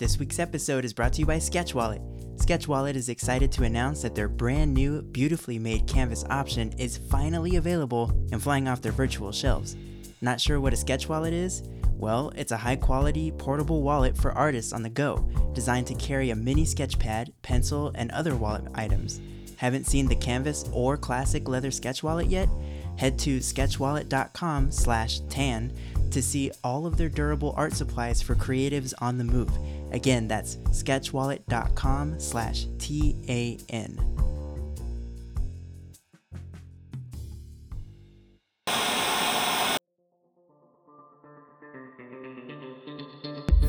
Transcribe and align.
This 0.00 0.18
week's 0.18 0.38
episode 0.38 0.86
is 0.86 0.94
brought 0.94 1.12
to 1.12 1.18
you 1.20 1.26
by 1.26 1.38
Sketch 1.38 1.74
Wallet. 1.74 2.00
Sketch 2.36 2.66
Wallet 2.66 2.96
is 2.96 3.10
excited 3.10 3.52
to 3.52 3.64
announce 3.64 4.00
that 4.00 4.14
their 4.14 4.28
brand 4.30 4.72
new, 4.72 5.02
beautifully 5.02 5.58
made 5.58 5.86
canvas 5.86 6.24
option 6.30 6.72
is 6.78 6.96
finally 6.96 7.56
available 7.56 8.08
and 8.32 8.42
flying 8.42 8.66
off 8.66 8.80
their 8.80 8.92
virtual 8.92 9.30
shelves. 9.30 9.76
Not 10.22 10.40
sure 10.40 10.58
what 10.58 10.72
a 10.72 10.76
Sketch 10.78 11.06
Wallet 11.06 11.34
is? 11.34 11.62
Well, 11.98 12.32
it's 12.34 12.50
a 12.50 12.56
high 12.56 12.76
quality, 12.76 13.30
portable 13.30 13.82
wallet 13.82 14.16
for 14.16 14.32
artists 14.32 14.72
on 14.72 14.82
the 14.82 14.88
go, 14.88 15.18
designed 15.52 15.86
to 15.88 15.94
carry 15.96 16.30
a 16.30 16.34
mini 16.34 16.64
sketch 16.64 16.98
pad, 16.98 17.34
pencil, 17.42 17.92
and 17.94 18.10
other 18.12 18.34
wallet 18.34 18.64
items. 18.74 19.20
Haven't 19.58 19.86
seen 19.86 20.08
the 20.08 20.16
canvas 20.16 20.64
or 20.72 20.96
classic 20.96 21.46
leather 21.46 21.70
sketch 21.70 22.02
wallet 22.02 22.28
yet? 22.28 22.48
Head 22.96 23.18
to 23.18 23.40
sketchwallet.com 23.40 24.70
slash 24.70 25.20
tan 25.28 25.74
to 26.10 26.22
see 26.22 26.50
all 26.64 26.86
of 26.86 26.96
their 26.96 27.10
durable 27.10 27.54
art 27.56 27.74
supplies 27.74 28.22
for 28.22 28.34
creatives 28.34 28.94
on 29.00 29.18
the 29.18 29.24
move. 29.24 29.50
Again, 29.92 30.28
that's 30.28 30.56
sketchwallet.com 30.56 32.20
slash 32.20 32.66
T-A-N. 32.78 34.20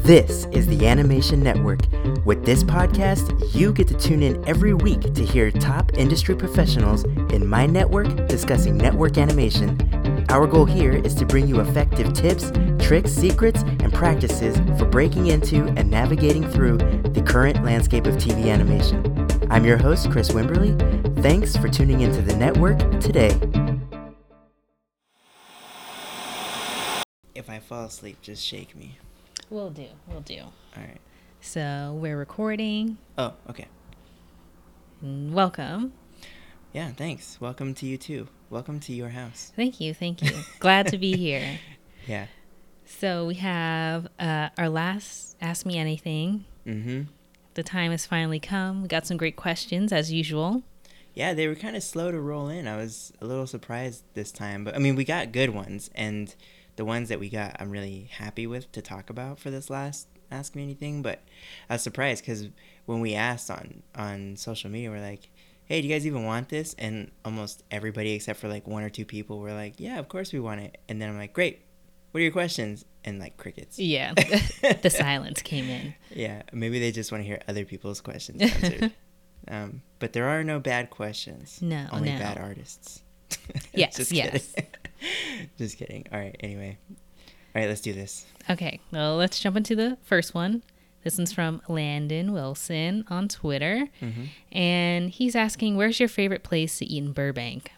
This 0.04 0.46
is 0.52 0.68
the 0.68 0.88
Animation 0.88 1.42
Network. 1.42 1.82
With 2.26 2.44
this 2.44 2.64
podcast, 2.64 3.56
you 3.56 3.72
get 3.72 3.88
to 3.88 3.98
tune 3.98 4.24
in 4.24 4.44
every 4.46 4.74
week 4.74 5.14
to 5.14 5.24
hear 5.24 5.52
top 5.52 5.94
industry 5.94 6.36
professionals 6.36 7.04
in 7.32 7.48
my 7.48 7.66
network 7.66 8.28
discussing 8.28 8.78
network 8.78 9.18
animation. 9.18 9.78
Our 10.32 10.48
goal 10.48 10.64
here 10.64 10.94
is 10.94 11.14
to 11.16 11.26
bring 11.26 11.46
you 11.46 11.60
effective 11.60 12.14
tips, 12.14 12.54
tricks, 12.80 13.12
secrets, 13.12 13.64
and 13.64 13.92
practices 13.92 14.58
for 14.80 14.86
breaking 14.86 15.28
into 15.28 15.66
and 15.76 15.92
navigating 15.92 16.50
through 16.50 16.78
the 16.78 17.22
current 17.22 17.66
landscape 17.66 18.08
of 18.08 18.16
TV 18.16 18.46
animation. 18.50 19.28
I'm 19.52 19.66
your 19.66 19.76
host, 19.76 20.10
Kris 20.10 20.32
Wimberly. 20.32 21.22
Thanks 21.22 21.58
for 21.58 21.68
tuning 21.68 22.00
into 22.00 22.22
the 22.22 22.34
network 22.34 22.80
today. 23.02 23.38
If 27.36 27.50
I 27.50 27.60
fall 27.60 27.84
asleep, 27.84 28.22
just 28.22 28.42
shake 28.42 28.74
me. 28.74 29.00
We'll 29.50 29.70
do. 29.70 29.88
We'll 30.08 30.22
do. 30.22 30.44
All 30.44 30.54
right. 30.78 31.02
So 31.42 31.98
we're 32.00 32.18
recording. 32.18 32.98
Oh, 33.18 33.34
okay. 33.50 33.68
Welcome. 35.02 35.92
Yeah, 36.72 36.92
thanks. 36.92 37.42
Welcome 37.42 37.74
to 37.74 37.86
you 37.86 37.98
too. 37.98 38.30
Welcome 38.52 38.82
to 38.82 38.94
your 38.94 39.08
house. 39.08 39.54
Thank 39.56 39.80
you. 39.80 39.94
Thank 39.94 40.22
you. 40.22 40.30
Glad 40.60 40.88
to 40.88 40.98
be 40.98 41.16
here. 41.18 41.58
Yeah. 42.06 42.26
So 42.86 43.26
we 43.26 43.36
have 43.36 44.10
uh, 44.20 44.50
our 44.58 44.68
last 44.68 45.38
Ask 45.40 45.66
Me 45.66 45.78
Anything. 45.78 46.44
Mm-hmm. 46.68 47.04
The 47.54 47.64
time 47.64 47.92
has 47.92 48.06
finally 48.06 48.42
come. 48.42 48.82
We 48.82 48.90
got 48.90 49.08
some 49.08 49.16
great 49.16 49.38
questions 49.38 49.94
as 49.94 50.12
usual. 50.12 50.64
Yeah, 51.14 51.34
they 51.34 51.48
were 51.48 51.56
kind 51.56 51.78
of 51.78 51.82
slow 51.82 52.12
to 52.12 52.20
roll 52.20 52.50
in. 52.50 52.68
I 52.68 52.76
was 52.76 53.14
a 53.22 53.26
little 53.26 53.48
surprised 53.48 54.04
this 54.16 54.34
time, 54.34 54.66
but 54.66 54.76
I 54.76 54.80
mean, 54.80 54.98
we 54.98 55.06
got 55.06 55.32
good 55.32 55.52
ones, 55.52 55.90
and 55.96 56.36
the 56.76 56.84
ones 56.84 57.08
that 57.08 57.22
we 57.22 57.30
got, 57.30 57.56
I'm 57.58 57.72
really 57.72 58.10
happy 58.18 58.48
with 58.48 58.70
to 58.74 58.82
talk 58.82 59.10
about 59.10 59.40
for 59.40 59.50
this 59.50 59.70
last 59.70 60.10
Ask 60.30 60.56
Me 60.56 60.64
Anything. 60.64 61.02
But 61.02 61.22
I 61.70 61.76
was 61.76 61.84
surprised 61.84 62.24
because 62.26 62.50
when 62.86 63.00
we 63.00 63.14
asked 63.14 63.50
on 63.50 63.84
on 63.96 64.36
social 64.36 64.70
media, 64.70 64.92
we're 64.92 65.00
like, 65.00 65.30
"Hey, 65.72 65.82
do 65.82 65.88
you 65.88 65.94
guys 65.94 66.06
even 66.06 66.26
want 66.26 66.50
this?" 66.50 66.76
And 66.78 67.12
almost 67.24 67.64
everybody 67.72 68.12
except 68.14 68.40
for 68.40 68.48
like 68.48 68.68
one 68.68 68.84
or 68.84 68.90
two 68.90 69.06
people 69.06 69.40
were 69.40 69.54
like, 69.54 69.80
"Yeah, 69.80 70.00
of 70.00 70.10
course 70.10 70.34
we 70.34 70.40
want 70.40 70.62
it." 70.62 70.78
And 70.90 71.02
then 71.02 71.10
I'm 71.10 71.18
like, 71.18 71.34
"Great, 71.34 71.62
what 72.12 72.20
are 72.20 72.24
your 72.24 72.32
questions?" 72.32 72.86
And 73.04 73.20
like 73.20 73.38
crickets. 73.38 73.80
Yeah. 73.80 74.14
the 74.82 74.90
silence 74.90 75.42
came 75.42 75.70
in. 75.70 75.96
Yeah, 76.12 76.44
maybe 76.54 76.80
they 76.80 76.92
just 76.92 77.12
want 77.12 77.24
to 77.24 77.28
hear 77.28 77.40
other 77.48 77.66
people's 77.66 78.02
questions 78.02 78.42
answered. 78.64 78.92
um, 79.48 79.82
but 80.00 80.14
there 80.14 80.28
are 80.28 80.44
no 80.44 80.60
bad 80.60 80.90
questions. 80.92 81.62
No, 81.62 81.88
only 81.92 82.12
no. 82.12 82.20
bad 82.20 82.38
artists. 82.38 83.02
Yes, 83.74 83.96
Just 83.96 84.12
yes. 84.12 84.54
just 85.58 85.78
kidding. 85.78 86.06
All 86.12 86.20
right. 86.20 86.36
Anyway, 86.42 86.78
all 86.90 87.62
right. 87.62 87.68
Let's 87.70 87.82
do 87.82 87.94
this. 87.94 88.26
Okay. 88.50 88.80
Well, 88.92 89.16
let's 89.16 89.40
jump 89.40 89.56
into 89.58 89.76
the 89.76 89.98
first 90.04 90.34
one. 90.36 90.64
This 91.04 91.18
one's 91.18 91.34
from 91.34 91.62
Landon 91.68 92.32
Wilson 92.32 93.06
on 93.10 93.28
Twitter. 93.28 93.88
Mm-hmm. 94.02 94.26
And 94.52 95.10
he's 95.10 95.36
asking, 95.36 95.78
Where's 95.78 96.00
your 96.00 96.10
favorite 96.10 96.44
place 96.44 96.78
to 96.80 96.86
eat 96.86 97.04
in 97.04 97.14
Burbank? 97.14 97.72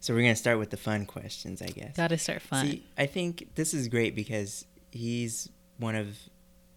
So 0.00 0.12
we're 0.12 0.20
gonna 0.20 0.36
start 0.36 0.58
with 0.58 0.70
the 0.70 0.76
fun 0.76 1.06
questions, 1.06 1.62
I 1.62 1.66
guess. 1.68 1.96
Gotta 1.96 2.18
start 2.18 2.42
fun. 2.42 2.66
See, 2.66 2.86
I 2.98 3.06
think 3.06 3.54
this 3.54 3.72
is 3.72 3.88
great 3.88 4.14
because 4.14 4.66
he's 4.90 5.48
one 5.78 5.94
of 5.94 6.18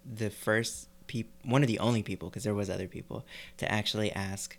the 0.05 0.29
first 0.29 0.87
people, 1.07 1.31
one 1.43 1.61
of 1.61 1.67
the 1.67 1.79
only 1.79 2.03
people, 2.03 2.29
because 2.29 2.43
there 2.43 2.53
was 2.53 2.69
other 2.69 2.87
people, 2.87 3.25
to 3.57 3.69
actually 3.69 4.11
ask 4.13 4.57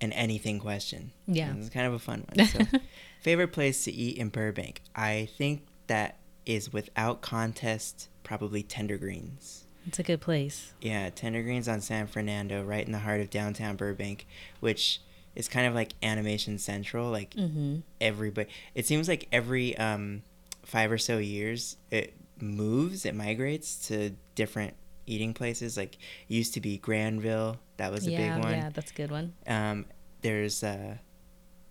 an 0.00 0.12
anything 0.12 0.58
question. 0.58 1.12
Yeah. 1.26 1.54
It's 1.56 1.70
kind 1.70 1.86
of 1.86 1.94
a 1.94 1.98
fun 1.98 2.26
one. 2.34 2.46
So, 2.46 2.60
favorite 3.20 3.52
place 3.52 3.84
to 3.84 3.92
eat 3.92 4.18
in 4.18 4.28
Burbank? 4.28 4.82
I 4.94 5.28
think 5.38 5.66
that 5.86 6.18
is 6.46 6.72
without 6.72 7.20
contest 7.20 8.08
probably 8.22 8.62
Tender 8.62 8.98
Greens. 8.98 9.64
It's 9.86 9.98
a 9.98 10.02
good 10.02 10.20
place. 10.20 10.72
Yeah, 10.80 11.10
Tender 11.10 11.42
Greens 11.42 11.68
on 11.68 11.80
San 11.80 12.06
Fernando, 12.06 12.62
right 12.62 12.84
in 12.84 12.92
the 12.92 12.98
heart 13.00 13.20
of 13.20 13.30
downtown 13.30 13.76
Burbank, 13.76 14.26
which 14.60 15.00
is 15.34 15.48
kind 15.48 15.66
of 15.66 15.74
like 15.74 15.92
animation 16.02 16.58
central. 16.58 17.10
Like 17.10 17.34
Mm-hmm. 17.34 17.76
everybody, 18.00 18.48
it 18.74 18.86
seems 18.86 19.08
like 19.08 19.28
every 19.32 19.76
um, 19.78 20.22
five 20.64 20.90
or 20.92 20.98
so 20.98 21.18
years, 21.18 21.76
it 21.90 22.14
moves, 22.40 23.04
it 23.04 23.14
migrates 23.14 23.88
to 23.88 24.10
different 24.34 24.74
eating 25.06 25.34
places. 25.34 25.76
Like 25.76 25.98
used 26.28 26.54
to 26.54 26.60
be 26.60 26.78
Granville, 26.78 27.58
that 27.76 27.90
was 27.92 28.06
a 28.06 28.10
yeah, 28.10 28.34
big 28.34 28.44
one. 28.44 28.52
yeah, 28.52 28.70
that's 28.72 28.90
a 28.90 28.94
good 28.94 29.10
one. 29.10 29.32
Um, 29.46 29.86
there's 30.22 30.62
uh, 30.62 30.96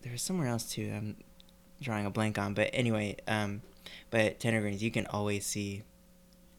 there's 0.02 0.22
somewhere 0.22 0.48
else 0.48 0.64
too. 0.72 0.92
I'm 0.96 1.16
drawing 1.82 2.06
a 2.06 2.10
blank 2.10 2.38
on, 2.38 2.54
but 2.54 2.70
anyway, 2.74 3.16
um, 3.28 3.62
but 4.10 4.40
Tender 4.40 4.62
Greens, 4.62 4.82
you 4.84 4.92
can 4.92 5.06
always 5.08 5.46
see 5.46 5.84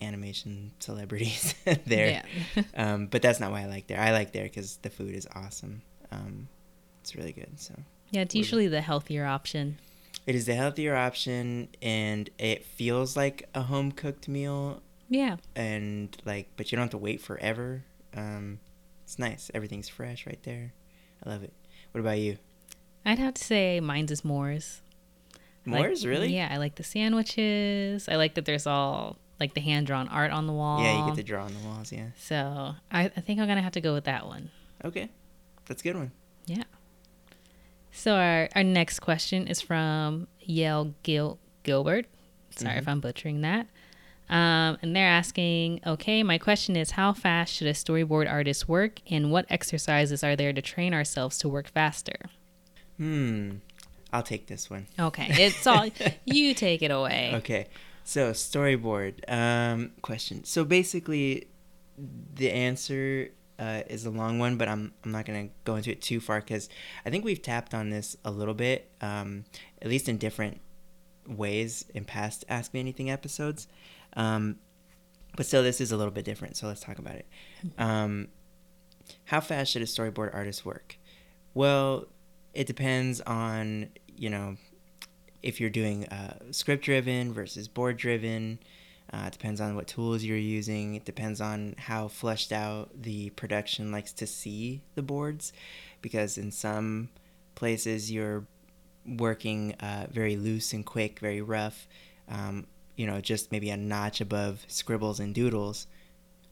animation 0.01 0.73
celebrities 0.81 1.55
there. 1.87 2.23
Um, 2.75 3.07
but 3.07 3.23
that's 3.23 3.41
not 3.41 3.51
why 3.51 3.63
I 3.63 3.67
like 3.67 3.87
there. 3.87 4.01
I 4.01 4.13
like 4.13 4.33
there 4.33 4.45
because 4.45 4.77
the 4.79 4.91
food 4.91 5.15
is 5.15 5.27
awesome. 5.35 5.83
Um, 6.11 6.49
it's 7.03 7.15
really 7.15 7.33
good. 7.33 7.59
So 7.61 7.75
yeah, 8.11 8.23
it's 8.23 8.35
usually 8.35 8.67
the 8.69 8.81
healthier 8.81 9.25
option. 9.27 9.79
it 10.27 10.35
is 10.35 10.47
the 10.47 10.55
healthier 10.55 10.95
option, 10.97 11.69
and 11.83 12.29
it 12.39 12.65
feels 12.65 13.17
like 13.17 13.49
a 13.55 13.63
home 13.63 13.93
cooked 13.93 14.29
meal. 14.29 14.83
Yeah. 15.09 15.37
And 15.57 16.17
like, 16.25 16.49
but 16.57 16.71
you 16.71 16.77
don't 16.77 16.85
have 16.85 16.91
to 16.91 16.99
wait 16.99 17.21
forever. 17.21 17.85
Um, 18.17 18.59
it's 19.05 19.19
nice. 19.19 19.51
Everything's 19.55 19.89
fresh 19.89 20.27
right 20.27 20.43
there. 20.45 20.73
I 21.25 21.31
love 21.31 21.43
it. 21.43 21.53
What 21.93 22.01
about 22.01 22.19
you? 22.19 22.39
I'd 23.05 23.19
have 23.19 23.35
to 23.35 23.45
say 23.45 23.81
mine's 23.81 24.11
is 24.11 24.25
Moore's. 24.25 24.83
I 25.67 25.71
like- 25.71 25.97
really? 26.05 26.35
Yeah, 26.35 26.49
I 26.51 26.57
like 26.59 26.77
the 26.77 26.85
sandwiches. 26.85 28.09
I 28.09 28.17
like 28.17 28.35
that 28.35 28.45
there's 28.45 28.67
all 28.67 29.19
like 29.41 29.55
the 29.55 29.61
hand 29.61 29.87
drawn 29.87 30.07
art 30.09 30.31
on 30.31 30.47
the 30.47 30.53
wall. 30.53 30.83
Yeah, 30.83 31.01
you 31.01 31.07
get 31.07 31.17
to 31.17 31.23
draw 31.23 31.45
on 31.45 31.53
the 31.55 31.69
walls. 31.69 31.91
Yeah. 31.91 32.09
So 32.19 32.75
I, 32.93 33.05
I 33.05 33.09
think 33.09 33.41
I'm 33.41 33.49
gonna 33.49 33.63
have 33.63 33.73
to 33.73 33.81
go 33.81 33.95
with 33.95 34.05
that 34.05 34.27
one. 34.27 34.51
Okay, 34.85 35.09
that's 35.67 35.81
a 35.81 35.85
good 35.85 35.97
one. 35.97 36.13
Yeah. 36.47 36.65
So 37.93 38.15
our, 38.15 38.49
our 38.55 38.63
next 38.63 39.01
question 39.01 39.47
is 39.49 39.61
from 39.61 40.29
Yale 40.41 40.95
Gil- 41.03 41.39
Gilbert. 41.65 42.07
Sorry 42.51 42.77
if 42.77 42.87
I'm 42.87 43.01
butchering 43.01 43.41
that. 43.41 43.67
Um, 44.29 44.79
and 44.81 44.95
they're 44.95 45.09
asking, 45.09 45.81
okay, 45.85 46.23
my 46.23 46.39
question 46.39 46.77
is 46.77 46.93
how 46.93 47.13
fast 47.13 47.53
should 47.53 47.67
a 47.67 47.73
storyboard 47.73 48.31
artist 48.31 48.69
work 48.69 49.01
and 49.11 49.33
what 49.33 49.45
exercises 49.51 50.23
are 50.23 50.37
there 50.37 50.53
to 50.53 50.63
train 50.63 50.95
ourselves 50.95 51.37
to 51.39 51.49
work 51.49 51.69
faster? 51.69 52.17
Hmm. 52.97 53.57
I'll 54.13 54.23
take 54.23 54.47
this 54.47 54.71
one. 54.71 54.87
Okay, 54.99 55.27
it's 55.31 55.67
all 55.67 55.89
you 56.25 56.55
take 56.55 56.83
it 56.83 56.91
away. 56.91 57.33
Okay. 57.37 57.67
So 58.05 58.33
storyboard 58.33 59.31
um, 59.31 59.93
question. 60.03 60.45
So 60.45 60.65
basically, 60.65 61.49
the 62.35 62.51
answer 62.51 63.31
uh, 63.59 63.83
is 63.89 64.07
a 64.07 64.11
long 64.11 64.39
one, 64.39 64.57
but 64.57 64.69
I'm 64.69 64.93
I'm 65.05 65.13
not 65.13 65.27
gonna 65.27 65.49
go 65.65 65.77
into 65.77 65.91
it 65.91 66.01
too 66.01 66.21
far 66.21 66.41
because 66.41 66.69
I 67.05 67.11
think 67.11 67.25
we've 67.25 67.43
tapped 67.43 67.75
on 67.75 67.91
this 67.91 68.17
a 68.25 68.31
little 68.31 68.55
bit, 68.55 68.91
um, 69.01 69.45
at 69.83 69.89
least 69.89 70.09
in 70.09 70.17
different 70.17 70.61
ways 71.27 71.85
in 71.95 72.05
past 72.05 72.45
Ask 72.49 72.73
Me 72.73 72.81
Anything 72.81 73.11
episodes. 73.11 73.69
Um, 74.15 74.57
but 75.37 75.47
still, 75.47 75.63
this 75.63 75.81
is 75.81 75.93
a 75.93 75.97
little 75.97 76.13
bit 76.13 76.25
different. 76.25 76.57
So 76.57 76.67
let's 76.67 76.81
talk 76.81 76.99
about 76.99 77.15
it. 77.15 77.27
Um, 77.79 78.29
how 79.27 79.41
fast 79.41 79.73
should 79.73 79.83
a 79.83 79.87
storyboard 79.87 80.35
artist 80.35 80.65
work? 80.65 80.99
Well, 81.55 82.07
it 82.55 82.67
depends 82.67 83.21
on 83.23 83.91
you 84.17 84.31
know 84.31 84.57
if 85.43 85.61
you're 85.61 85.71
doing 85.71 86.07
uh, 86.07 86.37
script 86.51 86.85
driven 86.85 87.33
versus 87.33 87.69
board 87.69 87.97
driven. 87.97 88.59
Uh, 89.13 89.25
it 89.27 89.33
depends 89.33 89.61
on 89.61 89.75
what 89.75 89.89
tools 89.89 90.23
you're 90.23 90.37
using. 90.37 90.95
It 90.95 91.05
depends 91.05 91.41
on 91.41 91.75
how 91.77 92.07
fleshed 92.09 92.53
out 92.53 92.91
the 93.03 93.31
production 93.31 93.91
likes 93.91 94.13
to 94.13 94.27
see 94.27 94.83
the 94.95 95.03
boards, 95.03 95.53
because 96.01 96.39
in 96.39 96.53
some 96.53 97.09
places 97.57 98.13
you're 98.13 98.47
working 99.05 99.75
uh, 99.81 100.07
very 100.11 100.37
loose 100.37 100.73
and 100.73 100.87
quick, 100.87 101.19
very 101.19 101.41
rough. 101.41 101.89
Um, 102.29 102.67
you 102.97 103.07
know, 103.07 103.21
just 103.21 103.51
maybe 103.51 103.71
a 103.71 103.77
notch 103.77 104.21
above 104.21 104.65
scribbles 104.69 105.19
and 105.19 105.35
doodles. 105.35 105.87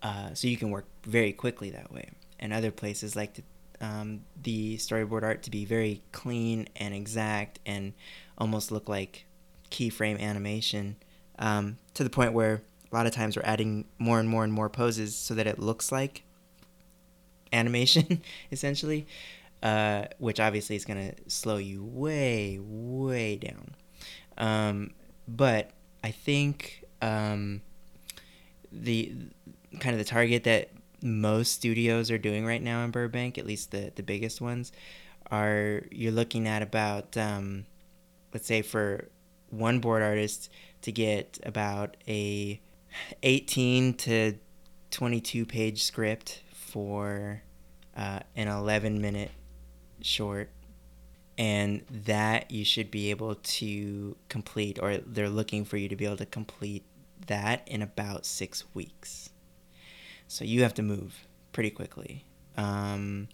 uh, 0.02 0.34
so 0.34 0.48
you 0.48 0.56
can 0.56 0.70
work 0.70 0.86
very 1.04 1.32
quickly 1.32 1.70
that 1.70 1.92
way. 1.92 2.10
And 2.38 2.52
other 2.52 2.70
places 2.70 3.16
like 3.16 3.34
to, 3.34 3.42
um, 3.80 4.22
the 4.42 4.76
storyboard 4.76 5.22
art 5.22 5.42
to 5.44 5.50
be 5.50 5.64
very 5.64 6.02
clean 6.12 6.68
and 6.76 6.94
exact 6.94 7.60
and 7.66 7.92
almost 8.36 8.70
look 8.72 8.88
like 8.88 9.26
keyframe 9.70 10.18
animation 10.20 10.96
um, 11.38 11.78
to 11.94 12.02
the 12.02 12.10
point 12.10 12.32
where 12.32 12.62
a 12.90 12.94
lot 12.94 13.06
of 13.06 13.12
times 13.12 13.36
we're 13.36 13.42
adding 13.44 13.84
more 13.98 14.18
and 14.18 14.28
more 14.28 14.44
and 14.44 14.52
more 14.52 14.68
poses 14.68 15.14
so 15.14 15.34
that 15.34 15.46
it 15.46 15.58
looks 15.58 15.92
like 15.92 16.22
animation 17.52 18.22
essentially 18.52 19.06
uh, 19.62 20.04
which 20.18 20.38
obviously 20.38 20.76
is 20.76 20.84
going 20.84 21.12
to 21.12 21.30
slow 21.30 21.56
you 21.56 21.82
way 21.82 22.58
way 22.60 23.36
down. 23.36 23.74
Um, 24.36 24.92
but 25.26 25.70
i 26.04 26.10
think 26.10 26.84
um, 27.02 27.60
the 28.72 29.12
kind 29.80 29.94
of 29.94 29.98
the 29.98 30.04
target 30.04 30.44
that 30.44 30.70
most 31.02 31.52
studios 31.52 32.10
are 32.10 32.18
doing 32.18 32.44
right 32.44 32.62
now 32.62 32.84
in 32.84 32.90
burbank 32.90 33.38
at 33.38 33.46
least 33.46 33.70
the, 33.70 33.92
the 33.94 34.02
biggest 34.02 34.40
ones 34.40 34.72
are 35.30 35.82
you're 35.90 36.12
looking 36.12 36.48
at 36.48 36.62
about 36.62 37.16
um, 37.16 37.64
let's 38.32 38.46
say 38.46 38.62
for 38.62 39.08
one 39.50 39.78
board 39.78 40.02
artist 40.02 40.50
to 40.82 40.92
get 40.92 41.38
about 41.44 41.96
a 42.06 42.60
18 43.22 43.94
to 43.94 44.34
22 44.90 45.46
page 45.46 45.82
script 45.82 46.42
for 46.52 47.42
uh, 47.96 48.20
an 48.36 48.48
11 48.48 49.00
minute 49.00 49.30
short. 50.00 50.50
And 51.36 51.84
that 52.04 52.50
you 52.50 52.64
should 52.64 52.90
be 52.90 53.10
able 53.10 53.36
to 53.36 54.16
complete 54.28 54.80
or 54.82 54.98
they're 54.98 55.28
looking 55.28 55.64
for 55.64 55.76
you 55.76 55.88
to 55.88 55.94
be 55.94 56.04
able 56.04 56.16
to 56.16 56.26
complete 56.26 56.84
that 57.28 57.62
in 57.68 57.80
about 57.80 58.26
six 58.26 58.64
weeks 58.74 59.27
so 60.28 60.44
you 60.44 60.62
have 60.62 60.74
to 60.74 60.82
move 60.82 61.26
pretty 61.52 61.70
quickly. 61.70 62.24
Um, 62.56 63.28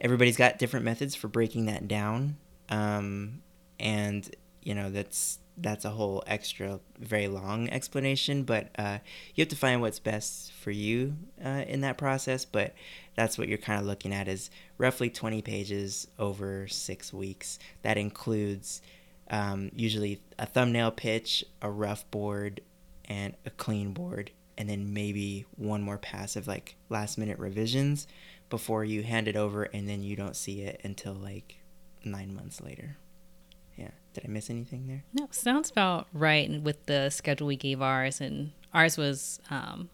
everybody's 0.00 0.36
got 0.36 0.58
different 0.58 0.84
methods 0.84 1.14
for 1.14 1.28
breaking 1.28 1.66
that 1.66 1.88
down. 1.88 2.36
Um, 2.68 3.42
and 3.80 4.28
you 4.62 4.74
know 4.74 4.90
that's 4.90 5.38
that's 5.56 5.84
a 5.84 5.90
whole 5.90 6.22
extra 6.26 6.78
very 6.98 7.26
long 7.26 7.68
explanation 7.70 8.44
but 8.44 8.68
uh, 8.78 8.98
you 9.34 9.42
have 9.42 9.48
to 9.48 9.56
find 9.56 9.80
what's 9.80 9.98
best 9.98 10.52
for 10.52 10.70
you 10.70 11.16
uh, 11.44 11.64
in 11.66 11.80
that 11.80 11.98
process. 11.98 12.44
But 12.44 12.74
that's 13.16 13.36
what 13.36 13.48
you're 13.48 13.58
kind 13.58 13.80
of 13.80 13.86
looking 13.86 14.12
at 14.12 14.28
is 14.28 14.50
roughly 14.76 15.10
20 15.10 15.42
pages 15.42 16.06
over 16.18 16.68
six 16.68 17.12
weeks. 17.12 17.58
That 17.82 17.96
includes 17.96 18.82
um, 19.30 19.70
usually 19.74 20.20
a 20.38 20.46
thumbnail 20.46 20.92
pitch 20.92 21.44
a 21.60 21.70
rough 21.70 22.08
board 22.10 22.60
and 23.06 23.34
a 23.44 23.50
clean 23.50 23.92
board 23.92 24.30
and 24.58 24.68
then 24.68 24.92
maybe 24.92 25.46
one 25.56 25.80
more 25.80 25.96
pass 25.96 26.36
of 26.36 26.46
like 26.46 26.76
last 26.90 27.16
minute 27.16 27.38
revisions 27.38 28.06
before 28.50 28.84
you 28.84 29.02
hand 29.02 29.26
it 29.28 29.36
over 29.36 29.62
and 29.62 29.88
then 29.88 30.02
you 30.02 30.14
don't 30.16 30.36
see 30.36 30.60
it 30.60 30.80
until 30.84 31.14
like 31.14 31.56
nine 32.04 32.34
months 32.34 32.60
later 32.60 32.98
yeah. 33.78 33.90
Did 34.12 34.24
I 34.26 34.28
miss 34.28 34.50
anything 34.50 34.86
there? 34.88 35.04
No, 35.14 35.28
sounds 35.30 35.70
about 35.70 36.08
right 36.12 36.60
with 36.60 36.84
the 36.86 37.10
schedule 37.10 37.46
we 37.46 37.56
gave 37.56 37.80
ours, 37.80 38.20
and 38.20 38.50
ours 38.74 38.98
was 38.98 39.40
um, 39.50 39.88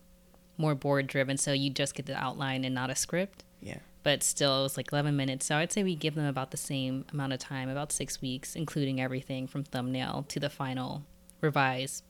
more 0.56 0.74
board 0.74 1.06
driven, 1.06 1.36
so 1.36 1.52
you 1.52 1.70
just 1.70 1.94
get 1.94 2.06
the 2.06 2.16
outline 2.16 2.64
and 2.64 2.74
not 2.74 2.90
a 2.90 2.94
script. 2.96 3.44
Yeah. 3.60 3.78
But 4.02 4.22
still, 4.22 4.60
it 4.60 4.62
was 4.62 4.76
like 4.76 4.92
11 4.92 5.16
minutes. 5.16 5.46
So 5.46 5.56
I'd 5.56 5.72
say 5.72 5.82
we 5.82 5.94
give 5.94 6.14
them 6.14 6.26
about 6.26 6.50
the 6.50 6.56
same 6.56 7.04
amount 7.12 7.32
of 7.32 7.38
time, 7.38 7.68
about 7.68 7.92
six 7.92 8.20
weeks, 8.20 8.56
including 8.56 9.00
everything 9.00 9.46
from 9.46 9.64
thumbnail 9.64 10.24
to 10.28 10.40
the 10.40 10.50
final 10.50 11.04
revised 11.40 12.04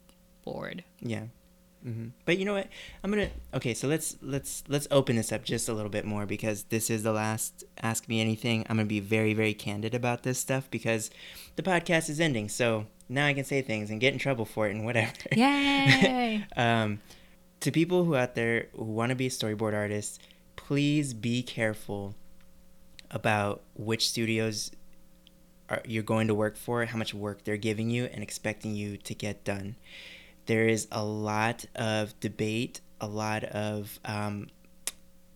board. 0.45 0.85
Yeah. 1.01 1.25
Mm-hmm. 1.87 2.09
But 2.25 2.39
you 2.39 2.47
know 2.47 2.55
what? 2.55 2.69
I'm 3.03 3.11
gonna 3.11 3.29
okay. 3.53 3.75
So 3.75 3.89
let's 3.89 4.17
let's 4.23 4.65
let's 4.69 4.89
open 4.91 5.17
this 5.17 5.33
up 5.33 5.45
just 5.45 5.69
a 5.69 5.75
little 5.75 5.91
bit 5.91 6.07
more 6.07 6.25
because 6.25 6.65
this 6.65 6.89
is 6.89 7.03
the 7.03 7.13
last 7.13 7.65
Ask 7.83 8.09
Me 8.09 8.21
Anything. 8.21 8.65
I'm 8.69 8.77
gonna 8.77 8.87
be 8.87 9.01
very 9.01 9.35
very 9.35 9.53
candid 9.53 9.95
about 9.95 10.23
this 10.23 10.39
stuff 10.39 10.71
because 10.71 11.11
the 11.57 11.63
podcast 11.63 12.09
is 12.09 12.21
ending. 12.21 12.49
So 12.49 12.87
now 13.09 13.27
I 13.27 13.35
can 13.35 13.45
say 13.45 13.61
things 13.61 13.91
and 13.91 14.01
get 14.01 14.15
in 14.15 14.19
trouble 14.19 14.47
for 14.47 14.67
it 14.67 14.75
and 14.75 14.87
whatever. 14.87 15.13
Yay! 15.33 16.47
um, 16.57 17.01
to 17.61 17.71
people 17.71 18.05
who 18.05 18.17
out 18.17 18.35
there 18.35 18.69
who 18.75 18.85
want 18.85 19.11
to 19.11 19.17
be 19.17 19.29
storyboard 19.29 19.75
artists, 19.75 20.19
please 20.57 21.13
be 21.13 21.43
careful 21.43 22.15
about 23.11 23.63
which 23.75 24.09
studios 24.09 24.71
are, 25.69 25.83
you're 25.85 26.03
going 26.03 26.29
to 26.29 26.35
work 26.35 26.57
for, 26.57 26.85
how 26.87 26.97
much 26.97 27.13
work 27.13 27.45
they're 27.45 27.57
giving 27.57 27.91
you, 27.91 28.07
and 28.07 28.23
expecting 28.23 28.75
you 28.75 28.97
to 28.97 29.15
get 29.15 29.45
done 29.45 29.77
there 30.47 30.67
is 30.69 30.87
a 30.91 31.05
lot 31.05 31.65
of 31.75 32.19
debate, 32.21 32.81
a 33.01 33.07
lot 33.07 33.45
of 33.45 33.99
um, 34.05 34.49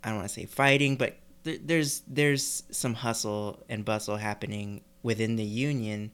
I 0.02 0.08
don't 0.08 0.18
want 0.18 0.28
to 0.28 0.34
say 0.34 0.46
fighting, 0.46 0.96
but 0.96 1.16
th- 1.44 1.60
there's 1.64 2.02
there's 2.06 2.62
some 2.70 2.94
hustle 2.94 3.62
and 3.68 3.84
bustle 3.84 4.16
happening 4.16 4.82
within 5.02 5.36
the 5.36 5.44
union 5.44 6.12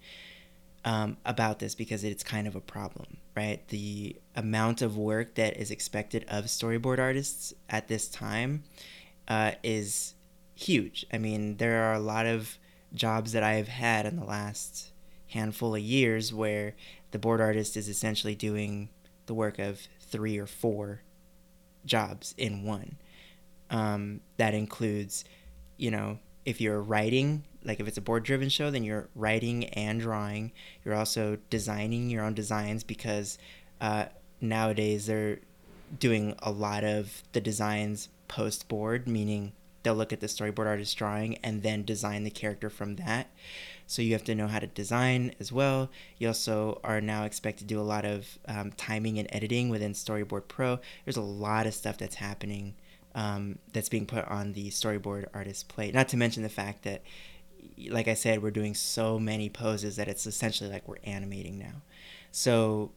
um, 0.85 1.17
about 1.25 1.59
this 1.59 1.75
because 1.75 2.05
it's 2.05 2.23
kind 2.23 2.47
of 2.47 2.55
a 2.55 2.61
problem, 2.61 3.17
right? 3.37 3.67
The 3.69 4.17
amount 4.37 4.83
of 4.83 4.97
work 4.97 5.35
that 5.35 5.57
is 5.57 5.71
expected 5.71 6.25
of 6.29 6.45
storyboard 6.47 6.99
artists 6.99 7.55
at 7.71 7.89
this 7.89 8.09
time 8.09 8.65
uh, 9.29 9.53
is 9.63 10.15
huge. 10.55 11.07
I 11.13 11.19
mean, 11.19 11.57
there 11.57 11.85
are 11.85 11.95
a 11.95 12.01
lot 12.01 12.27
of 12.27 12.59
jobs 12.93 13.33
that 13.33 13.43
I 13.43 13.55
have 13.55 13.69
had 13.69 14.07
in 14.07 14.17
the 14.17 14.25
last 14.25 14.93
handful 15.29 15.75
of 15.75 15.81
years 15.81 16.33
where 16.33 16.75
the 17.15 17.19
board 17.21 17.41
artist 17.41 17.77
is 17.77 17.89
essentially 17.89 18.35
doing 18.35 18.89
the 19.27 19.35
work 19.35 19.61
of 19.61 19.87
three 20.01 20.37
or 20.37 20.49
four 20.49 21.01
jobs 21.87 22.35
in 22.37 22.65
one. 22.65 22.97
Um, 23.71 24.21
that 24.37 24.53
includes, 24.53 25.25
you 25.77 25.93
know, 25.93 26.19
if 26.45 26.61
you're 26.61 26.83
writing, 26.83 27.45
like 27.63 27.79
if 27.79 27.87
it's 27.87 27.99
a 27.99 28.01
board 28.01 28.25
driven 28.25 28.49
show, 28.49 28.69
then 28.73 28.83
you're 28.83 29.09
writing 29.15 29.67
and 29.67 30.01
drawing. 30.01 30.51
You're 30.85 30.97
also 30.97 31.39
designing 31.51 32.11
your 32.11 32.25
own 32.25 32.35
designs 32.35 32.83
because 32.83 33.39
uh, 33.81 34.07
nowadays 34.41 35.07
they're 35.07 35.39
doing 35.97 36.35
a 36.43 36.51
lot 36.51 36.83
of 36.83 37.23
the 37.31 37.41
designs 37.41 38.09
post 38.27 38.67
board, 38.67 39.07
meaning 39.07 39.53
they'll 39.85 39.95
look 39.95 40.13
at 40.13 40.19
the 40.19 40.27
storyboard 40.27 40.67
artist 40.67 40.99
drawing 40.99 41.37
and 41.45 41.63
then 41.63 41.85
design 41.85 42.25
the 42.25 42.31
character 42.31 42.69
from 42.69 42.97
that. 42.97 43.29
So 43.87 44.03
you 44.03 44.13
have 44.13 44.25
to 44.25 44.35
know 44.35 44.49
how 44.49 44.59
to 44.59 44.67
design 44.67 45.35
as 45.41 45.53
well. 45.53 45.91
You 46.19 46.29
also 46.29 46.81
are 46.85 47.01
now 47.01 47.25
expected 47.25 47.69
to 47.69 47.75
do 47.75 47.81
a 47.81 47.83
lot 47.83 48.05
of 48.05 48.39
um, 48.49 48.73
timing 48.73 49.19
and 49.19 49.29
editing 49.33 49.69
within 49.69 49.93
Storyboard 49.93 50.49
Pro. 50.49 50.79
There's 51.05 51.17
a 51.17 51.23
lot 51.23 51.67
of 51.67 51.75
stuff 51.75 51.99
that's 51.99 52.17
happening 52.17 52.75
um, 53.15 53.59
that's 53.73 53.89
being 53.89 54.07
put 54.07 54.27
on 54.27 54.53
the 54.53 54.71
storyboard 54.71 55.27
artist 55.35 55.69
plate. 55.69 55.95
Not 55.95 56.09
to 56.09 56.17
mention 56.17 56.43
the 56.43 56.49
fact 56.49 56.83
that, 56.83 57.03
like 57.89 58.09
I 58.09 58.15
said, 58.15 58.43
we're 58.43 58.51
doing 58.51 58.75
so 58.75 59.19
many 59.19 59.49
poses 59.49 59.97
that 59.97 60.09
it's 60.09 60.27
essentially 60.27 60.71
like 60.71 60.89
we're 60.89 60.97
animating 61.05 61.59
now. 61.59 61.83
So 62.31 62.93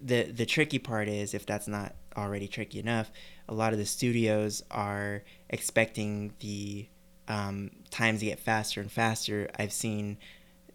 the 0.00 0.22
the 0.22 0.46
tricky 0.46 0.78
part 0.78 1.08
is 1.08 1.34
if 1.34 1.44
that's 1.44 1.68
not 1.68 1.94
already 2.16 2.48
tricky 2.48 2.78
enough, 2.78 3.10
a 3.48 3.54
lot 3.54 3.72
of 3.72 3.78
the 3.78 3.86
studios 3.86 4.62
are 4.70 5.22
expecting 5.48 6.32
the 6.40 6.86
um, 7.30 7.70
times 7.90 8.22
get 8.22 8.40
faster 8.40 8.80
and 8.80 8.90
faster. 8.90 9.48
I've 9.56 9.72
seen, 9.72 10.18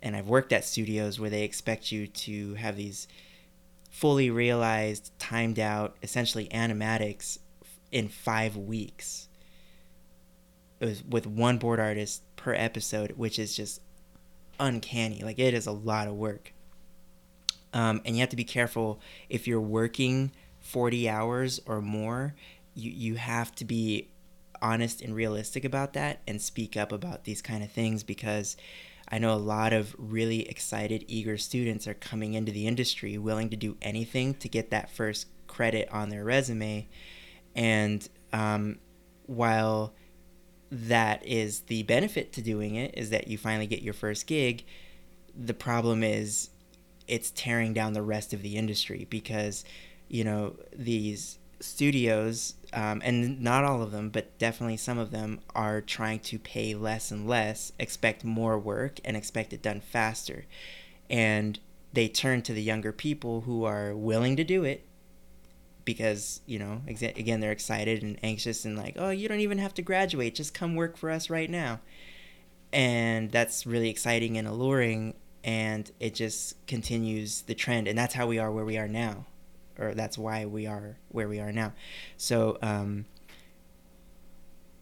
and 0.02 0.16
I've 0.16 0.30
worked 0.30 0.54
at 0.54 0.64
studios 0.64 1.20
where 1.20 1.30
they 1.30 1.44
expect 1.44 1.92
you 1.92 2.08
to 2.08 2.54
have 2.54 2.78
these 2.78 3.10
fully 3.90 4.30
realized, 4.30 5.12
timed 5.20 5.60
out, 5.60 5.98
essentially 6.02 6.48
animatics 6.48 7.40
in 7.92 8.08
five 8.08 8.56
weeks. 8.56 9.28
With 10.80 11.26
one 11.28 11.58
board 11.58 11.80
artist 11.80 12.22
per 12.36 12.54
episode, 12.54 13.14
which 13.18 13.38
is 13.38 13.56
just 13.56 13.82
uncanny. 14.60 15.24
Like 15.24 15.40
it 15.40 15.54
is 15.54 15.68
a 15.68 15.72
lot 15.72 16.08
of 16.08 16.14
work. 16.14 16.54
Um, 17.74 18.02
and 18.06 18.16
you 18.16 18.22
have 18.22 18.30
to 18.30 18.36
be 18.36 18.44
careful 18.46 19.02
if 19.28 19.48
you're 19.48 19.60
working 19.60 20.32
40 20.62 21.10
hours 21.10 21.60
or 21.66 21.82
more. 21.82 22.36
You 22.76 22.92
you 22.92 23.16
have 23.16 23.56
to 23.56 23.66
be 23.66 24.10
honest 24.66 25.00
and 25.00 25.14
realistic 25.14 25.64
about 25.64 25.94
that 25.94 26.22
and 26.28 26.42
speak 26.42 26.76
up 26.76 26.92
about 26.92 27.24
these 27.24 27.40
kind 27.40 27.64
of 27.64 27.72
things 27.72 28.02
because 28.02 28.58
I 29.08 29.20
know 29.20 29.32
a 29.32 29.38
lot 29.38 29.74
of 29.74 29.96
really 30.00 30.50
excited, 30.50 31.06
eager 31.08 31.38
students 31.38 31.88
are 31.88 31.94
coming 31.94 32.34
into 32.34 32.52
the 32.52 32.66
industry 32.66 33.20
willing 33.20 33.52
to 33.52 33.56
do 33.56 33.78
anything 33.84 34.34
to 34.36 34.50
get 34.50 34.72
that 34.72 34.90
first 34.90 35.28
credit 35.46 35.88
on 35.92 36.10
their 36.10 36.24
resume. 36.24 36.88
And 37.56 38.10
um, 38.34 38.80
while 39.28 39.94
that 40.72 41.24
is 41.24 41.62
the 41.62 41.84
benefit 41.84 42.34
to 42.34 42.42
doing 42.42 42.74
it, 42.74 42.98
is 42.98 43.12
that 43.12 43.28
you 43.28 43.38
finally 43.38 43.68
get 43.68 43.84
your 43.84 43.94
first 43.94 44.26
gig, 44.26 44.66
the 45.38 45.54
problem 45.54 46.04
is 46.04 46.50
it's 47.08 47.30
tearing 47.30 47.72
down 47.72 47.94
the 47.94 48.02
rest 48.02 48.34
of 48.34 48.42
the 48.42 48.56
industry 48.56 49.06
because, 49.12 49.64
you 50.08 50.24
know, 50.24 50.56
these 50.76 51.38
studios 51.60 52.56
um, 52.74 53.02
and 53.04 53.42
not 53.42 53.64
all 53.64 53.82
of 53.82 53.92
them, 53.92 54.10
but 54.10 54.38
definitely 54.38 54.78
some 54.78 54.98
of 54.98 55.12
them 55.12 55.40
are 55.56 55.82
trying 55.82 56.20
to 56.20 56.38
pay 56.38 56.76
less 56.76 57.12
and 57.12 57.28
less, 57.28 57.72
expect 57.80 58.24
more 58.24 58.60
work, 58.60 59.00
and 59.06 59.16
expect 59.16 59.54
it 59.54 59.62
done 59.62 59.80
faster. 59.80 60.46
And 61.10 61.60
they 61.94 62.08
turn 62.08 62.42
to 62.44 62.54
the 62.54 62.62
younger 62.62 62.92
people 62.92 63.42
who 63.42 63.64
are 63.64 63.96
willing 63.96 64.36
to 64.36 64.44
do 64.44 64.64
it, 64.64 64.86
because 65.86 66.42
you 66.48 66.58
know 66.58 66.82
again 66.88 67.40
they're 67.40 67.52
excited 67.52 68.02
and 68.02 68.18
anxious 68.24 68.66
and 68.66 68.76
like 68.76 68.96
oh 68.98 69.12
you 69.12 69.28
don't 69.28 69.40
even 69.40 69.60
have 69.60 69.74
to 69.76 69.82
graduate. 69.82 70.36
Just 70.36 70.54
come 70.54 70.76
work 70.76 70.98
for 70.98 71.10
us 71.10 71.30
right 71.30 71.50
now. 71.50 71.80
And 72.74 73.32
that's 73.32 73.66
really 73.66 73.90
exciting 73.90 74.38
and 74.38 74.48
alluring 74.48 75.14
and 75.46 75.90
it 76.00 76.16
just 76.16 76.66
continues 76.66 77.44
the 77.44 77.54
trend 77.54 77.88
and 77.88 77.98
that's 77.98 78.16
how 78.16 78.28
we 78.28 78.40
are 78.40 78.52
where 78.52 78.66
we 78.66 78.78
are 78.78 78.88
now 78.88 79.26
or 79.80 79.94
that's 79.94 80.18
why 80.18 80.46
we 80.46 80.68
are 80.68 80.98
where 81.10 81.28
we 81.28 81.40
are 81.40 81.52
now 81.52 81.74
so 82.18 82.58
um, 82.62 83.06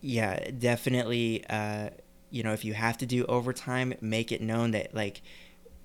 yeah 0.02 0.50
definitely 0.52 1.46
uh, 1.50 1.90
you 2.30 2.44
know 2.44 2.54
if 2.54 2.66
you 2.66 2.74
have 2.74 2.98
to 2.98 3.06
do 3.06 3.26
overtime 3.26 3.94
make 4.02 4.32
it 4.32 4.42
known 4.42 4.72
that 4.72 4.94
like 4.94 5.22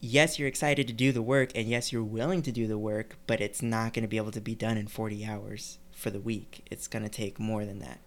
yes, 0.00 0.38
you're 0.38 0.48
excited 0.48 0.86
to 0.86 0.92
do 0.92 1.12
the 1.12 1.22
work 1.22 1.50
and 1.54 1.68
yes, 1.68 1.92
you're 1.92 2.04
willing 2.04 2.42
to 2.42 2.52
do 2.52 2.66
the 2.66 2.78
work, 2.78 3.16
but 3.26 3.40
it's 3.40 3.62
not 3.62 3.92
going 3.92 4.02
to 4.02 4.08
be 4.08 4.16
able 4.16 4.30
to 4.32 4.40
be 4.40 4.54
done 4.54 4.76
in 4.76 4.86
40 4.86 5.24
hours 5.26 5.78
for 5.92 6.10
the 6.10 6.20
week. 6.20 6.66
It's 6.70 6.86
going 6.86 7.02
to 7.02 7.08
take 7.08 7.38
more 7.38 7.64
than 7.64 7.80
that 7.80 8.00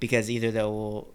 because 0.00 0.30
either 0.30 0.50
they'll 0.50 1.08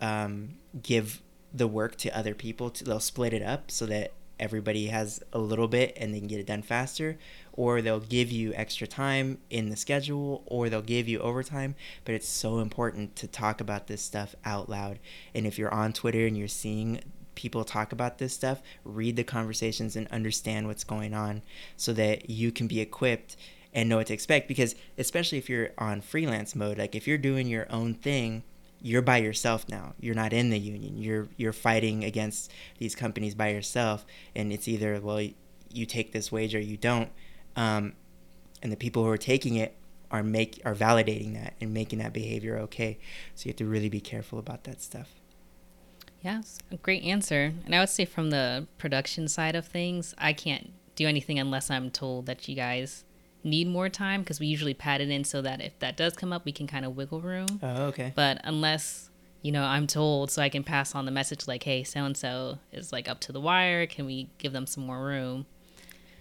um, 0.00 0.56
give 0.82 1.22
the 1.52 1.66
work 1.66 1.96
to 1.96 2.16
other 2.16 2.34
people, 2.34 2.70
to, 2.70 2.84
they'll 2.84 3.00
split 3.00 3.32
it 3.32 3.42
up 3.42 3.70
so 3.70 3.86
that 3.86 4.12
everybody 4.38 4.86
has 4.86 5.22
a 5.32 5.38
little 5.38 5.68
bit 5.68 5.96
and 5.96 6.14
they 6.14 6.18
can 6.18 6.28
get 6.28 6.40
it 6.40 6.46
done 6.46 6.62
faster, 6.62 7.18
or 7.58 7.82
they'll 7.82 7.98
give 7.98 8.30
you 8.30 8.54
extra 8.54 8.86
time 8.86 9.36
in 9.50 9.68
the 9.68 9.74
schedule, 9.74 10.44
or 10.46 10.68
they'll 10.68 10.80
give 10.80 11.08
you 11.08 11.18
overtime. 11.18 11.74
But 12.04 12.14
it's 12.14 12.28
so 12.28 12.60
important 12.60 13.16
to 13.16 13.26
talk 13.26 13.60
about 13.60 13.88
this 13.88 14.00
stuff 14.00 14.36
out 14.44 14.68
loud. 14.68 15.00
And 15.34 15.44
if 15.44 15.58
you're 15.58 15.74
on 15.74 15.92
Twitter 15.92 16.24
and 16.24 16.38
you're 16.38 16.46
seeing 16.46 17.00
people 17.34 17.64
talk 17.64 17.90
about 17.90 18.18
this 18.18 18.32
stuff, 18.32 18.62
read 18.84 19.16
the 19.16 19.24
conversations 19.24 19.96
and 19.96 20.06
understand 20.06 20.68
what's 20.68 20.84
going 20.84 21.14
on 21.14 21.42
so 21.76 21.92
that 21.94 22.30
you 22.30 22.52
can 22.52 22.68
be 22.68 22.78
equipped 22.78 23.36
and 23.74 23.88
know 23.88 23.96
what 23.96 24.06
to 24.06 24.14
expect. 24.14 24.46
Because 24.46 24.76
especially 24.96 25.38
if 25.38 25.50
you're 25.50 25.70
on 25.78 26.00
freelance 26.00 26.54
mode, 26.54 26.78
like 26.78 26.94
if 26.94 27.08
you're 27.08 27.18
doing 27.18 27.48
your 27.48 27.66
own 27.70 27.92
thing, 27.92 28.44
you're 28.80 29.02
by 29.02 29.16
yourself 29.16 29.68
now. 29.68 29.94
You're 29.98 30.14
not 30.14 30.32
in 30.32 30.50
the 30.50 30.60
union. 30.60 30.96
You're 30.96 31.26
you're 31.36 31.52
fighting 31.52 32.04
against 32.04 32.52
these 32.78 32.94
companies 32.94 33.34
by 33.34 33.48
yourself, 33.48 34.06
and 34.36 34.52
it's 34.52 34.68
either 34.68 35.00
well 35.00 35.28
you 35.72 35.86
take 35.86 36.12
this 36.12 36.30
wage 36.30 36.54
or 36.54 36.60
you 36.60 36.76
don't. 36.76 37.10
Um, 37.58 37.94
and 38.62 38.70
the 38.70 38.76
people 38.76 39.02
who 39.04 39.10
are 39.10 39.18
taking 39.18 39.56
it 39.56 39.74
are 40.10 40.22
make 40.22 40.62
are 40.64 40.74
validating 40.74 41.34
that 41.34 41.54
and 41.60 41.74
making 41.74 41.98
that 41.98 42.12
behavior 42.12 42.56
okay. 42.58 42.98
So 43.34 43.46
you 43.46 43.50
have 43.50 43.56
to 43.56 43.66
really 43.66 43.88
be 43.88 44.00
careful 44.00 44.38
about 44.38 44.64
that 44.64 44.80
stuff. 44.80 45.08
Yes, 46.22 46.58
a 46.70 46.76
great 46.76 47.02
answer. 47.02 47.52
And 47.64 47.74
I 47.74 47.80
would 47.80 47.88
say 47.88 48.04
from 48.04 48.30
the 48.30 48.66
production 48.78 49.28
side 49.28 49.54
of 49.54 49.66
things, 49.66 50.14
I 50.18 50.32
can't 50.32 50.70
do 50.94 51.06
anything 51.06 51.38
unless 51.38 51.70
I'm 51.70 51.90
told 51.90 52.26
that 52.26 52.48
you 52.48 52.54
guys 52.54 53.04
need 53.44 53.68
more 53.68 53.88
time 53.88 54.22
because 54.22 54.40
we 54.40 54.46
usually 54.46 54.74
pad 54.74 55.00
it 55.00 55.10
in 55.10 55.24
so 55.24 55.42
that 55.42 55.60
if 55.60 55.78
that 55.80 55.96
does 55.96 56.14
come 56.14 56.32
up, 56.32 56.44
we 56.44 56.52
can 56.52 56.66
kind 56.66 56.84
of 56.84 56.96
wiggle 56.96 57.20
room. 57.20 57.60
Oh, 57.62 57.86
okay. 57.86 58.12
But 58.14 58.40
unless 58.44 59.10
you 59.42 59.50
know 59.50 59.64
I'm 59.64 59.88
told, 59.88 60.30
so 60.30 60.42
I 60.42 60.48
can 60.48 60.62
pass 60.62 60.94
on 60.94 61.06
the 61.06 61.12
message 61.12 61.48
like, 61.48 61.64
"Hey, 61.64 61.82
so 61.82 62.04
and 62.04 62.16
so 62.16 62.58
is 62.72 62.92
like 62.92 63.08
up 63.08 63.20
to 63.20 63.32
the 63.32 63.40
wire. 63.40 63.86
Can 63.86 64.06
we 64.06 64.30
give 64.38 64.52
them 64.52 64.66
some 64.66 64.86
more 64.86 65.04
room?" 65.04 65.46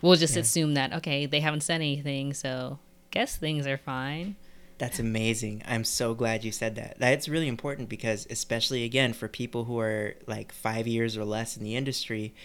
We'll 0.02 0.16
just 0.16 0.36
yeah. 0.36 0.42
assume 0.42 0.74
that 0.76 0.94
okay, 0.94 1.26
they 1.26 1.40
haven't 1.40 1.62
said 1.62 1.76
anything, 1.76 2.34
so 2.34 2.80
guess 3.12 3.36
things 3.36 3.66
are 3.66 3.78
fine. 3.78 4.36
That's 4.78 5.00
amazing. 5.00 5.64
I'm 5.66 5.84
so 5.84 6.14
glad 6.14 6.44
you 6.44 6.52
said 6.52 6.76
that. 6.76 7.00
That's 7.00 7.28
really 7.28 7.48
important 7.48 7.90
because, 7.90 8.28
especially 8.30 8.84
again, 8.84 9.14
for 9.14 9.28
people 9.28 9.64
who 9.64 9.80
are 9.80 10.14
like 10.28 10.52
five 10.52 10.86
years 10.86 11.18
or 11.18 11.26
less 11.26 11.58
in 11.58 11.64
the 11.64 11.76
industry, 11.76 12.36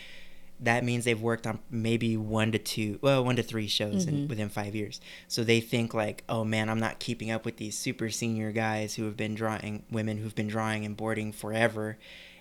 that 0.58 0.84
means 0.84 1.04
they've 1.04 1.20
worked 1.20 1.46
on 1.46 1.58
maybe 1.70 2.16
one 2.16 2.52
to 2.52 2.58
two, 2.58 2.98
well, 3.02 3.24
one 3.24 3.36
to 3.36 3.42
three 3.42 3.66
shows 3.66 4.06
mm-hmm. 4.06 4.16
in, 4.16 4.28
within 4.28 4.48
five 4.48 4.74
years. 4.74 5.00
So 5.28 5.44
they 5.44 5.60
think 5.60 5.92
like, 5.92 6.24
oh 6.28 6.44
man, 6.44 6.70
I'm 6.70 6.80
not 6.80 7.00
keeping 7.00 7.30
up 7.30 7.44
with 7.44 7.58
these 7.58 7.76
super 7.76 8.08
senior 8.08 8.52
guys 8.52 8.94
who 8.94 9.04
have 9.04 9.16
been 9.16 9.34
drawing, 9.34 9.82
women 9.90 10.16
who've 10.16 10.34
been 10.34 10.48
drawing 10.48 10.86
and 10.86 10.96
boarding 10.96 11.32
forever. 11.32 11.98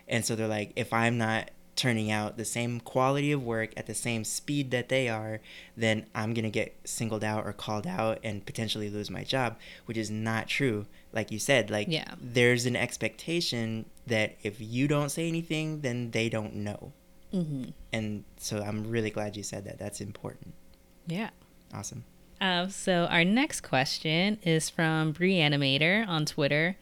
And 0.07 0.23
so 0.23 0.35
they're 0.35 0.47
like, 0.47 0.71
if 0.75 0.93
I'm 0.93 1.17
not 1.17 1.51
turning 1.75 2.11
out 2.11 2.37
the 2.37 2.45
same 2.45 2.79
quality 2.79 3.31
of 3.31 3.43
work 3.43 3.71
at 3.77 3.87
the 3.87 3.93
same 3.93 4.23
speed 4.23 4.71
that 4.71 4.89
they 4.89 5.07
are, 5.07 5.39
then 5.75 6.05
I'm 6.13 6.33
going 6.33 6.43
to 6.43 6.51
get 6.51 6.75
singled 6.83 7.23
out 7.23 7.45
or 7.45 7.53
called 7.53 7.87
out 7.87 8.19
and 8.23 8.45
potentially 8.45 8.89
lose 8.89 9.09
my 9.09 9.23
job, 9.23 9.57
which 9.85 9.97
is 9.97 10.11
not 10.11 10.47
true. 10.47 10.85
Like 11.13 11.31
you 11.31 11.39
said, 11.39 11.69
like 11.69 11.87
yeah. 11.89 12.13
there's 12.19 12.65
an 12.65 12.75
expectation 12.75 13.85
that 14.07 14.37
if 14.43 14.59
you 14.59 14.87
don't 14.87 15.09
say 15.09 15.27
anything, 15.27 15.81
then 15.81 16.11
they 16.11 16.29
don't 16.29 16.55
know. 16.55 16.93
Mm-hmm. 17.33 17.69
And 17.93 18.23
so 18.37 18.61
I'm 18.61 18.89
really 18.89 19.09
glad 19.09 19.37
you 19.37 19.43
said 19.43 19.65
that. 19.65 19.79
That's 19.79 20.01
important. 20.01 20.53
Yeah. 21.07 21.29
Awesome. 21.73 22.03
Uh, 22.39 22.67
so 22.67 23.05
our 23.09 23.23
next 23.23 23.61
question 23.61 24.39
is 24.43 24.69
from 24.69 25.11
Brie 25.11 25.35
Animator 25.35 26.07
on 26.07 26.25
Twitter. 26.25 26.75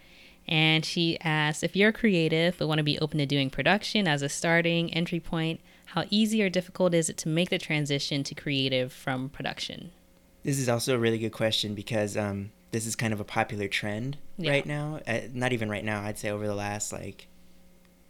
And 0.50 0.84
she 0.84 1.20
asked 1.22 1.63
if 1.63 1.75
you're 1.75 1.91
creative 1.91 2.58
but 2.58 2.68
want 2.68 2.79
to 2.79 2.84
be 2.84 3.00
open 3.00 3.20
to 3.20 3.25
doing 3.25 3.51
production 3.51 4.08
as 4.08 4.24
a 4.24 4.29
starting 4.29 4.91
entry 4.94 5.20
point, 5.20 5.62
how 5.86 6.06
easy 6.10 6.44
or 6.44 6.50
difficult 6.50 6.94
is 6.94 7.08
it 7.08 7.18
to 7.18 7.29
make 7.29 7.50
the 7.50 7.60
transition 7.60 8.24
to 8.24 8.36
creative 8.36 8.91
from 8.91 9.29
production? 9.29 9.91
This 10.44 10.58
is 10.58 10.68
also 10.68 10.96
a 10.96 10.98
really 10.98 11.20
good 11.20 11.32
question 11.32 11.75
because 11.75 12.18
um, 12.18 12.51
this 12.72 12.88
is 12.88 12.96
kind 12.96 13.13
of 13.13 13.20
a 13.20 13.24
popular 13.24 13.68
trend 13.68 14.18
yeah. 14.38 14.51
right 14.51 14.65
now. 14.65 15.00
Uh, 15.08 15.22
not 15.34 15.53
even 15.53 15.70
right 15.70 15.86
now, 15.86 16.01
I'd 16.01 16.18
say 16.18 16.32
over 16.32 16.48
the 16.48 16.56
last 16.56 16.91
like 16.91 17.27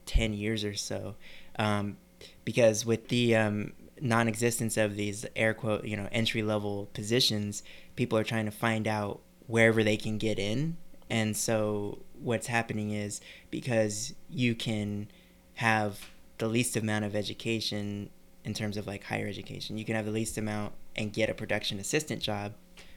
10 0.05 0.33
years 0.33 0.63
or 0.63 0.75
so. 0.75 1.15
Um, 1.57 1.97
because 2.45 2.85
with 2.85 3.09
the 3.09 3.35
um, 3.35 3.73
non-existence 3.99 4.77
of 4.77 4.95
these 4.95 5.25
air 5.35 5.53
quote, 5.53 5.83
you 5.83 5.97
know, 5.97 6.07
entry 6.11 6.41
level 6.41 6.89
positions, 6.93 7.63
people 7.97 8.17
are 8.17 8.23
trying 8.23 8.45
to 8.45 8.51
find 8.51 8.87
out 8.87 9.19
wherever 9.47 9.83
they 9.83 9.97
can 9.97 10.17
get 10.17 10.39
in. 10.39 10.77
And 11.09 11.35
so 11.35 11.99
what's 12.19 12.47
happening 12.47 12.91
is 12.91 13.21
because 13.49 14.13
you 14.29 14.53
can 14.55 15.07
have 15.55 16.09
the 16.37 16.47
least 16.47 16.75
amount 16.75 17.05
of 17.05 17.15
education 17.15 18.09
in 18.45 18.53
terms 18.53 18.77
of 18.77 18.87
like 18.87 19.03
higher 19.03 19.27
education, 19.27 19.77
you 19.77 19.85
can 19.85 19.95
have 19.95 20.05
the 20.05 20.11
least 20.11 20.37
amount 20.37 20.73
and 20.95 21.11
get 21.13 21.29
a 21.29 21.33
production 21.33 21.79
assistant 21.79 22.21
job 22.21 22.53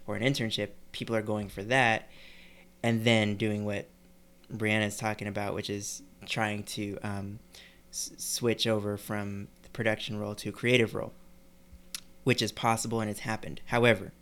or 0.07 0.17
an 0.17 0.23
internship. 0.23 0.71
People 0.93 1.17
are 1.17 1.23
going 1.23 1.49
for 1.49 1.63
that, 1.65 2.09
and 2.83 3.05
then 3.05 3.37
doing 3.37 3.65
what 3.65 3.89
Brianna 4.53 4.87
is 4.87 4.97
talking 4.97 5.29
about, 5.29 5.55
which 5.55 5.71
is 5.71 6.03
trying 6.27 6.63
to 6.65 6.99
um, 7.03 7.39
s- 7.91 8.13
switch 8.17 8.67
over 8.67 8.97
from 8.97 9.49
the 9.63 9.69
production 9.71 10.19
role 10.19 10.35
to 10.37 10.53
creative 10.53 10.95
role, 10.95 11.13
which 12.25 12.43
is 12.43 12.53
possible 12.53 13.01
and 13.01 13.11
it's 13.11 13.21
happened. 13.21 13.61
However, 13.67 14.13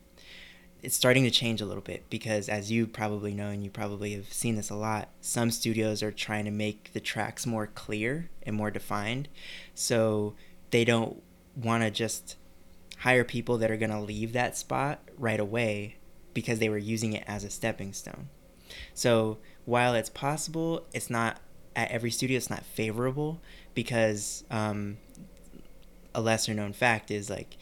it's 0.83 0.97
starting 0.97 1.25
to 1.25 1.31
change 1.31 1.61
a 1.61 1.67
little 1.67 1.83
bit 1.83 2.09
because 2.09 2.49
as 2.49 2.71
you 2.71 2.87
probably 2.87 3.35
know 3.35 3.49
and 3.49 3.63
you 3.63 3.71
probably 3.71 4.15
have 4.15 4.33
seen 4.33 4.57
this 4.57 4.71
a 4.71 4.75
lot 4.75 5.09
some 5.21 5.51
studios 5.51 6.03
are 6.03 6.13
trying 6.13 6.45
to 6.45 6.51
make 6.51 6.93
the 6.93 7.01
tracks 7.01 7.47
more 7.47 7.67
clear 7.67 8.31
and 8.43 8.57
more 8.57 8.71
defined. 8.71 9.29
So 9.75 10.35
they 10.71 10.85
don't 10.85 11.23
want 11.55 11.83
to 11.83 11.91
just 11.91 12.37
hire 12.99 13.25
people 13.25 13.59
that 13.59 13.71
are 13.71 13.77
going 13.77 13.91
to 13.91 14.01
leave 14.01 14.33
that 14.33 14.57
spot 14.57 15.01
right 15.19 15.41
away 15.41 15.97
because 16.33 16.59
they 16.59 16.69
were 16.69 16.79
using 16.79 17.13
it 17.13 17.25
as 17.27 17.45
a 17.45 17.51
stepping 17.51 17.93
stone. 17.93 18.29
So 18.95 19.39
while 19.65 19.95
it's 19.95 20.11
possible 20.11 20.87
it's 20.95 21.11
not 21.11 21.41
at 21.77 21.91
every 21.91 22.11
studio 22.11 22.37
it's 22.37 22.51
not 22.51 22.65
favorable 22.65 23.41
because 23.75 24.45
um, 24.51 24.97
a 26.15 26.21
lesser 26.21 26.55
known 26.55 26.73
fact 26.73 27.11
is 27.11 27.29
like 27.29 27.57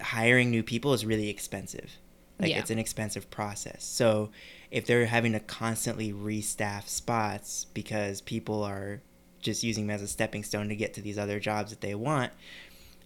hiring 0.00 0.50
new 0.50 0.62
people 0.62 0.92
is 0.92 1.06
really 1.06 1.28
expensive 1.28 1.98
like 2.42 2.50
yeah. 2.50 2.58
it's 2.58 2.70
an 2.70 2.78
expensive 2.78 3.30
process. 3.30 3.84
So 3.84 4.30
if 4.70 4.84
they're 4.84 5.06
having 5.06 5.32
to 5.32 5.40
constantly 5.40 6.12
restaff 6.12 6.88
spots 6.88 7.66
because 7.72 8.20
people 8.20 8.64
are 8.64 9.00
just 9.40 9.62
using 9.62 9.86
them 9.86 9.94
as 9.94 10.02
a 10.02 10.08
stepping 10.08 10.42
stone 10.42 10.68
to 10.68 10.76
get 10.76 10.92
to 10.94 11.00
these 11.00 11.18
other 11.18 11.38
jobs 11.38 11.70
that 11.70 11.80
they 11.80 11.94
want, 11.94 12.32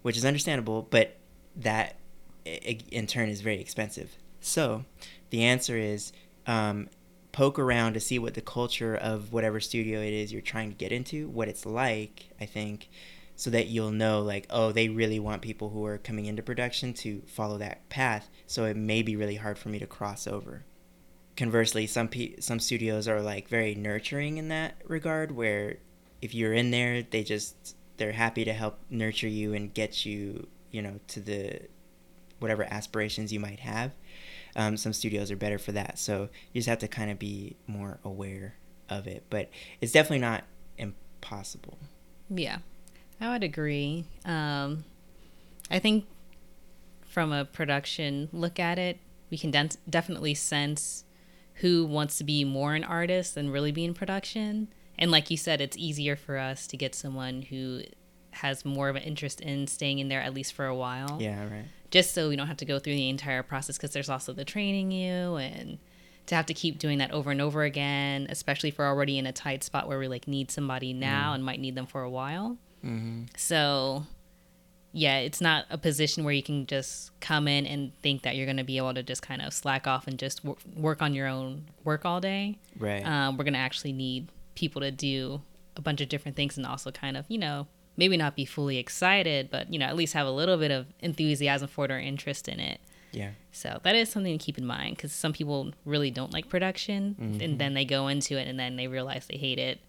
which 0.01 0.17
is 0.17 0.25
understandable, 0.25 0.87
but 0.91 1.17
that 1.55 1.97
in 2.45 3.07
turn 3.07 3.29
is 3.29 3.43
very 3.43 3.61
expensive. 3.61 4.17
So 4.41 4.85
the 5.31 5.45
answer 5.45 5.77
is 5.77 6.13
um, 6.47 6.89
poke 7.33 7.59
around 7.59 7.93
to 7.93 8.01
see 8.01 8.19
what 8.19 8.33
the 8.35 8.41
culture 8.41 8.97
of 8.97 9.33
whatever 9.33 9.61
studio 9.61 10.01
it 10.01 10.15
is 10.15 10.33
you're 10.33 10.41
trying 10.41 10.71
to 10.71 10.77
get 10.77 10.93
into, 10.93 11.29
what 11.29 11.49
it's 11.49 11.67
like, 11.67 12.31
I 12.41 12.47
think, 12.47 12.89
so 13.37 13.51
that 13.51 13.69
you'll 13.69 13.91
know 13.91 14.23
like 14.23 14.47
oh 14.51 14.73
they 14.73 14.89
really 14.89 15.21
want 15.21 15.43
people 15.43 15.69
who 15.69 15.85
are 15.85 15.99
coming 15.99 16.25
into 16.25 16.43
production 16.43 16.93
to 16.95 17.23
follow 17.27 17.59
that 17.59 17.89
path. 17.89 18.29
So 18.47 18.65
it 18.65 18.77
may 18.77 19.03
be 19.03 19.15
really 19.15 19.37
hard 19.37 19.59
for 19.59 19.69
me 19.69 19.79
to 19.79 19.87
cross 19.87 20.27
over. 20.27 20.65
Conversely 21.37 21.87
some 21.87 22.09
pe- 22.09 22.41
some 22.41 22.59
studios 22.59 23.07
are 23.07 23.21
like 23.21 23.49
very 23.49 23.75
nurturing 23.75 24.39
in 24.39 24.49
that 24.49 24.77
regard 24.87 25.31
where 25.33 25.77
if 26.23 26.35
you're 26.35 26.55
in 26.55 26.71
there 26.71 27.03
they 27.03 27.23
just 27.23 27.77
they're 27.99 28.13
happy 28.13 28.45
to 28.45 28.53
help 28.53 28.79
nurture 28.91 29.29
you 29.29 29.53
and 29.55 29.73
get 29.75 30.07
you 30.07 30.49
you 30.71 30.81
know 30.81 30.99
to 31.09 31.21
the 31.21 31.61
whatever 32.39 32.65
aspirations 32.65 33.33
you 33.33 33.41
might 33.41 33.61
have. 33.61 33.93
Um, 34.57 34.79
some 34.79 34.95
studios 34.95 35.31
are 35.31 35.37
better 35.37 35.59
for 35.59 35.73
that. 35.73 35.99
So 35.99 36.31
you 36.53 36.61
just 36.61 36.69
have 36.69 36.79
to 36.79 36.89
kind 36.89 37.11
of 37.11 37.19
be 37.19 37.57
more 37.67 37.99
aware 38.03 38.57
of 38.89 39.07
it. 39.07 39.25
But 39.29 39.51
it's 39.83 39.93
definitely 39.93 40.21
not 40.21 40.45
impossible. 40.79 41.79
Yeah 42.31 42.59
I 43.21 43.31
would 43.31 43.43
agree. 43.43 44.05
Um, 44.25 44.85
I 45.71 45.79
think 45.79 46.07
from 47.07 47.33
a 47.33 47.45
production 47.45 48.29
look 48.33 48.61
at 48.61 48.79
it, 48.79 48.99
we 49.31 49.39
can 49.39 49.51
de- 49.51 49.71
definitely 49.89 50.35
sense 50.35 51.05
who 51.55 51.87
wants 51.87 52.19
to 52.19 52.25
be 52.25 52.45
more 52.45 52.75
an 52.75 52.85
artist 52.85 53.35
than 53.35 53.51
really 53.51 53.73
be 53.73 53.85
in 53.85 53.95
production. 53.95 54.69
And 54.99 55.11
like 55.11 55.31
you 55.31 55.37
said, 55.37 55.61
it's 55.61 55.77
easier 55.77 56.17
for 56.17 56.37
us 56.37 56.67
to 56.69 56.77
get 56.77 56.95
someone 56.95 57.43
who 57.43 57.83
has 58.33 58.65
more 58.65 58.89
of 58.89 58.97
an 58.97 59.03
interest 59.03 59.41
in 59.41 59.67
staying 59.67 59.99
in 59.99 60.09
there 60.09 60.21
at 60.21 60.35
least 60.35 60.53
for 60.53 60.67
a 60.67 60.75
while. 60.75 61.17
Yeah, 61.21 61.43
right. 61.45 61.65
Just 61.91 62.13
so 62.13 62.29
we 62.29 62.37
don't 62.37 62.49
have 62.49 62.59
to 62.59 62.65
go 62.65 62.79
through 62.79 62.95
the 62.95 63.09
entire 63.09 63.43
process 63.43 63.77
because 63.77 63.93
there's 63.93 64.11
also 64.11 64.33
the 64.33 64.45
training 64.45 64.91
you 64.91 65.37
and 65.37 65.79
to 66.27 66.35
have 66.35 66.47
to 66.47 66.55
keep 66.55 66.79
doing 66.79 66.99
that 66.99 67.13
over 67.13 67.31
and 67.31 67.41
over 67.41 67.63
again, 67.63 68.27
especially 68.29 68.69
if 68.69 68.79
we're 68.79 68.87
already 68.87 69.17
in 69.17 69.27
a 69.27 69.33
tight 69.33 69.65
spot 69.65 69.89
where 69.89 69.99
we 69.99 70.09
like 70.09 70.29
need 70.29 70.51
somebody 70.51 70.93
now 70.93 71.31
mm. 71.31 71.37
and 71.37 71.45
might 71.45 71.61
need 71.61 71.75
them 71.75 71.87
for 71.87 72.03
a 72.03 72.11
while. 72.11 72.59
Mm-hmm. 72.85 73.25
So, 73.37 74.07
yeah, 74.93 75.19
it's 75.19 75.41
not 75.41 75.67
a 75.71 75.79
position 75.79 76.25
where 76.25 76.33
you 76.33 76.43
can 76.43 76.67
just 76.67 77.19
come 77.21 77.49
in 77.49 77.67
and 77.67 77.93
think 78.03 78.23
that 78.23 78.37
you're 78.37 78.47
going 78.47 78.57
to 78.57 78.65
be 78.65 78.79
able 78.79 78.95
to 78.95 79.03
just 79.03 79.23
kind 79.23 79.43
of 79.43 79.53
slack 79.53 79.87
off 79.87 80.07
and 80.07 80.19
just 80.19 80.43
w- 80.43 80.59
work 80.75 81.03
on 81.03 81.15
your 81.15 81.27
own 81.27 81.67
work 81.85 82.05
all 82.05 82.21
day. 82.21 82.59
Right. 82.79 83.05
Um, 83.05 83.37
we're 83.37 83.45
going 83.45 83.55
to 83.55 83.61
actually 83.61 83.93
need 83.93 84.29
people 84.55 84.81
to 84.81 84.91
do 84.91 85.43
a 85.77 85.81
bunch 85.81 86.01
of 86.01 86.09
different 86.09 86.37
things 86.37 86.57
and 86.57 86.67
also 86.67 86.91
kind 86.91 87.17
of, 87.17 87.27
you 87.29 87.39
know, 87.39 87.67
maybe 87.97 88.17
not 88.17 88.37
be 88.37 88.45
fully 88.45 88.79
excited, 88.79 89.51
but, 89.51 89.73
you 89.73 89.79
know, 89.79 89.87
at 89.87 89.97
least 89.97 90.13
have 90.15 90.27
a 90.27 90.31
little 90.31 90.57
bit 90.57 90.71
of 90.71 90.87
enthusiasm 91.01 91.69
for 91.69 91.87
it 91.87 91.91
or 91.91 91.99
interest 91.99 92.49
in 92.49 92.61
it. 92.61 92.81
Yeah. 93.13 93.31
So 93.53 93.81
that 93.83 93.95
is 93.95 94.11
something 94.11 94.37
to 94.37 94.45
keep 94.45 94.59
in 94.59 94.67
mind 94.67 94.97
because 94.97 95.13
some 95.13 95.33
people 95.33 95.73
really 95.87 96.11
don't 96.11 96.33
like 96.33 96.51
production 96.51 97.17
mm-hmm. 97.19 97.41
and 97.41 97.59
then 97.59 97.73
they 97.73 97.87
go 97.87 98.09
into 98.09 98.39
it 98.39 98.47
and 98.47 98.61
then 98.61 98.77
they 98.77 98.89
realize 98.89 99.27
they 99.27 99.39
hate 99.39 99.59
it. 99.59 99.81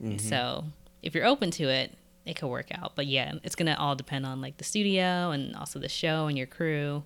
Mm-hmm. 0.00 0.18
So 0.18 0.64
if 1.02 1.14
you're 1.14 1.26
open 1.26 1.50
to 1.52 1.64
it, 1.64 1.97
it 2.28 2.36
could 2.36 2.48
work 2.48 2.68
out. 2.72 2.92
But 2.94 3.06
yeah, 3.06 3.34
it's 3.42 3.54
going 3.54 3.66
to 3.66 3.78
all 3.78 3.96
depend 3.96 4.26
on 4.26 4.40
like 4.40 4.58
the 4.58 4.64
studio 4.64 5.30
and 5.30 5.56
also 5.56 5.78
the 5.78 5.88
show 5.88 6.26
and 6.26 6.36
your 6.36 6.46
crew. 6.46 7.04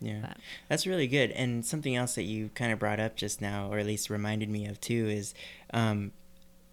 Yeah. 0.00 0.20
But. 0.22 0.36
That's 0.68 0.86
really 0.86 1.06
good. 1.06 1.30
And 1.32 1.64
something 1.64 1.94
else 1.94 2.14
that 2.14 2.24
you 2.24 2.50
kind 2.54 2.72
of 2.72 2.78
brought 2.78 2.98
up 2.98 3.16
just 3.16 3.40
now, 3.40 3.70
or 3.70 3.78
at 3.78 3.86
least 3.86 4.10
reminded 4.10 4.48
me 4.48 4.66
of 4.66 4.80
too, 4.80 5.08
is, 5.08 5.34
um, 5.72 6.12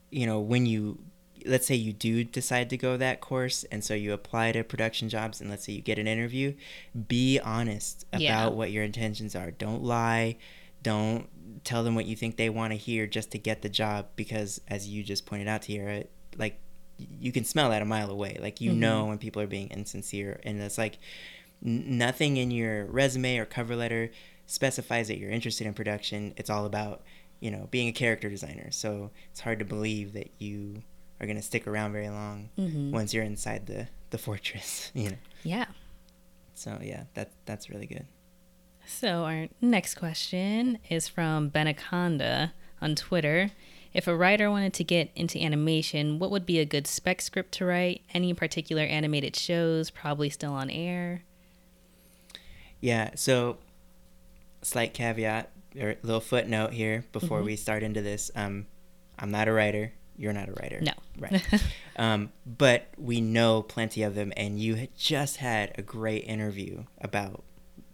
you 0.10 0.26
know, 0.26 0.40
when 0.40 0.66
you 0.66 1.00
let's 1.46 1.66
say 1.66 1.76
you 1.76 1.94
do 1.94 2.24
decide 2.24 2.70
to 2.70 2.76
go 2.76 2.98
that 2.98 3.22
course 3.22 3.64
and 3.72 3.82
so 3.82 3.94
you 3.94 4.12
apply 4.12 4.52
to 4.52 4.62
production 4.62 5.08
jobs 5.08 5.40
and 5.40 5.50
let's 5.50 5.64
say 5.64 5.72
you 5.72 5.82
get 5.82 5.98
an 5.98 6.06
interview 6.06 6.54
be 7.08 7.40
honest 7.40 8.06
about 8.12 8.22
yeah. 8.22 8.48
what 8.48 8.72
your 8.72 8.84
intentions 8.84 9.38
are 9.38 9.50
don't 9.52 9.82
lie 9.82 10.36
don't 10.84 11.30
tell 11.64 11.82
them 11.82 11.96
what 11.96 12.06
you 12.06 12.14
think 12.14 12.36
they 12.36 12.50
want 12.50 12.74
to 12.74 12.78
hear 12.78 13.08
just 13.08 13.32
to 13.32 13.38
get 13.38 13.62
the 13.62 13.70
job 13.70 14.06
because 14.18 14.60
as 14.68 14.90
you 14.90 15.02
just 15.02 15.26
pointed 15.26 15.48
out 15.48 15.62
Tiara 15.62 16.04
like 16.38 16.60
you 17.20 17.32
can 17.32 17.44
smell 17.44 17.70
that 17.70 17.82
a 17.82 17.86
mile 17.86 18.10
away. 18.10 18.38
Like 18.40 18.62
you 18.62 18.72
mm-hmm. 18.72 18.80
know 18.80 19.06
when 19.06 19.18
people 19.18 19.42
are 19.42 19.48
being 19.48 19.70
insincere 19.70 20.40
and 20.44 20.62
it's 20.62 20.78
like 20.78 20.98
n- 21.66 21.98
nothing 21.98 22.38
in 22.38 22.52
your 22.52 22.86
resume 22.86 23.38
or 23.38 23.46
cover 23.46 23.76
letter 23.76 24.12
specifies 24.48 25.08
that 25.08 25.18
you're 25.18 25.32
interested 25.32 25.68
in 25.68 25.74
production. 25.74 26.34
It's 26.38 26.50
all 26.50 26.66
about 26.66 27.04
you 27.40 27.52
know 27.52 27.68
being 27.72 27.88
a 27.88 27.94
character 27.94 28.30
designer. 28.30 28.72
So 28.72 29.12
it's 29.32 29.42
hard 29.42 29.60
to 29.60 29.66
believe 29.66 30.14
that 30.14 30.32
you 30.38 30.84
are 31.20 31.26
going 31.26 31.38
to 31.38 31.44
stick 31.44 31.68
around 31.68 31.92
very 31.92 32.10
long 32.10 32.50
mm-hmm. 32.58 32.92
once 32.92 33.14
you're 33.14 33.24
inside 33.24 33.68
the 33.68 33.88
the 34.10 34.18
fortress 34.18 34.92
you 34.96 35.10
know? 35.12 35.18
Yeah. 35.44 35.66
So 36.56 36.80
yeah 36.82 37.04
that 37.14 37.32
that's 37.46 37.70
really 37.70 37.88
good. 37.88 38.06
So 38.86 39.24
our 39.24 39.48
next 39.62 39.96
question 39.96 40.80
is 40.90 41.08
from 41.08 41.52
benaconda 41.52 42.54
on 42.82 42.96
twitter 42.96 43.52
if 43.94 44.08
a 44.08 44.16
writer 44.16 44.50
wanted 44.50 44.74
to 44.74 44.84
get 44.84 45.10
into 45.16 45.42
animation 45.42 46.20
what 46.20 46.32
would 46.32 46.46
be 46.46 46.60
a 46.60 46.66
good 46.66 46.88
spec 46.88 47.22
script 47.22 47.52
to 47.52 47.66
write 47.66 48.02
any 48.14 48.34
particular 48.34 48.84
animated 48.84 49.36
shows 49.36 49.90
probably 49.90 50.30
still 50.30 50.54
on 50.54 50.70
air 50.70 51.24
yeah 52.82 53.12
so 53.16 53.58
slight 54.62 54.94
caveat 54.94 55.50
or 55.80 55.96
little 56.04 56.22
footnote 56.22 56.74
here 56.74 57.06
before 57.12 57.38
mm-hmm. 57.38 57.48
we 57.48 57.56
start 57.56 57.84
into 57.84 58.02
this 58.02 58.32
um 58.36 58.66
i'm 59.18 59.32
not 59.32 59.48
a 59.48 59.52
writer 59.52 59.92
you're 60.20 60.34
not 60.34 60.50
a 60.50 60.52
writer. 60.52 60.82
No. 60.82 60.92
Right. 61.18 61.42
um, 61.96 62.34
but 62.46 62.88
we 62.98 63.22
know 63.22 63.62
plenty 63.62 64.04
of 64.04 64.16
them, 64.16 64.34
and 64.36 64.60
you 64.60 64.76
had 64.76 64.96
just 64.98 65.38
had 65.38 65.72
a 65.78 65.82
great 65.82 66.26
interview 66.26 66.84
about 67.00 67.42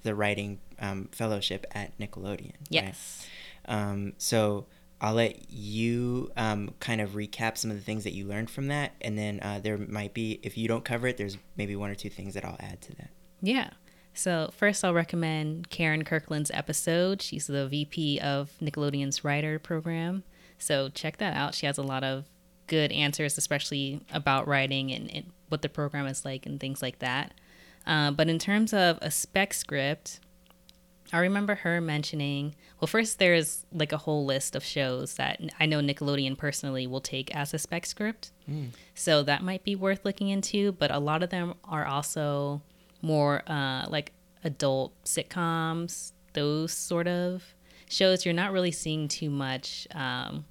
the 0.01 0.15
writing 0.15 0.59
um, 0.79 1.07
fellowship 1.11 1.67
at 1.71 1.95
Nickelodeon. 1.99 2.53
Yes. 2.67 3.27
Right? 3.67 3.75
Um, 3.75 4.13
so 4.17 4.65
I'll 5.01 5.15
let 5.15 5.51
you 5.51 6.31
um, 6.37 6.73
kind 6.79 7.01
of 7.01 7.11
recap 7.11 7.57
some 7.57 7.69
of 7.69 7.77
the 7.77 7.83
things 7.83 8.03
that 8.05 8.13
you 8.13 8.25
learned 8.25 8.49
from 8.49 8.67
that, 8.67 8.93
and 9.01 9.17
then 9.17 9.39
uh, 9.41 9.59
there 9.61 9.77
might 9.77 10.13
be, 10.13 10.39
if 10.41 10.57
you 10.57 10.67
don't 10.67 10.85
cover 10.85 11.07
it, 11.07 11.17
there's 11.17 11.37
maybe 11.57 11.75
one 11.75 11.89
or 11.89 11.95
two 11.95 12.09
things 12.09 12.33
that 12.33 12.45
I'll 12.45 12.57
add 12.59 12.81
to 12.83 12.95
that. 12.95 13.09
Yeah. 13.41 13.71
So 14.13 14.49
first, 14.55 14.85
I'll 14.85 14.93
recommend 14.93 15.69
Karen 15.69 16.05
Kirkland's 16.05 16.49
episode. 16.53 17.21
She's 17.21 17.47
the 17.47 17.67
VP 17.67 18.19
of 18.19 18.51
Nickelodeon's 18.61 19.25
writer 19.25 19.59
program. 19.59 20.23
So 20.57 20.89
check 20.89 21.17
that 21.17 21.35
out. 21.35 21.53
She 21.53 21.65
has 21.65 21.77
a 21.77 21.83
lot 21.83 22.03
of 22.03 22.25
good 22.67 22.93
answers, 22.93 23.37
especially 23.37 24.01
about 24.13 24.47
writing 24.47 24.91
and, 24.91 25.13
and 25.13 25.25
what 25.49 25.61
the 25.61 25.69
program 25.69 26.07
is 26.07 26.23
like 26.23 26.45
and 26.45 26.59
things 26.59 26.81
like 26.81 26.99
that. 26.99 27.33
Uh, 27.85 28.11
but 28.11 28.29
in 28.29 28.39
terms 28.39 28.73
of 28.73 28.97
a 29.01 29.11
spec 29.11 29.53
script, 29.53 30.19
I 31.13 31.19
remember 31.19 31.55
her 31.55 31.81
mentioning. 31.81 32.55
Well, 32.79 32.87
first 32.87 33.19
there's 33.19 33.65
like 33.71 33.91
a 33.91 33.97
whole 33.97 34.25
list 34.25 34.55
of 34.55 34.63
shows 34.63 35.15
that 35.15 35.39
I 35.59 35.65
know 35.65 35.79
Nickelodeon 35.79 36.37
personally 36.37 36.87
will 36.87 37.01
take 37.01 37.33
as 37.35 37.53
a 37.53 37.59
spec 37.59 37.85
script, 37.85 38.31
mm. 38.49 38.69
so 38.93 39.23
that 39.23 39.43
might 39.43 39.63
be 39.63 39.75
worth 39.75 40.03
looking 40.03 40.29
into. 40.29 40.71
But 40.71 40.91
a 40.91 40.99
lot 40.99 41.23
of 41.23 41.29
them 41.29 41.53
are 41.63 41.85
also 41.85 42.61
more 43.01 43.43
uh, 43.47 43.85
like 43.89 44.13
adult 44.43 44.93
sitcoms, 45.03 46.11
those 46.33 46.71
sort 46.71 47.07
of 47.07 47.43
shows 47.89 48.25
you're 48.25 48.33
not 48.33 48.51
really 48.51 48.71
seeing 48.71 49.07
too 49.07 49.29
much 49.29 49.87
um, 49.93 50.43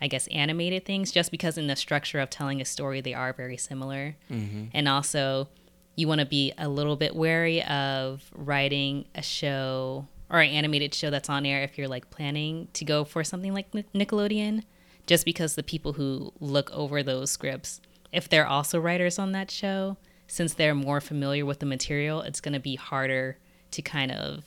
I 0.00 0.08
guess 0.08 0.26
animated 0.28 0.84
things 0.84 1.12
just 1.12 1.30
because 1.30 1.58
in 1.58 1.66
the 1.66 1.76
structure 1.76 2.20
of 2.20 2.30
telling 2.30 2.60
a 2.60 2.64
story 2.64 3.00
they 3.00 3.14
are 3.14 3.32
very 3.32 3.56
similar. 3.56 4.16
Mm-hmm. 4.30 4.66
And 4.72 4.88
also 4.88 5.48
you 5.96 6.08
want 6.08 6.20
to 6.20 6.26
be 6.26 6.52
a 6.58 6.68
little 6.68 6.96
bit 6.96 7.14
wary 7.14 7.62
of 7.64 8.22
writing 8.34 9.06
a 9.14 9.22
show 9.22 10.06
or 10.30 10.40
an 10.40 10.50
animated 10.50 10.94
show 10.94 11.10
that's 11.10 11.28
on 11.28 11.44
air 11.44 11.62
if 11.62 11.76
you're 11.76 11.88
like 11.88 12.10
planning 12.10 12.68
to 12.72 12.84
go 12.84 13.04
for 13.04 13.24
something 13.24 13.52
like 13.52 13.70
Nickelodeon 13.72 14.62
just 15.06 15.24
because 15.24 15.54
the 15.54 15.62
people 15.62 15.94
who 15.94 16.32
look 16.40 16.70
over 16.72 17.02
those 17.02 17.30
scripts 17.30 17.80
if 18.12 18.28
they're 18.28 18.46
also 18.46 18.80
writers 18.80 19.18
on 19.18 19.32
that 19.32 19.50
show 19.50 19.96
since 20.26 20.54
they're 20.54 20.74
more 20.74 21.00
familiar 21.00 21.44
with 21.44 21.58
the 21.58 21.66
material 21.66 22.22
it's 22.22 22.40
going 22.40 22.54
to 22.54 22.60
be 22.60 22.76
harder 22.76 23.36
to 23.72 23.82
kind 23.82 24.12
of 24.12 24.44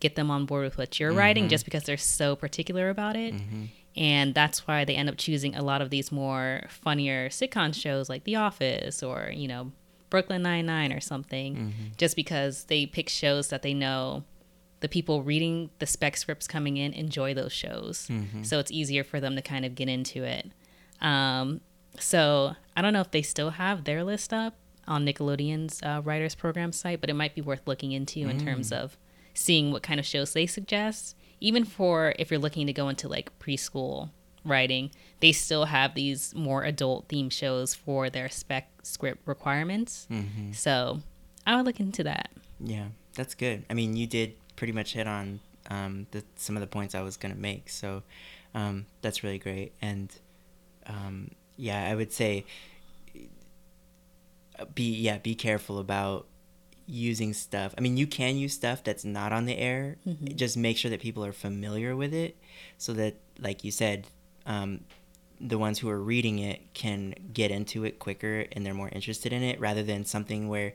get 0.00 0.14
them 0.14 0.30
on 0.30 0.46
board 0.46 0.64
with 0.64 0.78
what 0.78 0.98
you're 0.98 1.10
mm-hmm. 1.10 1.18
writing 1.18 1.48
just 1.48 1.64
because 1.64 1.84
they're 1.84 1.96
so 1.96 2.36
particular 2.36 2.90
about 2.90 3.16
it. 3.16 3.34
Mm-hmm. 3.34 3.64
And 3.96 4.34
that's 4.34 4.66
why 4.66 4.84
they 4.84 4.94
end 4.94 5.08
up 5.08 5.16
choosing 5.16 5.56
a 5.56 5.62
lot 5.62 5.82
of 5.82 5.90
these 5.90 6.12
more 6.12 6.62
funnier 6.68 7.28
sitcom 7.30 7.74
shows 7.74 8.08
like 8.08 8.24
The 8.24 8.36
Office 8.36 9.02
or, 9.02 9.30
you 9.34 9.48
know, 9.48 9.72
Brooklyn 10.10 10.42
Nine-Nine 10.42 10.92
or 10.92 11.00
something, 11.00 11.54
mm-hmm. 11.56 11.84
just 11.96 12.16
because 12.16 12.64
they 12.64 12.86
pick 12.86 13.08
shows 13.08 13.48
that 13.48 13.62
they 13.62 13.74
know 13.74 14.24
the 14.80 14.88
people 14.88 15.22
reading 15.22 15.70
the 15.78 15.86
spec 15.86 16.16
scripts 16.16 16.46
coming 16.46 16.76
in 16.76 16.92
enjoy 16.92 17.34
those 17.34 17.52
shows. 17.52 18.06
Mm-hmm. 18.08 18.44
So 18.44 18.58
it's 18.58 18.70
easier 18.70 19.04
for 19.04 19.20
them 19.20 19.36
to 19.36 19.42
kind 19.42 19.64
of 19.64 19.74
get 19.74 19.88
into 19.88 20.22
it. 20.24 20.52
Um, 21.00 21.60
so 21.98 22.54
I 22.76 22.82
don't 22.82 22.92
know 22.92 23.00
if 23.00 23.10
they 23.10 23.22
still 23.22 23.50
have 23.50 23.84
their 23.84 24.04
list 24.04 24.32
up 24.32 24.54
on 24.86 25.04
Nickelodeon's 25.04 25.82
uh, 25.82 26.00
writers 26.04 26.34
program 26.34 26.72
site, 26.72 27.00
but 27.00 27.10
it 27.10 27.14
might 27.14 27.34
be 27.34 27.40
worth 27.40 27.62
looking 27.66 27.92
into 27.92 28.20
in 28.20 28.38
terms 28.38 28.70
mm. 28.70 28.76
of 28.76 28.96
seeing 29.34 29.70
what 29.72 29.82
kind 29.82 30.00
of 30.00 30.06
shows 30.06 30.32
they 30.32 30.46
suggest. 30.46 31.16
Even 31.40 31.64
for 31.64 32.14
if 32.18 32.30
you're 32.30 32.40
looking 32.40 32.66
to 32.66 32.72
go 32.72 32.88
into 32.88 33.08
like 33.08 33.36
preschool 33.38 34.10
writing, 34.44 34.90
they 35.20 35.32
still 35.32 35.66
have 35.66 35.94
these 35.94 36.34
more 36.34 36.64
adult 36.64 37.08
themed 37.08 37.32
shows 37.32 37.74
for 37.74 38.10
their 38.10 38.28
spec 38.28 38.70
script 38.82 39.26
requirements. 39.26 40.06
Mm-hmm. 40.10 40.52
So 40.52 41.00
I 41.46 41.56
would 41.56 41.66
look 41.66 41.80
into 41.80 42.02
that. 42.04 42.30
Yeah, 42.60 42.88
that's 43.14 43.34
good. 43.34 43.64
I 43.70 43.74
mean, 43.74 43.96
you 43.96 44.06
did 44.06 44.34
pretty 44.56 44.72
much 44.72 44.94
hit 44.94 45.06
on 45.06 45.40
um, 45.70 46.06
the, 46.10 46.24
some 46.36 46.56
of 46.56 46.60
the 46.60 46.66
points 46.66 46.94
I 46.94 47.02
was 47.02 47.16
going 47.16 47.34
to 47.34 47.40
make. 47.40 47.68
So 47.68 48.02
um, 48.54 48.86
that's 49.02 49.22
really 49.22 49.38
great. 49.38 49.72
And 49.80 50.12
um, 50.86 51.30
yeah, 51.56 51.88
I 51.90 51.94
would 51.94 52.12
say 52.12 52.44
be 54.74 54.92
yeah 54.92 55.18
be 55.18 55.36
careful 55.36 55.78
about 55.78 56.26
using 56.86 57.34
stuff. 57.34 57.74
I 57.76 57.80
mean, 57.82 57.96
you 57.96 58.06
can 58.06 58.36
use 58.36 58.54
stuff 58.54 58.82
that's 58.82 59.04
not 59.04 59.32
on 59.32 59.44
the 59.44 59.56
air. 59.56 59.98
Mm-hmm. 60.06 60.34
Just 60.36 60.56
make 60.56 60.78
sure 60.78 60.90
that 60.90 61.00
people 61.00 61.24
are 61.24 61.32
familiar 61.32 61.94
with 61.94 62.14
it, 62.14 62.36
so 62.78 62.92
that, 62.94 63.16
like 63.38 63.62
you 63.62 63.70
said, 63.70 64.06
um, 64.48 64.80
the 65.40 65.58
ones 65.58 65.78
who 65.78 65.88
are 65.88 66.00
reading 66.00 66.40
it 66.40 66.74
can 66.74 67.14
get 67.32 67.52
into 67.52 67.84
it 67.84 68.00
quicker 68.00 68.46
and 68.50 68.66
they're 68.66 68.74
more 68.74 68.88
interested 68.88 69.32
in 69.32 69.44
it, 69.44 69.60
rather 69.60 69.84
than 69.84 70.04
something 70.04 70.48
where 70.48 70.72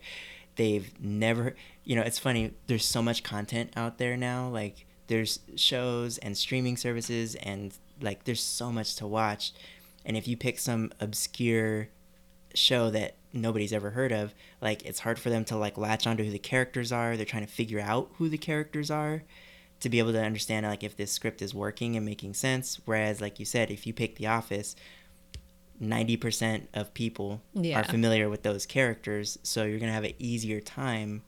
they've 0.55 0.93
never. 1.01 1.55
You 1.83 1.97
know, 1.97 2.03
it's 2.03 2.19
funny. 2.19 2.53
There's 2.67 2.85
so 2.85 3.01
much 3.01 3.23
content 3.23 3.71
out 3.75 3.97
there 3.97 4.15
now. 4.15 4.47
Like 4.47 4.85
there's 5.07 5.39
shows 5.55 6.17
and 6.19 6.37
streaming 6.37 6.77
services, 6.77 7.35
and 7.35 7.73
like 7.99 8.23
there's 8.23 8.41
so 8.41 8.71
much 8.71 8.95
to 8.97 9.07
watch. 9.07 9.51
And 10.05 10.15
if 10.15 10.27
you 10.27 10.37
pick 10.37 10.59
some 10.59 10.91
obscure 11.01 11.89
show 12.55 12.89
that 12.91 13.15
nobody's 13.33 13.73
ever 13.73 13.89
heard 13.89 14.11
of, 14.11 14.33
like 14.61 14.85
it's 14.85 14.99
hard 14.99 15.17
for 15.17 15.29
them 15.29 15.43
to 15.45 15.57
like 15.57 15.77
latch 15.77 16.05
onto 16.05 16.23
who 16.23 16.29
the 16.29 16.39
characters 16.39 16.91
are. 16.91 17.17
They're 17.17 17.25
trying 17.25 17.45
to 17.45 17.51
figure 17.51 17.79
out 17.79 18.11
who 18.17 18.29
the 18.29 18.37
characters 18.37 18.91
are 18.91 19.23
to 19.83 19.89
be 19.89 19.99
able 19.99 20.11
to 20.13 20.21
understand 20.23 20.65
like 20.65 20.83
if 20.83 20.97
this 20.97 21.11
script 21.11 21.41
is 21.41 21.53
working 21.53 21.95
and 21.95 22.05
making 22.05 22.33
sense. 22.33 22.79
Whereas, 22.85 23.21
like 23.21 23.39
you 23.39 23.45
said, 23.45 23.69
if 23.71 23.85
you 23.85 23.93
pick 23.93 24.15
The 24.15 24.27
Office, 24.27 24.75
ninety 25.79 26.17
percent 26.17 26.69
of 26.73 26.93
people 26.93 27.41
Yeah. 27.53 27.79
are 27.79 27.83
familiar 27.83 28.29
with 28.29 28.43
those 28.43 28.65
characters, 28.65 29.37
so 29.43 29.63
you're 29.65 29.79
gonna 29.79 29.91
have 29.93 30.03
an 30.03 30.13
easier 30.19 30.59
time. 30.61 31.23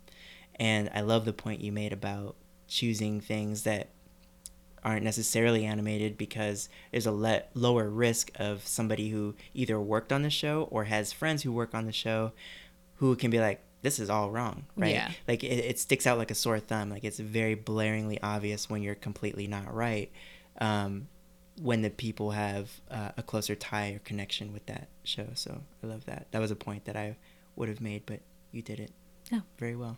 And 0.57 0.89
I 0.93 1.01
love 1.01 1.25
the 1.25 1.33
point 1.33 1.61
you 1.61 1.71
made 1.71 1.91
about 1.93 2.35
choosing 2.67 3.19
things 3.21 3.63
that 3.63 3.89
aren't 4.83 5.03
necessarily 5.03 5.65
animated 5.65 6.17
because 6.17 6.69
there's 6.91 7.07
a 7.07 7.11
le- 7.11 7.41
lower 7.55 7.89
risk 7.89 8.31
of 8.35 8.65
somebody 8.67 9.09
who 9.09 9.35
either 9.53 9.79
worked 9.81 10.13
on 10.13 10.21
the 10.21 10.29
show 10.29 10.67
or 10.71 10.85
has 10.85 11.11
friends 11.11 11.41
who 11.43 11.51
work 11.51 11.73
on 11.73 11.85
the 11.87 11.91
show 11.91 12.31
who 12.97 13.15
can 13.15 13.31
be 13.31 13.39
like 13.39 13.61
this 13.85 13.99
is 13.99 14.09
all 14.09 14.29
wrong 14.31 14.65
right 14.75 14.93
Yeah. 14.93 15.11
like 15.27 15.43
it, 15.43 15.47
it 15.71 15.79
sticks 15.79 16.05
out 16.07 16.17
like 16.17 16.31
a 16.31 16.35
sore 16.35 16.59
thumb 16.59 16.89
like 16.89 17.03
it's 17.03 17.19
very 17.19 17.55
blaringly 17.55 18.17
obvious 18.23 18.69
when 18.69 18.81
you're 18.83 18.95
completely 18.95 19.47
not 19.47 19.73
right 19.73 20.09
um, 20.59 21.07
when 21.61 21.81
the 21.81 21.89
people 21.89 22.31
have 22.31 22.69
uh, 22.91 23.11
a 23.17 23.23
closer 23.23 23.55
tie 23.55 23.91
or 23.91 23.99
connection 23.99 24.51
with 24.53 24.65
that 24.65 24.87
show 25.03 25.27
so 25.35 25.61
i 25.83 25.87
love 25.87 26.03
that 26.05 26.27
that 26.31 26.39
was 26.39 26.51
a 26.51 26.55
point 26.55 26.85
that 26.85 26.95
i 26.97 27.15
would 27.55 27.69
have 27.69 27.79
made 27.81 28.01
but 28.05 28.19
you 28.51 28.61
did 28.61 28.79
it 28.79 28.91
Oh. 29.33 29.41
very 29.57 29.75
well 29.75 29.97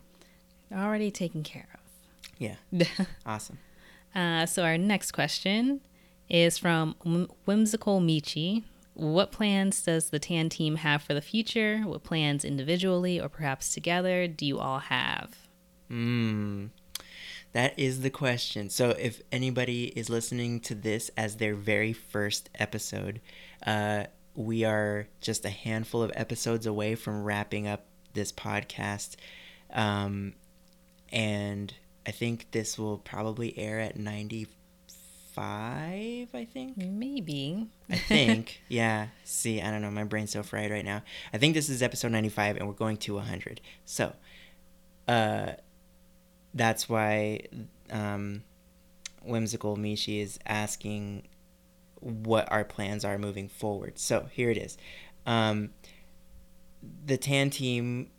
Already 0.71 1.12
taken 1.12 1.43
care 1.43 1.67
of. 1.73 1.80
yeah 2.38 2.56
awesome 3.26 3.58
uh, 4.15 4.45
so 4.45 4.63
our 4.63 4.78
next 4.78 5.12
question 5.12 5.82
is 6.30 6.58
from 6.58 6.95
Whimsical 7.45 8.02
Michi. 8.02 8.63
What 8.97 9.31
plans 9.31 9.83
does 9.83 10.10
the 10.10 10.17
TAN 10.17 10.49
team 10.49 10.77
have 10.77 11.03
for 11.03 11.13
the 11.13 11.21
future? 11.21 11.81
What 11.81 12.01
plans 12.01 12.43
individually 12.43 13.21
or 13.21 13.29
perhaps 13.29 13.71
together 13.71 14.27
do 14.27 14.43
you 14.43 14.57
all 14.57 14.79
have? 14.79 15.38
Mm, 15.91 16.69
that 17.53 17.77
is 17.77 18.01
the 18.01 18.10
question. 18.10 18.71
So, 18.71 18.89
if 18.89 19.21
anybody 19.31 19.86
is 19.95 20.10
listening 20.10 20.62
to 20.62 20.73
this 20.73 21.12
as 21.15 21.36
their 21.36 21.53
very 21.53 21.93
first 21.93 22.49
episode, 22.55 23.21
uh, 23.67 24.05
we 24.33 24.63
are 24.63 25.07
just 25.21 25.45
a 25.45 25.51
handful 25.51 26.01
of 26.01 26.12
episodes 26.15 26.65
away 26.65 26.95
from 26.95 27.23
wrapping 27.23 27.67
up 27.67 27.86
this 28.15 28.31
podcast. 28.31 29.15
Um, 29.71 30.33
and 31.13 31.71
I 32.07 32.10
think 32.10 32.49
this 32.49 32.79
will 32.79 32.97
probably 32.97 33.55
air 33.60 33.79
at 33.79 33.95
95, 35.38 36.30
I 36.34 36.45
think. 36.45 36.78
Maybe. 36.78 37.67
I 37.89 37.97
think. 37.97 38.62
yeah. 38.67 39.08
See, 39.23 39.62
I 39.62 39.71
don't 39.71 39.82
know. 39.82 39.91
My 39.91 40.04
brain's 40.04 40.32
so 40.32 40.43
fried 40.43 40.71
right 40.71 40.86
now. 40.86 41.04
I 41.34 41.38
think 41.38 41.54
this 41.54 41.69
is 41.69 41.82
episode 41.82 42.12
95 42.12 42.58
and 42.58 42.67
we're 42.67 42.73
going 42.73 42.97
to 42.97 43.15
100. 43.15 43.62
So, 43.86 44.13
uh, 45.08 45.54
that's 46.54 46.89
why 46.89 47.41
um, 47.91 48.43
Whimsical 49.23 49.78
Mishi 49.78 50.21
is 50.21 50.39
asking 50.45 51.28
what 52.00 52.52
our 52.52 52.63
plans 52.63 53.06
are 53.06 53.17
moving 53.17 53.47
forward. 53.47 54.00
So, 54.00 54.28
here 54.32 54.50
it 54.50 54.58
is. 54.58 54.78
Um, 55.26 55.71
the 57.06 57.17
TAN 57.17 57.50
team, 57.50 58.10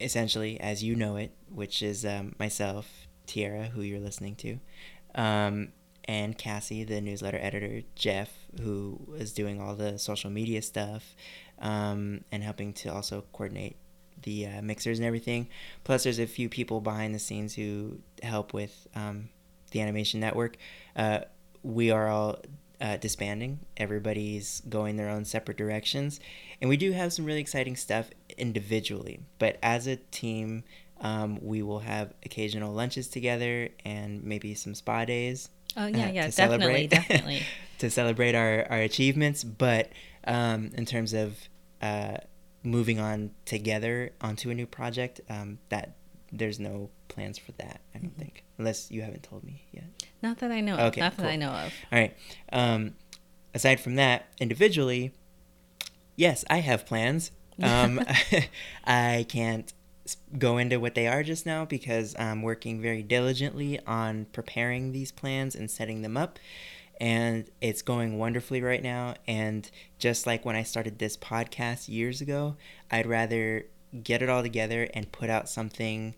essentially, 0.00 0.60
as 0.60 0.82
you 0.82 0.94
know 0.94 1.16
it, 1.16 1.32
which 1.48 1.82
is 1.82 2.04
um, 2.04 2.34
myself, 2.38 3.08
Tiara, 3.26 3.64
who 3.64 3.82
you're 3.82 4.00
listening 4.00 4.36
to, 4.36 4.58
um, 5.14 5.72
and 6.06 6.36
Cassie, 6.36 6.84
the 6.84 7.00
newsletter 7.00 7.38
editor, 7.40 7.82
Jeff, 7.94 8.30
who 8.60 8.98
is 9.16 9.32
doing 9.32 9.60
all 9.60 9.74
the 9.74 9.98
social 9.98 10.30
media 10.30 10.62
stuff 10.62 11.14
um, 11.58 12.24
and 12.32 12.42
helping 12.42 12.72
to 12.74 12.92
also 12.92 13.24
coordinate 13.32 13.76
the 14.22 14.46
uh, 14.46 14.62
mixers 14.62 14.98
and 14.98 15.06
everything. 15.06 15.48
Plus, 15.84 16.04
there's 16.04 16.18
a 16.18 16.26
few 16.26 16.48
people 16.48 16.80
behind 16.80 17.14
the 17.14 17.18
scenes 17.18 17.54
who 17.54 17.98
help 18.22 18.52
with 18.52 18.86
um, 18.94 19.28
the 19.70 19.80
animation 19.80 20.20
network. 20.20 20.56
Uh, 20.96 21.20
we 21.62 21.90
are 21.90 22.08
all 22.08 22.38
uh, 22.80 22.96
disbanding. 22.96 23.60
Everybody's 23.76 24.60
going 24.68 24.96
their 24.96 25.08
own 25.08 25.24
separate 25.24 25.56
directions. 25.56 26.20
And 26.60 26.68
we 26.68 26.76
do 26.76 26.92
have 26.92 27.12
some 27.12 27.24
really 27.24 27.40
exciting 27.40 27.76
stuff 27.76 28.10
individually. 28.36 29.20
But 29.38 29.58
as 29.62 29.86
a 29.86 29.96
team, 29.96 30.64
um, 31.00 31.38
we 31.42 31.62
will 31.62 31.80
have 31.80 32.12
occasional 32.24 32.72
lunches 32.72 33.08
together 33.08 33.68
and 33.84 34.22
maybe 34.24 34.54
some 34.54 34.74
spa 34.74 35.04
days 35.04 35.48
Oh, 35.76 35.86
yeah, 35.86 36.06
uh, 36.06 36.12
yeah, 36.12 36.30
to 36.30 36.36
definitely, 36.36 36.86
definitely. 36.88 37.42
to 37.78 37.90
celebrate 37.90 38.34
our, 38.34 38.66
our 38.70 38.78
achievements. 38.78 39.44
But 39.44 39.90
um, 40.24 40.70
in 40.74 40.86
terms 40.86 41.12
of 41.12 41.36
uh, 41.80 42.18
moving 42.62 43.00
on 43.00 43.30
together 43.44 44.12
onto 44.20 44.50
a 44.50 44.54
new 44.54 44.66
project, 44.66 45.20
um, 45.28 45.58
that 45.68 45.96
there's 46.30 46.58
no 46.58 46.90
plans 47.08 47.38
for 47.38 47.52
that. 47.52 47.80
I 47.94 47.98
don't 47.98 48.16
think, 48.16 48.44
unless 48.58 48.90
you 48.90 49.02
haven't 49.02 49.22
told 49.22 49.44
me 49.44 49.64
yet. 49.72 49.84
Not 50.22 50.38
that 50.38 50.50
I 50.50 50.60
know 50.60 50.74
of. 50.74 50.80
Okay, 50.92 51.00
Not 51.00 51.16
that 51.16 51.26
I 51.26 51.36
know 51.36 51.50
of. 51.50 51.72
All 51.92 51.98
right. 51.98 52.16
Um, 52.52 52.94
aside 53.54 53.80
from 53.80 53.96
that, 53.96 54.26
individually, 54.40 55.12
yes, 56.16 56.44
I 56.50 56.58
have 56.58 56.86
plans. 56.86 57.30
Um, 57.62 58.00
I 58.84 59.26
can't 59.28 59.72
go 60.38 60.58
into 60.58 60.80
what 60.80 60.94
they 60.94 61.06
are 61.06 61.22
just 61.22 61.46
now 61.46 61.64
because 61.64 62.16
I'm 62.18 62.42
working 62.42 62.80
very 62.80 63.02
diligently 63.02 63.78
on 63.86 64.26
preparing 64.26 64.92
these 64.92 65.12
plans 65.12 65.54
and 65.54 65.70
setting 65.70 66.02
them 66.02 66.16
up. 66.16 66.38
And 67.00 67.48
it's 67.60 67.82
going 67.82 68.18
wonderfully 68.18 68.62
right 68.62 68.82
now. 68.82 69.14
And 69.26 69.68
just 69.98 70.26
like 70.26 70.44
when 70.44 70.56
I 70.56 70.62
started 70.62 70.98
this 70.98 71.16
podcast 71.16 71.88
years 71.88 72.20
ago, 72.20 72.56
I'd 72.90 73.06
rather 73.06 73.66
get 74.02 74.22
it 74.22 74.28
all 74.28 74.42
together 74.42 74.88
and 74.94 75.10
put 75.10 75.28
out 75.28 75.48
something 75.48 76.14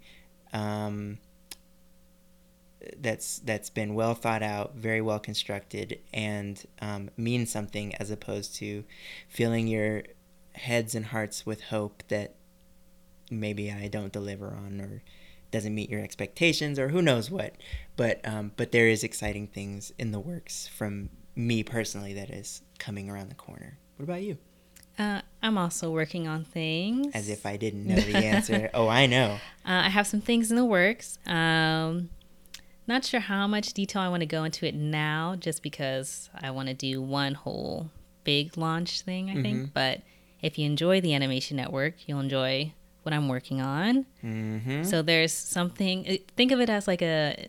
um, 0.53 1.19
that's 2.99 3.39
that's 3.39 3.71
been 3.71 3.95
well 3.95 4.15
thought 4.15 4.43
out, 4.43 4.75
very 4.77 5.01
well 5.01 5.19
constructed, 5.19 5.99
and 6.13 6.65
um, 6.81 7.11
mean 7.17 7.47
something, 7.47 7.95
as 7.97 8.11
opposed 8.11 8.55
to 8.57 8.85
filling 9.29 9.67
your 9.67 10.03
heads 10.55 10.95
and 10.95 11.07
hearts 11.07 11.45
with 11.45 11.65
hope 11.65 12.03
that 12.09 12.37
maybe 13.31 13.71
I 13.71 13.89
don't 13.89 14.13
deliver 14.13 14.49
on 14.49 14.81
or 14.81 15.03
doesn't 15.51 15.75
meet 15.75 15.89
your 15.91 16.01
expectations 16.01 16.79
or 16.79 16.89
who 16.89 17.01
knows 17.01 17.31
what. 17.31 17.55
But 17.97 18.21
um, 18.27 18.53
but 18.57 18.73
there 18.73 18.89
is 18.89 19.05
exciting 19.05 19.47
things 19.47 19.93
in 19.99 20.11
the 20.13 20.21
works 20.21 20.67
from 20.67 21.11
me 21.37 21.63
personally 21.63 22.15
that 22.15 22.31
is 22.31 22.63
coming 22.79 23.09
around 23.09 23.29
the 23.29 23.35
corner. 23.35 23.79
What 23.97 24.05
about 24.05 24.23
you? 24.23 24.39
Uh, 24.99 25.23
I'm 25.43 25.59
also 25.59 25.91
working 25.91 26.29
on 26.29 26.45
things. 26.45 27.09
As 27.15 27.29
if 27.29 27.47
I 27.47 27.57
didn't 27.57 27.87
know 27.87 27.97
the 27.97 28.17
answer. 28.25 28.71
oh, 28.75 28.89
I 28.89 29.07
know. 29.07 29.39
Uh, 29.65 29.83
I 29.85 29.89
have 29.89 30.07
some 30.07 30.21
things 30.21 30.51
in 30.51 30.57
the 30.57 30.65
works. 30.65 31.19
Um, 31.27 32.11
not 32.87 33.05
sure 33.05 33.21
how 33.21 33.47
much 33.47 33.73
detail 33.73 34.03
I 34.03 34.09
want 34.09 34.21
to 34.21 34.27
go 34.27 34.45
into 34.45 34.67
it 34.67 34.75
now, 34.75 35.37
just 35.37 35.63
because 35.63 36.31
I 36.35 36.51
want 36.51 36.69
to 36.69 36.75
do 36.75 37.01
one 37.03 37.35
whole 37.35 37.91
big 38.25 38.57
launch 38.57 39.01
thing, 39.01 39.31
I 39.31 39.41
think. 39.43 39.73
But 39.73 40.03
if 40.43 40.59
you 40.59 40.67
enjoy 40.67 41.01
the 41.01 41.15
Animation 41.15 41.57
Network, 41.57 42.07
you'll 42.07 42.21
enjoy 42.21 42.73
what 43.05 43.13
I'm 43.13 43.29
working 43.29 43.61
on. 43.61 44.05
Mm-hmm. 44.25 44.83
So 44.85 45.01
there's 45.03 45.33
something. 45.33 46.19
Think 46.37 46.51
of 46.53 46.61
it 46.61 46.69
as 46.69 46.87
like 46.89 47.03
a 47.03 47.49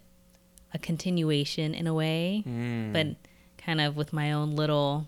a 0.74 0.78
continuation 0.78 1.74
in 1.74 1.88
a 1.88 1.94
way, 1.94 2.44
Mm. 2.48 2.92
but 2.94 3.08
kind 3.58 3.80
of 3.82 3.96
with 3.98 4.14
my 4.14 4.32
own 4.34 4.56
little 4.56 5.08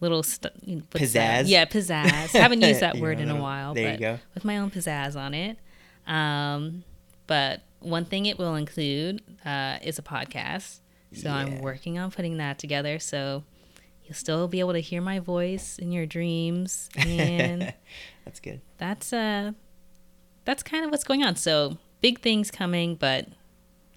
little 0.00 0.22
st- 0.22 0.52
what's 0.92 1.12
that? 1.12 1.44
Pizzazz? 1.44 1.48
Yeah, 1.48 1.64
pizzazz. 1.66 2.30
Haven't 2.30 2.60
used 2.62 2.80
that 2.80 2.96
word 3.04 3.20
in 3.20 3.30
a 3.30 3.40
while. 3.40 3.74
there 3.74 3.84
you 3.84 3.90
but 3.92 4.00
go. 4.00 4.18
With 4.34 4.44
my 4.44 4.58
own 4.58 4.70
pizzazz 4.70 5.14
on 5.16 5.34
it. 5.34 5.58
Um, 6.06 6.84
but 7.26 7.60
one 7.80 8.04
thing 8.04 8.26
it 8.26 8.38
will 8.38 8.54
include 8.56 9.22
uh, 9.44 9.78
is 9.82 9.98
a 9.98 10.02
podcast. 10.02 10.80
So 11.12 11.28
I'm 11.30 11.60
working 11.60 11.98
on 11.98 12.10
putting 12.10 12.36
that 12.38 12.58
together. 12.58 12.98
So 12.98 13.44
you'll 14.10 14.16
still 14.16 14.48
be 14.48 14.58
able 14.58 14.72
to 14.72 14.80
hear 14.80 15.00
my 15.00 15.20
voice 15.20 15.78
in 15.78 15.92
your 15.92 16.04
dreams, 16.04 16.88
and 16.96 17.72
That's 18.24 18.40
good. 18.40 18.60
that's 18.76 19.12
uh, 19.12 19.52
that's 20.44 20.64
kind 20.64 20.84
of 20.84 20.90
what's 20.90 21.04
going 21.04 21.22
on. 21.22 21.36
So 21.36 21.78
big 22.00 22.18
things 22.20 22.50
coming, 22.50 22.96
but 22.96 23.28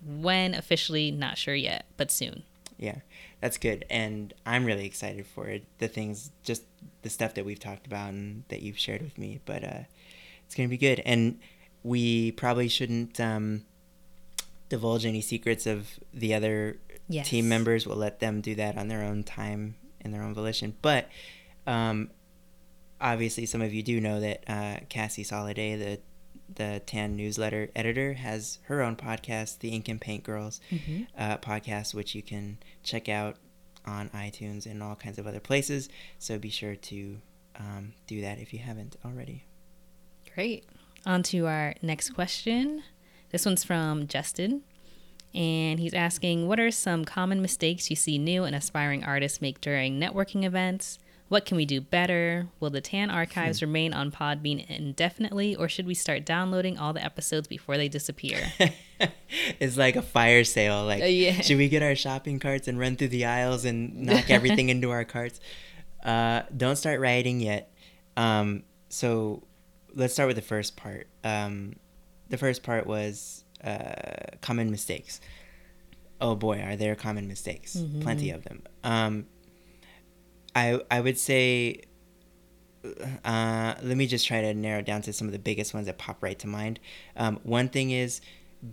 when 0.05 0.53
officially, 0.53 1.09
not 1.09 1.37
sure 1.39 1.55
yet, 1.55 1.85
but 1.97 2.11
soon. 2.11 2.43
Yeah, 2.77 2.97
that's 3.41 3.57
good. 3.57 3.85
And 3.89 4.33
I'm 4.45 4.65
really 4.65 4.85
excited 4.85 5.25
for 5.25 5.47
it. 5.47 5.65
The 5.79 5.87
things, 5.87 6.29
just 6.43 6.63
the 7.01 7.09
stuff 7.09 7.33
that 7.35 7.45
we've 7.45 7.59
talked 7.59 7.87
about 7.87 8.09
and 8.09 8.43
that 8.49 8.61
you've 8.61 8.77
shared 8.77 9.01
with 9.01 9.17
me. 9.17 9.39
But 9.45 9.63
uh, 9.63 9.79
it's 10.45 10.53
going 10.53 10.67
to 10.67 10.71
be 10.71 10.77
good. 10.77 11.01
And 11.05 11.39
we 11.83 12.31
probably 12.33 12.67
shouldn't 12.67 13.19
um, 13.19 13.63
divulge 14.69 15.05
any 15.05 15.21
secrets 15.21 15.65
of 15.65 15.87
the 16.13 16.33
other 16.35 16.77
Yes. 17.09 17.27
team 17.29 17.47
members. 17.49 17.85
We'll 17.87 17.97
let 17.97 18.19
them 18.19 18.41
do 18.41 18.55
that 18.55 18.77
on 18.77 18.87
their 18.89 19.03
own 19.03 19.23
time 19.23 19.75
and 20.03 20.13
their 20.13 20.21
own 20.23 20.33
volition. 20.33 20.75
But 20.81 21.09
um, 21.67 22.09
obviously, 23.01 23.45
some 23.45 23.61
of 23.61 23.73
you 23.73 23.83
do 23.83 23.99
know 24.01 24.19
that 24.19 24.43
uh, 24.47 24.77
Cassie 24.89 25.23
Soliday, 25.23 25.77
the 25.77 25.99
the 26.55 26.81
Tan 26.85 27.15
newsletter 27.15 27.69
editor, 27.75 28.13
has 28.13 28.59
her 28.63 28.81
own 28.83 28.95
podcast, 28.95 29.59
the 29.59 29.69
Ink 29.69 29.87
and 29.87 29.99
Paint 29.99 30.23
Girls 30.23 30.59
Mhm. 30.71 31.07
uh, 31.17 31.37
podcast, 31.37 31.93
which 31.95 32.13
you 32.13 32.21
can 32.21 32.57
check 32.83 33.09
out 33.09 33.37
on 33.85 34.09
iTunes 34.09 34.65
and 34.65 34.83
all 34.83 34.95
kinds 34.95 35.17
of 35.17 35.25
other 35.25 35.39
places. 35.39 35.89
So 36.19 36.37
be 36.37 36.49
sure 36.49 36.75
to 36.75 37.17
um, 37.55 37.93
do 38.07 38.21
that 38.21 38.39
if 38.39 38.53
you 38.53 38.59
haven't 38.59 38.97
already. 39.03 39.45
Great. 40.35 40.65
On 41.05 41.23
to 41.23 41.47
our 41.47 41.75
next 41.81 42.11
question. 42.11 42.83
This 43.31 43.45
one's 43.45 43.63
from 43.63 44.07
Justin. 44.07 44.61
And 45.33 45.79
he's 45.79 45.93
asking, 45.93 46.47
what 46.47 46.59
are 46.59 46.69
some 46.69 47.05
common 47.05 47.41
mistakes 47.41 47.89
you 47.89 47.95
see 47.95 48.17
new 48.17 48.43
and 48.43 48.55
aspiring 48.55 49.03
artists 49.03 49.41
make 49.41 49.61
during 49.61 49.99
networking 49.99 50.43
events? 50.43 50.99
What 51.27 51.45
can 51.45 51.57
we 51.57 51.65
do 51.65 51.81
better? 51.81 52.49
Will 52.59 52.69
the 52.69 52.81
TAN 52.81 53.09
archives 53.09 53.59
hmm. 53.59 53.65
remain 53.65 53.93
on 53.93 54.11
Podbean 54.11 54.69
indefinitely, 54.69 55.55
or 55.55 55.67
should 55.67 55.87
we 55.87 55.95
start 55.95 56.25
downloading 56.25 56.77
all 56.77 56.93
the 56.93 57.03
episodes 57.03 57.47
before 57.47 57.77
they 57.77 57.87
disappear? 57.87 58.53
it's 59.59 59.75
like 59.75 59.95
a 59.95 60.03
fire 60.03 60.43
sale. 60.43 60.85
Like, 60.85 61.01
uh, 61.01 61.07
yeah. 61.07 61.41
should 61.41 61.57
we 61.57 61.69
get 61.69 61.81
our 61.81 61.95
shopping 61.95 62.39
carts 62.39 62.67
and 62.67 62.77
run 62.77 62.97
through 62.97 63.07
the 63.07 63.25
aisles 63.25 63.65
and 63.65 64.03
knock 64.03 64.29
everything 64.29 64.69
into 64.69 64.91
our 64.91 65.05
carts? 65.05 65.39
Uh, 66.03 66.43
don't 66.57 66.75
start 66.75 66.99
writing 66.99 67.39
yet. 67.39 67.71
Um, 68.17 68.63
so 68.89 69.43
let's 69.95 70.13
start 70.13 70.27
with 70.27 70.35
the 70.35 70.41
first 70.41 70.75
part. 70.75 71.07
Um, 71.23 71.77
the 72.27 72.37
first 72.37 72.61
part 72.61 72.85
was 72.85 73.42
uh, 73.63 74.37
common 74.41 74.71
mistakes. 74.71 75.21
Oh 76.21 76.35
boy, 76.35 76.61
are 76.61 76.75
there 76.75 76.95
common 76.95 77.27
mistakes? 77.27 77.75
Mm-hmm. 77.75 78.01
Plenty 78.01 78.29
of 78.31 78.43
them. 78.43 78.63
Um, 78.83 79.25
I 80.55 80.81
I 80.89 81.01
would 81.01 81.17
say 81.17 81.81
uh, 83.23 83.75
let 83.81 83.97
me 83.97 84.07
just 84.07 84.27
try 84.27 84.41
to 84.41 84.53
narrow 84.53 84.81
down 84.81 85.01
to 85.03 85.13
some 85.13 85.27
of 85.27 85.33
the 85.33 85.39
biggest 85.39 85.73
ones 85.73 85.87
that 85.87 85.97
pop 85.97 86.21
right 86.21 86.37
to 86.39 86.47
mind. 86.47 86.79
Um, 87.15 87.39
one 87.43 87.69
thing 87.69 87.91
is 87.91 88.21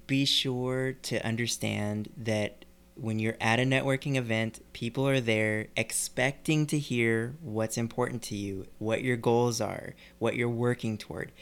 be 0.07 0.25
sure 0.25 0.93
to 0.93 1.25
understand 1.27 2.11
that 2.17 2.65
when 2.95 3.19
you're 3.19 3.37
at 3.41 3.59
a 3.59 3.63
networking 3.63 4.17
event, 4.17 4.61
people 4.73 5.09
are 5.09 5.21
there 5.21 5.69
expecting 5.77 6.67
to 6.67 6.79
hear 6.79 7.35
what's 7.41 7.79
important 7.79 8.23
to 8.23 8.37
you, 8.37 8.67
what 8.79 9.03
your 9.03 9.17
goals 9.17 9.61
are, 9.61 9.95
what 10.19 10.37
you're 10.37 10.49
working 10.49 10.99
toward. 10.99 11.33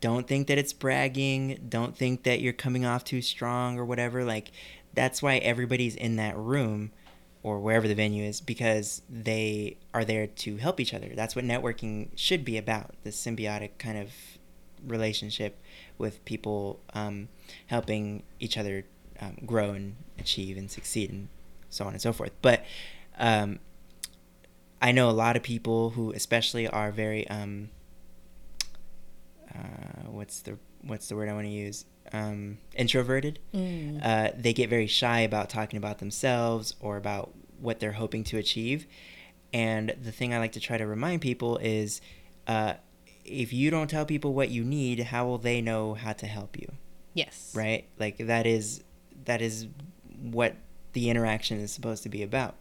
Don't 0.00 0.26
think 0.26 0.46
that 0.48 0.58
it's 0.58 0.72
bragging. 0.72 1.66
Don't 1.68 1.96
think 1.96 2.24
that 2.24 2.40
you're 2.40 2.52
coming 2.52 2.84
off 2.84 3.04
too 3.04 3.22
strong 3.22 3.78
or 3.78 3.84
whatever. 3.84 4.24
Like, 4.24 4.50
that's 4.94 5.22
why 5.22 5.36
everybody's 5.38 5.94
in 5.94 6.16
that 6.16 6.36
room 6.36 6.92
or 7.42 7.60
wherever 7.60 7.86
the 7.86 7.94
venue 7.94 8.24
is 8.24 8.40
because 8.40 9.02
they 9.08 9.76
are 9.94 10.04
there 10.04 10.26
to 10.26 10.56
help 10.56 10.80
each 10.80 10.92
other. 10.92 11.12
That's 11.14 11.36
what 11.36 11.44
networking 11.44 12.08
should 12.16 12.44
be 12.44 12.58
about 12.58 12.94
the 13.04 13.10
symbiotic 13.10 13.78
kind 13.78 13.98
of 13.98 14.10
relationship 14.84 15.58
with 15.96 16.24
people 16.24 16.80
um, 16.92 17.28
helping 17.66 18.22
each 18.40 18.58
other 18.58 18.84
um, 19.20 19.38
grow 19.46 19.70
and 19.70 19.96
achieve 20.18 20.56
and 20.56 20.70
succeed 20.70 21.10
and 21.10 21.28
so 21.70 21.84
on 21.84 21.92
and 21.92 22.02
so 22.02 22.12
forth. 22.12 22.32
But 22.42 22.64
um, 23.18 23.60
I 24.80 24.92
know 24.92 25.08
a 25.08 25.12
lot 25.12 25.36
of 25.36 25.42
people 25.42 25.90
who, 25.90 26.12
especially, 26.12 26.66
are 26.66 26.90
very 26.90 27.28
um, 27.28 27.70
uh, 29.56 30.10
what's 30.10 30.40
the 30.42 30.58
what's 30.82 31.08
the 31.08 31.16
word 31.16 31.28
I 31.28 31.32
want 31.32 31.46
to 31.46 31.52
use? 31.52 31.84
um, 32.12 32.58
introverted. 32.74 33.38
Mm. 33.54 34.04
Uh, 34.04 34.30
they 34.36 34.52
get 34.52 34.70
very 34.70 34.86
shy 34.86 35.20
about 35.20 35.48
talking 35.50 35.76
about 35.76 35.98
themselves 35.98 36.74
or 36.80 36.96
about 36.96 37.32
what 37.60 37.80
they're 37.80 37.92
hoping 37.92 38.24
to 38.24 38.38
achieve. 38.38 38.86
And 39.52 39.94
the 40.02 40.12
thing 40.12 40.34
I 40.34 40.38
like 40.38 40.52
to 40.52 40.60
try 40.60 40.76
to 40.76 40.86
remind 40.86 41.22
people 41.22 41.58
is 41.58 42.00
uh, 42.46 42.74
if 43.24 43.52
you 43.52 43.70
don't 43.70 43.88
tell 43.88 44.04
people 44.04 44.34
what 44.34 44.50
you 44.50 44.64
need, 44.64 45.00
how 45.00 45.26
will 45.26 45.38
they 45.38 45.60
know 45.60 45.94
how 45.94 46.12
to 46.14 46.26
help 46.26 46.58
you? 46.58 46.72
Yes. 47.14 47.52
Right? 47.54 47.88
Like 47.98 48.18
that 48.18 48.46
is 48.46 48.82
that 49.24 49.40
is 49.40 49.66
what 50.20 50.56
the 50.92 51.10
interaction 51.10 51.58
is 51.60 51.72
supposed 51.72 52.02
to 52.02 52.08
be 52.08 52.22
about. 52.22 52.56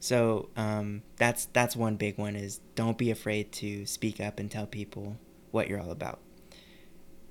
So 0.00 0.48
um, 0.56 1.02
that's 1.16 1.46
that's 1.46 1.76
one 1.76 1.96
big 1.96 2.18
one 2.18 2.36
is 2.36 2.60
don't 2.74 2.98
be 2.98 3.10
afraid 3.10 3.52
to 3.52 3.86
speak 3.86 4.20
up 4.20 4.38
and 4.38 4.50
tell 4.50 4.66
people 4.66 5.16
what 5.50 5.68
you're 5.68 5.80
all 5.80 5.90
about. 5.90 6.20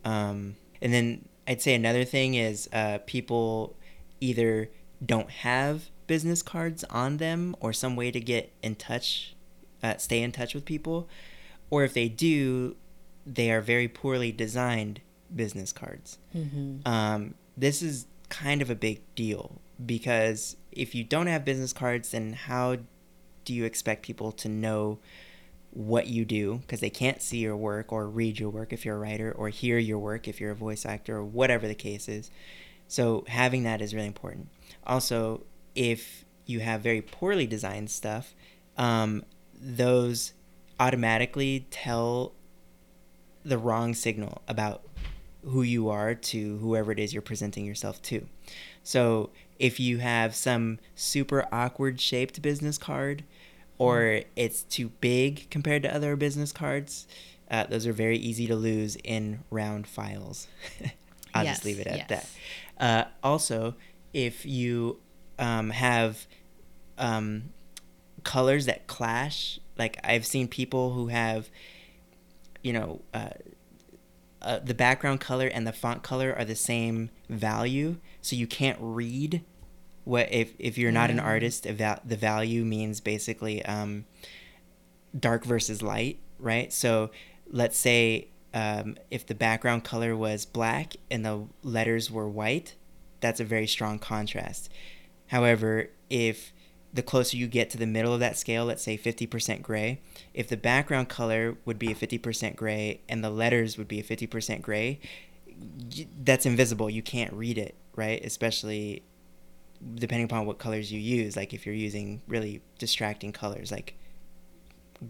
Um, 0.03 0.56
and 0.82 0.93
then 0.93 1.27
I'd 1.47 1.62
say 1.62 1.73
another 1.73 2.03
thing 2.03 2.36
is 2.36 2.69
uh, 2.73 2.99
people 3.06 3.75
either 4.19 4.69
don't 5.06 5.30
have 5.30 5.89
business 6.08 6.41
cards 6.41 6.84
on 6.86 7.17
them 7.17 7.56
or 7.60 7.73
some 7.73 7.95
way 7.95 8.12
to 8.12 8.19
get 8.19 8.51
in 8.63 8.75
touch, 8.75 9.36
uh, 9.84 9.97
stay 9.97 10.21
in 10.21 10.32
touch 10.32 10.53
with 10.56 10.65
people, 10.65 11.08
or 11.69 11.84
if 11.84 11.93
they 11.93 12.08
do, 12.08 12.75
they 13.25 13.51
are 13.51 13.62
very 13.62 13.88
poorly 13.88 14.32
designed 14.32 15.01
business 15.36 15.73
cards. 15.73 16.17
Mm-hmm. 16.36 16.88
Um, 16.88 17.36
this 17.56 17.82
is 17.82 18.08
kind 18.30 18.62
of 18.62 18.69
a 18.69 18.75
big 18.75 19.01
deal 19.15 19.62
because 19.86 20.58
if 20.71 20.95
you 20.95 21.03
don't 21.03 21.27
have 21.27 21.45
business 21.45 21.73
cards, 21.73 22.12
then 22.12 22.34
how 22.34 22.77
do 23.45 23.53
you 23.53 23.65
expect 23.65 24.03
people 24.03 24.32
to 24.34 24.49
know 24.49 24.99
what 25.78 26.08
you 26.08 26.26
do 26.26 26.56
because 26.62 26.80
they 26.80 26.90
can't 26.90 27.22
see 27.22 27.38
your 27.38 27.56
work 27.56 27.94
or 27.94 28.08
read 28.08 28.40
your 28.40 28.50
work 28.50 28.74
if 28.74 28.84
you're 28.84 28.96
a 28.96 29.00
writer 29.00 29.32
or 29.32 29.50
hear 29.50 29.78
your 29.78 30.00
work 30.00 30.28
if 30.28 30.42
you're 30.42 30.50
a 30.50 30.56
voice 30.56 30.88
actor 30.88 31.18
or 31.18 31.24
whatever 31.24 31.68
the 31.68 31.76
case 31.76 32.10
is. 32.10 32.32
So 32.88 33.24
having 33.28 33.62
that 33.63 33.80
is 33.80 33.94
really 33.94 34.08
important. 34.08 34.50
Also, 34.88 35.44
if 35.76 36.26
you 36.48 36.62
have 36.62 36.82
very 36.82 37.04
poorly 37.04 37.46
designed 37.46 37.92
stuff, 37.92 38.34
um, 38.76 39.24
those 39.54 40.34
automatically 40.80 41.68
tell 41.70 42.34
the 43.46 43.60
wrong 43.60 43.94
signal 43.94 44.42
about 44.48 44.82
who 45.44 45.62
you 45.62 45.90
are 45.90 46.16
to 46.16 46.58
whoever 46.58 46.92
it 46.92 46.98
is 46.98 47.13
you're 47.13 47.22
presenting 47.22 47.66
yourself 47.66 48.02
to. 48.02 48.26
So 48.82 49.30
if 49.60 49.80
you 49.80 50.00
have 50.00 50.34
some 50.34 50.80
super 50.96 51.46
awkward 51.52 52.02
shaped 52.02 52.42
business 52.42 52.80
card, 52.80 53.24
or 53.78 54.22
it's 54.36 54.63
too 54.63 54.90
big 55.02 55.50
compared 55.50 55.84
to 55.84 55.94
other 55.94 56.16
business 56.16 56.52
cards. 56.52 57.08
Uh, 57.50 57.66
those 57.66 57.88
are 57.88 57.94
very 57.94 58.18
easy 58.18 58.48
to 58.48 58.56
lose 58.56 58.98
in 59.04 59.44
round 59.50 59.88
files. 59.88 60.48
I'll 61.34 61.44
yes, 61.44 61.58
just 61.58 61.66
leave 61.66 61.80
it 61.80 61.88
at 61.88 61.98
yes. 61.98 62.08
that. 62.10 62.28
Uh, 62.84 63.08
also, 63.24 63.76
if 64.13 64.46
you 64.46 65.00
um, 65.40 65.70
have 65.70 66.26
um, 66.98 67.52
colors 68.24 68.66
that 68.66 68.88
clash, 68.88 69.60
like 69.78 70.00
I've 70.04 70.26
seen 70.26 70.48
people 70.48 70.94
who 70.94 71.08
have, 71.08 71.50
you 72.63 72.74
know, 72.74 73.02
uh, 73.13 73.30
uh 74.42 74.60
the 74.60 74.74
background 74.74 75.20
color 75.20 75.48
and 75.48 75.66
the 75.66 75.72
font 75.72 76.04
color 76.04 76.36
are 76.38 76.46
the 76.46 76.56
same 76.56 77.10
value, 77.30 77.98
so 78.22 78.36
you 78.36 78.48
can't 78.48 78.78
read 78.82 79.44
what 80.08 80.32
if 80.32 80.54
if 80.58 80.78
you're 80.78 80.91
not 80.91 81.12
an 81.12 81.17
mm. 81.17 81.24
artist 81.24 81.63
the 81.63 82.17
value 82.17 82.63
means 82.63 83.02
basically 83.02 83.63
um, 83.65 84.06
dark 85.20 85.43
versus 85.43 85.82
light 85.82 86.20
right? 86.39 86.72
So 86.72 87.12
let's 87.50 87.78
say 87.78 88.30
um, 88.54 88.98
if 89.12 89.26
the 89.26 89.36
background 89.36 89.84
color 89.84 90.15
was 90.15 90.46
black 90.46 90.96
and 91.12 91.26
the 91.26 91.48
letters 91.62 92.10
were 92.10 92.30
white 92.30 92.76
that's 93.20 93.39
a 93.39 93.43
very 93.43 93.67
strong 93.67 94.00
contrast. 94.00 94.72
However 95.28 95.89
if 96.10 96.54
the 96.93 97.04
closer 97.04 97.36
you 97.36 97.48
get 97.48 97.70
to 97.72 97.78
the 97.78 97.86
middle 97.86 98.13
of 98.13 98.22
that 98.22 98.38
scale 98.38 98.63
let's 98.63 98.82
say 98.82 98.98
50% 98.98 99.62
gray 99.62 100.00
if 100.34 100.48
the 100.48 100.56
background 100.56 101.10
color 101.10 101.58
would 101.65 101.78
be 101.78 101.91
a 101.91 101.96
50% 101.96 102.56
gray 102.56 103.02
and 103.10 103.22
the 103.22 103.30
letters 103.30 103.78
would 103.78 103.89
be 103.89 104.00
a 104.00 104.04
50% 104.04 104.62
gray 104.62 105.00
that's 106.24 106.46
invisible. 106.46 106.89
You 106.89 107.02
can't 107.02 107.34
read 107.34 107.58
it 107.58 107.76
right? 107.98 108.24
Especially 108.24 109.02
depending 109.96 110.26
upon 110.26 110.46
what 110.46 110.58
colors 110.58 110.92
you 110.92 111.00
use 111.00 111.36
like 111.36 111.54
if 111.54 111.66
you're 111.66 111.76
using 111.76 112.22
really 112.28 112.62
distracting 112.80 113.32
colors 113.32 113.72
like 113.72 113.96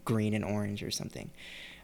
green 0.03 0.33
and 0.33 0.43
orange 0.43 0.83
or 0.83 0.91
something 0.91 1.29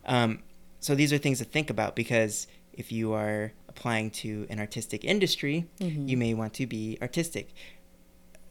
um, 0.05 0.43
so 0.79 0.95
these 0.95 1.13
are 1.13 1.17
things 1.17 1.37
to 1.37 1.45
think 1.45 1.69
about 1.69 1.95
because 1.95 2.47
if 2.73 2.91
you 2.91 3.13
are 3.13 3.53
applying 3.69 4.09
to 4.09 4.45
an 4.49 4.59
artistic 4.59 5.05
industry 5.05 5.65
mm-hmm. 5.79 6.07
you 6.07 6.17
may 6.17 6.33
want 6.33 6.53
to 6.53 6.67
be 6.67 6.97
artistic 7.01 7.53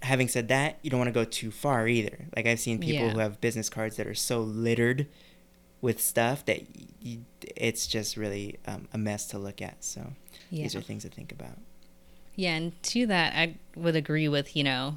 having 0.02 0.28
said 0.28 0.48
that 0.48 0.78
you 0.82 0.90
don't 0.90 0.98
want 0.98 1.08
to 1.08 1.12
go 1.12 1.24
too 1.24 1.50
far 1.50 1.86
either 1.86 2.26
like 2.34 2.46
i've 2.46 2.60
seen 2.60 2.78
people 2.78 3.06
yeah. 3.06 3.12
who 3.12 3.18
have 3.18 3.40
business 3.40 3.68
cards 3.68 3.96
that 3.96 4.06
are 4.06 4.14
so 4.14 4.40
littered 4.40 5.06
with 5.80 6.00
stuff 6.00 6.44
that 6.44 6.60
you, 7.00 7.24
it's 7.56 7.86
just 7.86 8.16
really 8.16 8.58
um, 8.66 8.88
a 8.92 8.98
mess 8.98 9.26
to 9.26 9.38
look 9.38 9.60
at 9.60 9.84
so 9.84 10.12
yeah. 10.50 10.62
these 10.62 10.74
are 10.74 10.80
things 10.80 11.02
to 11.02 11.08
think 11.08 11.32
about 11.32 11.58
yeah, 12.34 12.54
and 12.54 12.82
to 12.84 13.06
that, 13.06 13.34
I 13.34 13.56
would 13.76 13.96
agree 13.96 14.28
with, 14.28 14.56
you 14.56 14.64
know, 14.64 14.96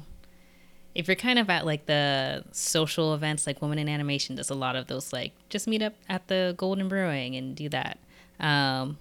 if 0.94 1.08
you're 1.08 1.16
kind 1.16 1.38
of 1.38 1.50
at 1.50 1.66
like 1.66 1.86
the 1.86 2.44
social 2.52 3.12
events, 3.12 3.46
like 3.46 3.60
Women 3.60 3.78
in 3.78 3.88
Animation 3.88 4.36
does 4.36 4.48
a 4.48 4.54
lot 4.54 4.76
of 4.76 4.86
those, 4.86 5.12
like 5.12 5.32
just 5.50 5.66
meet 5.68 5.82
up 5.82 5.92
at 6.08 6.28
the 6.28 6.54
Golden 6.56 6.88
Brewing 6.88 7.36
and 7.36 7.54
do 7.54 7.68
that. 7.68 7.98
Um, 8.40 8.96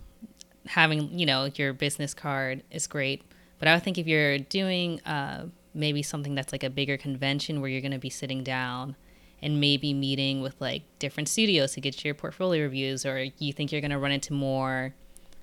having, 0.67 1.17
you 1.17 1.25
know, 1.25 1.49
your 1.55 1.71
business 1.73 2.13
card 2.13 2.63
is 2.69 2.87
great. 2.87 3.23
But 3.59 3.69
I 3.69 3.73
would 3.75 3.83
think 3.83 3.97
if 3.97 4.07
you're 4.07 4.39
doing 4.39 4.99
uh, 5.01 5.45
maybe 5.73 6.01
something 6.01 6.35
that's 6.35 6.51
like 6.51 6.63
a 6.63 6.69
bigger 6.69 6.97
convention 6.97 7.61
where 7.61 7.69
you're 7.69 7.81
going 7.81 7.91
to 7.91 7.97
be 7.97 8.09
sitting 8.09 8.43
down 8.43 8.97
and 9.41 9.61
maybe 9.61 9.93
meeting 9.93 10.41
with 10.41 10.59
like 10.59 10.83
different 10.99 11.29
studios 11.29 11.73
to 11.73 11.81
get 11.81 12.03
your 12.03 12.13
portfolio 12.13 12.63
reviews, 12.63 13.05
or 13.05 13.27
you 13.37 13.53
think 13.53 13.71
you're 13.71 13.81
going 13.81 13.91
to 13.91 13.99
run 13.99 14.11
into 14.11 14.33
more 14.33 14.93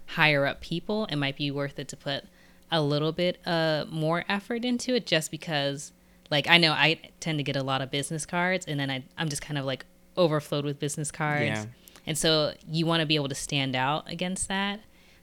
higher 0.06 0.44
up 0.44 0.60
people, 0.60 1.06
it 1.06 1.16
might 1.16 1.36
be 1.36 1.50
worth 1.50 1.78
it 1.78 1.88
to 1.88 1.96
put 1.96 2.24
a 2.72 2.82
little 2.82 3.12
bit 3.12 3.38
uh, 3.46 3.84
more 3.88 4.24
effort 4.28 4.64
into 4.64 4.94
it 4.94 5.06
just 5.06 5.30
because 5.30 5.92
like 6.30 6.48
I 6.48 6.58
know 6.58 6.72
I 6.72 6.98
tend 7.20 7.38
to 7.38 7.44
get 7.44 7.54
a 7.54 7.62
lot 7.62 7.82
of 7.82 7.90
business 7.90 8.26
cards 8.26 8.66
and 8.66 8.80
then 8.80 8.90
I, 8.90 9.04
I'm 9.16 9.28
just 9.28 9.42
kind 9.42 9.58
of 9.58 9.64
like 9.64 9.84
overflowed 10.16 10.64
with 10.64 10.80
business 10.80 11.12
cards. 11.12 11.44
Yeah. 11.44 11.64
And 12.06 12.18
so 12.18 12.54
you 12.68 12.86
want 12.86 13.00
to 13.00 13.06
be 13.06 13.14
able 13.14 13.28
to 13.28 13.34
stand 13.34 13.76
out 13.76 14.10
against 14.10 14.48
that. 14.48 14.80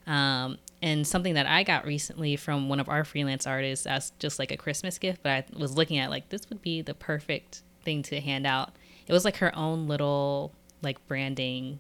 Um, 0.08 0.58
and 0.82 1.06
something 1.06 1.34
that 1.34 1.46
I 1.46 1.64
got 1.64 1.86
recently 1.86 2.36
from 2.36 2.70
one 2.70 2.80
of 2.80 2.88
our 2.88 3.04
freelance 3.04 3.46
artists 3.46 3.86
as 3.86 4.12
just 4.20 4.40
like 4.40 4.52
a 4.52 4.58
Christmas 4.58 4.98
gift, 4.98 5.22
but 5.24 5.32
I 5.32 5.46
was 5.58 5.76
looking 5.76 5.98
at 5.98 6.10
like 6.10 6.30
this 6.30 6.50
would 6.50 6.62
be 6.62 6.82
the 6.82 6.94
perfect 6.94 7.64
thing 7.84 8.02
to 8.04 8.22
hand 8.22 8.48
out. 8.48 8.72
It 9.08 9.14
was 9.14 9.26
like 9.26 9.38
her 9.38 9.54
own 9.56 9.88
little 9.88 10.54
like 10.82 11.06
branding 11.08 11.80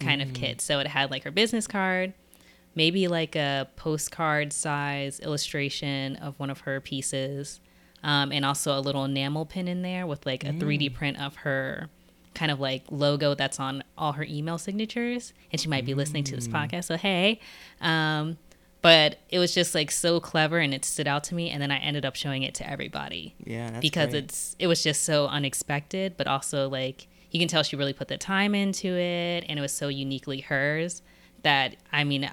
kind 0.00 0.20
mm-hmm. 0.20 0.30
of 0.30 0.34
kit. 0.34 0.60
So 0.60 0.80
it 0.80 0.86
had 0.86 1.10
like 1.10 1.22
her 1.24 1.30
business 1.30 1.66
card, 1.66 2.14
maybe 2.74 3.08
like 3.08 3.36
a 3.36 3.68
postcard 3.76 4.52
size 4.52 5.20
illustration 5.20 6.16
of 6.16 6.38
one 6.38 6.50
of 6.50 6.60
her 6.60 6.80
pieces, 6.80 7.60
um, 8.02 8.32
and 8.32 8.44
also 8.44 8.76
a 8.76 8.80
little 8.80 9.04
enamel 9.04 9.46
pin 9.46 9.68
in 9.68 9.82
there 9.82 10.06
with 10.06 10.26
like 10.26 10.44
a 10.44 10.48
mm. 10.48 10.60
3D 10.60 10.94
print 10.94 11.20
of 11.20 11.36
her 11.36 11.88
kind 12.34 12.50
of 12.50 12.58
like 12.58 12.84
logo 12.90 13.34
that's 13.34 13.60
on 13.60 13.84
all 13.96 14.12
her 14.12 14.24
email 14.24 14.58
signatures. 14.58 15.32
And 15.50 15.60
she 15.60 15.68
might 15.68 15.84
be 15.84 15.92
mm. 15.92 15.96
listening 15.96 16.24
to 16.24 16.34
this 16.34 16.48
mm. 16.48 16.52
podcast, 16.52 16.84
so 16.84 16.96
hey. 16.96 17.40
Um, 17.80 18.38
but 18.82 19.20
it 19.28 19.38
was 19.38 19.54
just 19.54 19.74
like 19.74 19.90
so 19.90 20.20
clever 20.20 20.58
and 20.58 20.74
it 20.74 20.84
stood 20.84 21.06
out 21.06 21.24
to 21.24 21.34
me 21.34 21.48
and 21.48 21.62
then 21.62 21.70
i 21.70 21.78
ended 21.78 22.04
up 22.04 22.14
showing 22.14 22.42
it 22.42 22.52
to 22.52 22.68
everybody 22.68 23.34
yeah 23.44 23.80
because 23.80 24.10
great. 24.10 24.24
it's 24.24 24.56
it 24.58 24.66
was 24.66 24.82
just 24.82 25.04
so 25.04 25.26
unexpected 25.28 26.16
but 26.16 26.26
also 26.26 26.68
like 26.68 27.06
you 27.30 27.38
can 27.38 27.48
tell 27.48 27.62
she 27.62 27.76
really 27.76 27.92
put 27.94 28.08
the 28.08 28.18
time 28.18 28.54
into 28.54 28.88
it 28.88 29.44
and 29.48 29.58
it 29.58 29.62
was 29.62 29.72
so 29.72 29.88
uniquely 29.88 30.40
hers 30.40 31.00
that 31.42 31.76
i 31.92 32.04
mean 32.04 32.28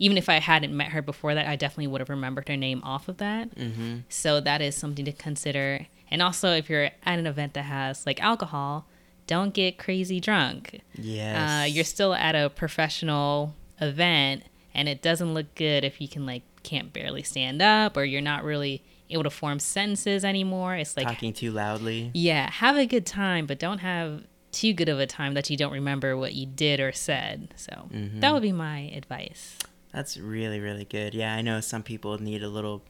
even 0.00 0.16
if 0.16 0.28
I 0.28 0.40
hadn't 0.40 0.74
met 0.76 0.88
her 0.88 1.02
before 1.02 1.34
that, 1.34 1.46
I 1.46 1.54
definitely 1.54 1.86
would 1.88 2.00
have 2.00 2.08
remembered 2.08 2.48
her 2.48 2.56
name 2.56 2.80
off 2.82 3.08
of 3.08 3.18
that. 3.18 3.54
Mm-hmm. 3.54 3.98
So 4.08 4.40
that 4.40 4.60
is 4.62 4.74
something 4.74 5.04
to 5.04 5.12
consider. 5.12 5.86
And 6.10 6.22
also, 6.22 6.52
if 6.52 6.68
you're 6.68 6.86
at 6.86 7.18
an 7.18 7.26
event 7.26 7.52
that 7.54 7.64
has 7.64 8.06
like 8.06 8.20
alcohol, 8.20 8.86
don't 9.26 9.52
get 9.52 9.78
crazy 9.78 10.18
drunk. 10.18 10.80
Yes. 10.94 11.36
Uh, 11.36 11.64
you're 11.66 11.84
still 11.84 12.14
at 12.14 12.34
a 12.34 12.48
professional 12.48 13.54
event, 13.80 14.42
and 14.74 14.88
it 14.88 15.02
doesn't 15.02 15.34
look 15.34 15.54
good 15.54 15.84
if 15.84 16.00
you 16.00 16.08
can 16.08 16.26
like 16.26 16.42
can't 16.62 16.92
barely 16.92 17.22
stand 17.22 17.62
up 17.62 17.96
or 17.96 18.04
you're 18.04 18.20
not 18.20 18.42
really 18.44 18.82
able 19.10 19.22
to 19.24 19.30
form 19.30 19.58
sentences 19.58 20.24
anymore. 20.24 20.76
It's 20.76 20.96
like 20.96 21.06
talking 21.06 21.34
too 21.34 21.52
loudly. 21.52 22.10
Yeah, 22.14 22.50
have 22.50 22.76
a 22.76 22.86
good 22.86 23.04
time, 23.04 23.44
but 23.46 23.58
don't 23.58 23.78
have 23.78 24.24
too 24.50 24.72
good 24.72 24.88
of 24.88 24.98
a 24.98 25.06
time 25.06 25.34
that 25.34 25.48
you 25.50 25.56
don't 25.56 25.72
remember 25.72 26.16
what 26.16 26.34
you 26.34 26.46
did 26.46 26.80
or 26.80 26.92
said. 26.92 27.52
So 27.56 27.72
mm-hmm. 27.92 28.20
that 28.20 28.32
would 28.32 28.42
be 28.42 28.52
my 28.52 28.90
advice. 28.94 29.58
That's 29.92 30.16
really 30.16 30.60
really 30.60 30.84
good. 30.84 31.14
Yeah, 31.14 31.34
I 31.34 31.42
know 31.42 31.60
some 31.60 31.82
people 31.82 32.20
need 32.20 32.42
a 32.42 32.48
little 32.48 32.82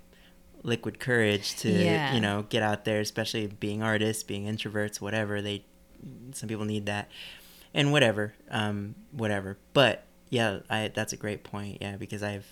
liquid 0.62 1.00
courage 1.00 1.56
to 1.56 1.70
yeah. 1.70 2.14
you 2.14 2.20
know 2.20 2.46
get 2.48 2.62
out 2.62 2.84
there, 2.84 3.00
especially 3.00 3.46
being 3.46 3.82
artists, 3.82 4.22
being 4.22 4.44
introverts, 4.44 5.00
whatever. 5.00 5.40
They 5.40 5.64
some 6.32 6.48
people 6.48 6.64
need 6.64 6.86
that, 6.86 7.08
and 7.74 7.92
whatever, 7.92 8.34
um, 8.50 8.94
whatever. 9.12 9.56
But 9.72 10.04
yeah, 10.28 10.60
I 10.68 10.88
that's 10.88 11.12
a 11.12 11.16
great 11.16 11.44
point. 11.44 11.78
Yeah, 11.80 11.96
because 11.96 12.22
I've 12.22 12.46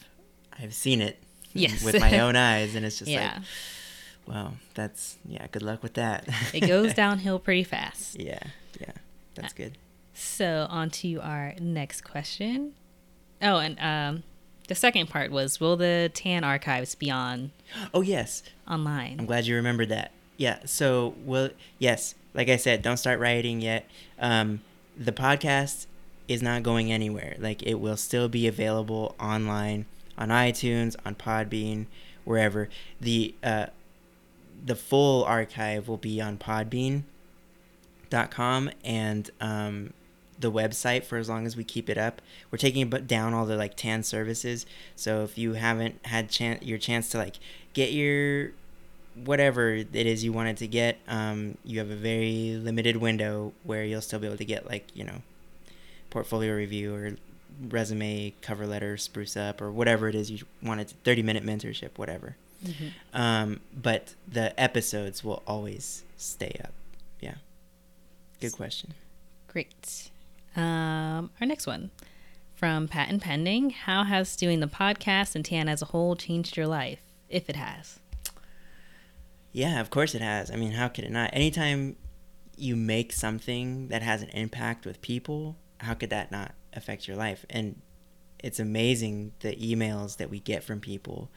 I've 0.59 0.75
seen 0.75 1.01
it 1.01 1.19
yes. 1.53 1.85
with 1.85 2.01
my 2.01 2.19
own 2.21 2.37
eyes, 2.37 2.75
and 2.75 2.85
it's 2.85 2.99
just 2.99 3.11
yeah. 3.11 3.35
like. 3.35 3.43
Well, 4.27 4.57
that's 4.75 5.17
yeah. 5.25 5.47
Good 5.51 5.63
luck 5.63 5.83
with 5.83 5.95
that. 5.95 6.29
it 6.53 6.61
goes 6.61 6.93
downhill 6.95 7.39
pretty 7.39 7.65
fast. 7.65 8.21
Yeah, 8.21 8.43
yeah, 8.79 8.93
that's 9.35 9.55
good. 9.55 9.79
So 10.13 10.67
on 10.69 10.91
to 10.91 11.21
our 11.23 11.55
next 11.59 12.03
question. 12.03 12.75
Oh, 13.41 13.57
and 13.57 13.79
um, 13.81 14.23
the 14.69 14.75
second 14.75 15.09
part 15.09 15.31
was 15.31 15.61
will 15.61 15.77
the 15.77 16.11
TAN 16.15 16.45
archives 16.45 16.95
be 16.95 17.11
on 17.11 17.51
oh 17.93 18.01
yes. 18.01 18.43
online? 18.69 19.17
I'm 19.19 19.27
glad 19.27 19.47
you 19.47 19.57
remembered 19.57 19.89
that. 19.91 20.13
Yeah 20.37 20.61
so 20.65 21.15
will 21.25 21.51
yes 21.79 22.15
like 22.35 22.49
i 22.49 22.57
said 22.57 22.83
don't 22.83 22.97
start 22.97 23.19
writing 23.19 23.61
yet. 23.61 23.89
Um, 24.19 24.61
the 24.97 25.13
podcast 25.13 25.87
is 26.29 26.43
not 26.43 26.63
going 26.63 26.93
anywhere. 26.93 27.35
Like 27.39 27.63
it 27.63 27.75
will 27.75 27.97
still 27.97 28.29
be 28.29 28.47
available 28.47 29.17
online 29.19 29.87
on 30.17 30.29
iTunes 30.29 30.95
on 31.05 31.15
Podbean 31.15 31.87
wherever. 32.25 32.69
The 33.01 33.35
uh, 33.43 33.67
the 34.65 34.77
full 34.77 35.25
archive 35.25 35.89
will 35.89 35.97
be 35.97 36.21
on 36.21 36.37
podbean.com 36.37 37.03
and 38.85 39.31
um, 39.41 39.95
the 40.39 40.53
website 40.53 41.05
for 41.05 41.19
as 41.19 41.29
long 41.29 41.47
as 41.47 41.57
we 41.57 41.65
keep 41.65 41.91
it 41.91 41.99
up. 41.99 42.23
We're 42.51 42.59
taking 42.59 42.89
down 42.89 43.35
all 43.35 43.47
the 43.47 43.57
like 43.57 43.77
TAN 43.77 44.03
services. 44.03 44.67
So 44.97 45.23
if 45.23 45.37
you 45.37 45.55
haven't 45.55 46.07
had 46.07 46.31
chance 46.31 46.65
your 46.65 46.79
chance 46.79 47.09
to 47.11 47.19
like 47.19 47.39
get 47.73 47.93
your 47.93 48.53
whatever 49.25 49.75
it 49.75 49.95
is 49.95 50.25
you 50.25 50.33
wanted 50.33 50.57
to 50.59 50.67
get, 50.67 50.99
um, 51.09 51.59
you 51.65 51.79
have 51.79 51.91
a 51.91 51.97
very 51.97 52.59
limited 52.63 52.97
window 52.97 53.53
where 53.65 53.85
you'll 53.85 54.01
still 54.01 54.19
be 54.19 54.27
able 54.27 54.37
to 54.37 54.45
get 54.45 54.69
like 54.69 54.87
you 54.95 55.05
know 55.05 55.23
portfolio 56.11 56.55
review 56.55 56.95
or 56.95 57.17
resume 57.69 58.33
cover 58.41 58.67
letter 58.67 58.97
spruce 58.97 59.37
up 59.37 59.61
or 59.61 59.71
whatever 59.71 60.09
it 60.09 60.15
is 60.15 60.31
you 60.31 60.39
wanted 60.63 60.89
30 60.89 61.23
minute 61.23 61.45
mentorship 61.45 61.91
whatever 61.97 62.37
mm-hmm. 62.65 62.89
um, 63.13 63.61
but 63.75 64.15
the 64.27 64.59
episodes 64.61 65.25
will 65.25 65.43
always 65.47 66.05
stay 66.17 66.57
up 66.63 66.73
yeah 67.21 67.35
good 68.41 68.53
question 68.53 68.95
great 69.49 70.11
um, 70.59 71.31
our 71.41 71.47
next 71.47 71.67
one 71.67 71.91
from 72.55 72.89
Patent 72.89 73.23
Pending 73.23 73.71
How 73.71 74.03
has 74.03 74.35
doing 74.35 74.61
the 74.61 74.67
podcast 74.67 75.35
and 75.35 75.45
TAN 75.45 75.69
as 75.69 75.81
a 75.81 75.87
whole 75.87 76.17
changed 76.17 76.57
your 76.57 76.67
life, 76.67 77.01
if 77.29 77.49
it 77.49 77.57
has? 77.57 78.01
Yeah, 79.53 79.81
of 79.81 79.91
course 79.91 80.15
it 80.15 80.21
has. 80.21 80.51
I 80.51 80.57
mean, 80.57 80.73
how 80.73 80.89
could 80.89 81.05
it 81.05 81.13
not? 81.13 81.31
Anytime 81.33 81.97
you 82.57 82.75
make 82.75 83.13
something 83.13 83.89
that 83.89 84.03
has 84.03 84.23
an 84.23 84.31
impact 84.31 84.85
with 84.85 85.01
people, 85.01 85.57
how 85.79 85.95
could 85.95 86.11
that 86.11 86.33
not 86.33 86.55
affect 86.73 87.07
your 87.07 87.17
life? 87.17 87.47
And 87.49 87.81
it's 88.43 88.59
amazing 88.59 89.33
the 89.41 89.55
emails 89.57 90.17
that 90.17 90.31
we 90.31 90.41
get 90.41 90.65
from 90.65 90.81
people 90.81 91.31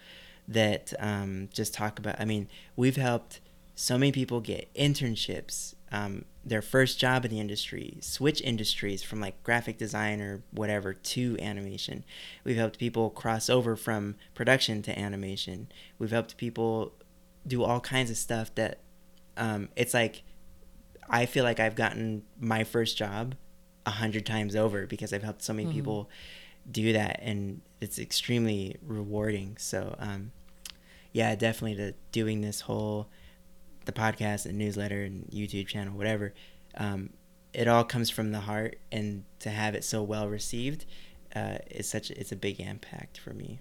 that 0.48 0.94
um, 1.00 1.50
just 1.54 1.74
talk 1.74 2.00
about. 2.00 2.20
I 2.20 2.26
mean, 2.26 2.48
we've 2.76 2.98
helped 2.98 3.40
so 3.76 3.98
many 3.98 4.12
people 4.12 4.42
get 4.42 4.74
internships 4.74 5.76
um, 5.92 6.26
their 6.44 6.62
first 6.62 7.00
job 7.00 7.26
in 7.26 7.32
the 7.32 7.40
industry, 7.40 7.98
switch 8.02 8.42
industries 8.42 9.04
from 9.04 9.20
like 9.20 9.44
graphic 9.44 9.78
design 9.78 10.22
or 10.22 10.44
whatever 10.52 10.94
to 10.94 11.38
animation. 11.40 12.04
We've 12.44 12.56
helped 12.56 12.80
people 12.80 13.10
cross 13.10 13.50
over 13.50 13.76
from 13.76 14.16
production 14.34 14.82
to 14.84 14.98
animation. 14.98 15.68
We've 16.00 16.12
helped 16.12 16.38
people 16.38 16.94
do 17.46 17.64
all 17.64 17.80
kinds 17.80 18.10
of 18.10 18.18
stuff 18.18 18.54
that 18.56 18.80
um, 19.38 19.70
it's 19.76 19.94
like 19.94 20.24
I 21.10 21.26
feel 21.26 21.44
like 21.44 21.60
I've 21.60 21.76
gotten 21.76 22.24
my 22.40 22.64
first 22.64 22.98
job 22.98 23.36
a 23.86 23.92
hundred 23.92 24.26
times 24.26 24.56
over 24.56 24.88
because 24.88 25.12
I've 25.12 25.24
helped 25.24 25.44
so 25.44 25.54
many 25.54 25.66
mm-hmm. 25.66 25.76
people 25.76 26.10
do 26.70 26.94
that, 26.94 27.20
and 27.22 27.62
it's 27.82 28.00
extremely 28.00 28.78
rewarding. 28.82 29.58
So, 29.58 29.96
um, 30.00 30.32
yeah, 31.12 31.36
definitely 31.36 31.76
the 31.76 31.96
doing 32.12 32.42
this 32.42 32.62
whole 32.62 33.10
the 33.86 33.92
podcast 33.92 34.46
and 34.46 34.58
newsletter 34.58 35.04
and 35.04 35.26
YouTube 35.28 35.68
channel, 35.68 35.98
whatever, 35.98 36.34
um, 36.76 37.12
it 37.54 37.68
all 37.68 37.84
comes 37.84 38.10
from 38.10 38.32
the 38.32 38.42
heart, 38.42 38.78
and 38.92 39.24
to 39.40 39.50
have 39.50 39.76
it 39.76 39.84
so 39.84 40.02
well 40.04 40.30
received 40.30 40.86
uh, 41.36 41.58
is 41.70 41.88
such 41.88 42.10
a, 42.10 42.20
it's 42.20 42.32
a 42.32 42.36
big 42.36 42.60
impact 42.60 43.18
for 43.18 43.34
me. 43.34 43.60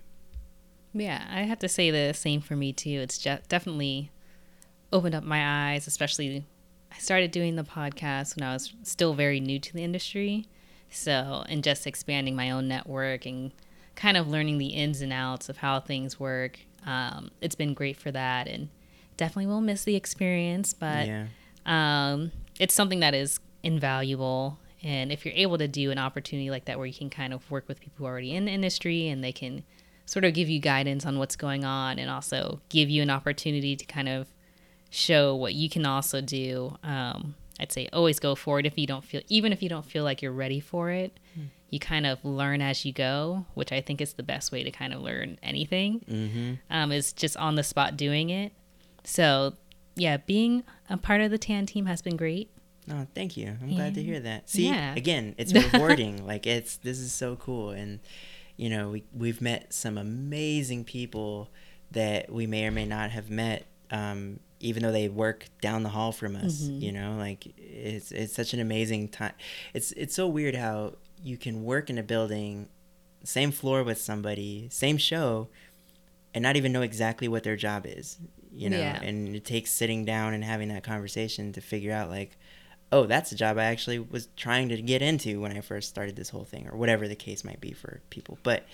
Yeah, 0.92 1.24
I 1.30 1.42
have 1.42 1.59
to 1.61 1.68
say 1.68 1.90
the 1.90 2.12
same 2.14 2.40
for 2.40 2.56
me 2.56 2.72
too. 2.72 3.00
It's 3.02 3.18
just 3.18 3.48
definitely 3.48 4.11
opened 4.92 5.14
up 5.14 5.24
my 5.24 5.72
eyes, 5.72 5.87
especially 5.87 6.44
I 6.92 6.98
started 6.98 7.30
doing 7.30 7.56
the 7.56 7.62
podcast 7.62 8.37
when 8.37 8.48
I 8.48 8.52
was 8.52 8.72
still 8.83 9.14
very 9.14 9.40
new 9.40 9.59
to 9.59 9.72
the 9.72 9.85
industry. 9.85 10.46
So, 10.90 11.44
and 11.48 11.62
just 11.62 11.87
expanding 11.87 12.35
my 12.35 12.50
own 12.50 12.66
network 12.66 13.24
and 13.24 13.52
kind 13.94 14.16
of 14.16 14.26
learning 14.26 14.59
the 14.59 14.68
ins 14.68 15.00
and 15.00 15.12
outs 15.12 15.48
of 15.48 15.59
how 15.59 15.78
things 15.78 16.18
work. 16.18 16.59
Um, 16.85 17.30
it's 17.40 17.54
been 17.54 17.74
great 17.74 17.96
for 17.96 18.11
that. 18.11 18.48
And 18.48 18.70
definitely 19.20 19.46
will 19.46 19.61
miss 19.61 19.85
the 19.85 19.96
experience, 19.96 20.72
but 20.72 21.06
yeah. 21.06 21.26
um, 21.66 22.33
it's 22.59 22.74
something 22.74 23.00
that 23.00 23.14
is 23.14 23.38
invaluable. 23.62 24.59
And 24.83 25.12
if 25.12 25.26
you're 25.26 25.35
able 25.37 25.59
to 25.59 25.68
do 25.68 25.90
an 25.90 25.98
opportunity 25.98 26.48
like 26.48 26.64
that 26.64 26.78
where 26.78 26.87
you 26.87 26.94
can 26.94 27.11
kind 27.11 27.35
of 27.35 27.48
work 27.50 27.68
with 27.68 27.80
people 27.80 27.98
who 27.98 28.06
are 28.06 28.12
already 28.12 28.35
in 28.35 28.46
the 28.46 28.50
industry 28.50 29.09
and 29.09 29.22
they 29.22 29.30
can 29.30 29.62
sort 30.06 30.24
of 30.24 30.33
give 30.33 30.48
you 30.48 30.59
guidance 30.59 31.04
on 31.04 31.18
what's 31.18 31.37
going 31.37 31.66
on 31.66 31.98
and 31.98 32.10
also 32.10 32.62
give 32.71 32.88
you 32.88 33.02
an 33.02 33.10
opportunity 33.10 33.77
to 33.77 33.85
kind 33.85 34.08
of 34.08 34.27
show 34.88 35.37
what 35.37 35.52
you 35.52 35.68
can 35.68 35.85
also 35.85 36.23
do. 36.23 36.79
Um, 36.83 37.35
I'd 37.60 37.71
say 37.71 37.90
always 37.92 38.18
go 38.18 38.35
for 38.35 38.58
it 38.58 38.64
if 38.64 38.79
you 38.79 38.87
don't 38.87 39.04
feel, 39.04 39.21
even 39.29 39.52
if 39.52 39.62
you 39.62 39.68
don't 39.68 39.85
feel 39.85 40.02
like 40.02 40.23
you're 40.23 40.33
ready 40.33 40.60
for 40.60 40.90
it. 40.90 41.21
Mm. 41.38 41.48
You 41.68 41.79
kind 41.79 42.06
of 42.06 42.25
learn 42.25 42.62
as 42.62 42.87
you 42.87 42.92
go, 42.94 43.44
which 43.52 43.71
I 43.71 43.83
think 43.83 44.00
is 44.00 44.14
the 44.14 44.23
best 44.23 44.50
way 44.50 44.64
to 44.64 44.71
kind 44.71 44.94
of 44.94 45.02
learn 45.02 45.38
anything. 45.42 46.04
Mm-hmm. 46.08 46.52
Um, 46.71 46.90
is 46.90 47.12
just 47.12 47.37
on 47.37 47.54
the 47.56 47.62
spot 47.62 47.98
doing 47.98 48.31
it. 48.31 48.52
So, 49.05 49.55
yeah, 49.96 50.19
being 50.19 50.65
a 50.88 50.96
part 50.96 51.21
of 51.21 51.31
the 51.31 51.38
TAN 51.38 51.67
team 51.67 51.87
has 51.87 52.03
been 52.03 52.17
great. 52.17 52.51
Oh, 52.90 53.07
thank 53.15 53.37
you. 53.37 53.57
I'm 53.61 53.75
glad 53.75 53.94
to 53.94 54.03
hear 54.03 54.21
that. 54.21 54.48
See, 54.48 54.67
yeah. 54.67 54.94
again, 54.94 55.35
it's 55.38 55.53
rewarding. 55.53 56.27
like 56.27 56.46
it's 56.46 56.77
this 56.79 56.98
is 56.98 57.13
so 57.13 57.37
cool 57.37 57.71
and 57.71 58.01
you 58.57 58.69
know, 58.69 58.90
we 58.90 59.05
we've 59.13 59.40
met 59.40 59.73
some 59.73 59.96
amazing 59.96 60.85
people 60.85 61.51
that 61.92 62.31
we 62.31 62.46
may 62.46 62.67
or 62.67 62.71
may 62.71 62.85
not 62.85 63.11
have 63.11 63.31
met 63.31 63.67
um, 63.90 64.40
even 64.61 64.83
though 64.83 64.92
they 64.92 65.09
work 65.09 65.46
down 65.61 65.83
the 65.83 65.88
hall 65.88 66.13
from 66.13 66.37
us, 66.37 66.63
mm-hmm. 66.63 66.81
you 66.81 66.92
know, 66.92 67.17
like 67.19 67.53
it's 67.57 68.13
it's 68.13 68.35
such 68.35 68.53
an 68.53 68.61
amazing 68.61 69.09
time. 69.09 69.33
It's 69.75 69.92
it's 69.92 70.15
so 70.15 70.29
weird 70.29 70.55
how 70.55 70.94
you 71.23 71.37
can 71.37 71.65
work 71.65 71.90
in 71.90 71.98
a 71.98 72.03
building 72.03 72.69
same 73.25 73.51
floor 73.51 73.83
with 73.83 74.01
somebody, 74.01 74.69
same 74.71 74.96
show, 74.96 75.48
and 76.35 76.42
not 76.42 76.57
even 76.57 76.73
know 76.73 76.83
exactly 76.83 77.29
what 77.29 77.42
their 77.42 77.57
job 77.57 77.85
is, 77.87 78.19
you 78.53 78.71
know. 78.71 78.79
Yeah. 78.79 79.01
And 79.03 79.35
it 79.35 79.44
takes 79.44 79.71
sitting 79.71 80.05
down 80.05 80.35
and 80.35 80.44
having 80.44 80.69
that 80.69 80.83
conversation 80.83 81.53
to 81.53 81.61
figure 81.61 81.92
out 81.92 82.09
like, 82.09 82.37
oh, 82.92 83.07
that's 83.07 83.33
a 83.33 83.37
job 83.37 83.59
I 83.59 83.65
actually 83.65 83.98
was 83.98 84.29
trying 84.37 84.69
to 84.71 84.83
get 84.83 85.03
into 85.03 85.40
when 85.40 85.57
I 85.57 85.61
first 85.61 85.88
started 85.88 86.17
this 86.17 86.31
whole 86.31 86.44
thing, 86.44 86.69
or 86.69 86.77
whatever 86.77 87.07
the 87.07 87.15
case 87.17 87.44
might 87.44 87.61
be 87.61 87.73
for 87.73 88.01
people. 88.11 88.38
But 88.42 88.65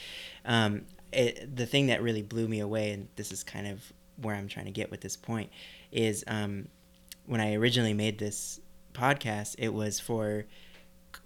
um, 0.44 0.86
it, 1.12 1.54
the 1.54 1.66
thing 1.66 1.88
that 1.88 2.02
really 2.02 2.22
blew 2.22 2.48
me 2.48 2.60
away, 2.60 2.92
and 2.92 3.08
this 3.16 3.32
is 3.32 3.44
kind 3.44 3.66
of 3.66 3.92
where 4.20 4.34
I'm 4.34 4.48
trying 4.48 4.66
to 4.66 4.72
get 4.72 4.90
with 4.90 5.00
this 5.02 5.16
point, 5.16 5.50
is 5.92 6.24
um, 6.26 6.68
when 7.26 7.40
I 7.40 7.54
originally 7.54 7.94
made 7.94 8.18
this 8.18 8.60
podcast, 8.94 9.56
it 9.58 9.72
was 9.72 10.00
for 10.00 10.46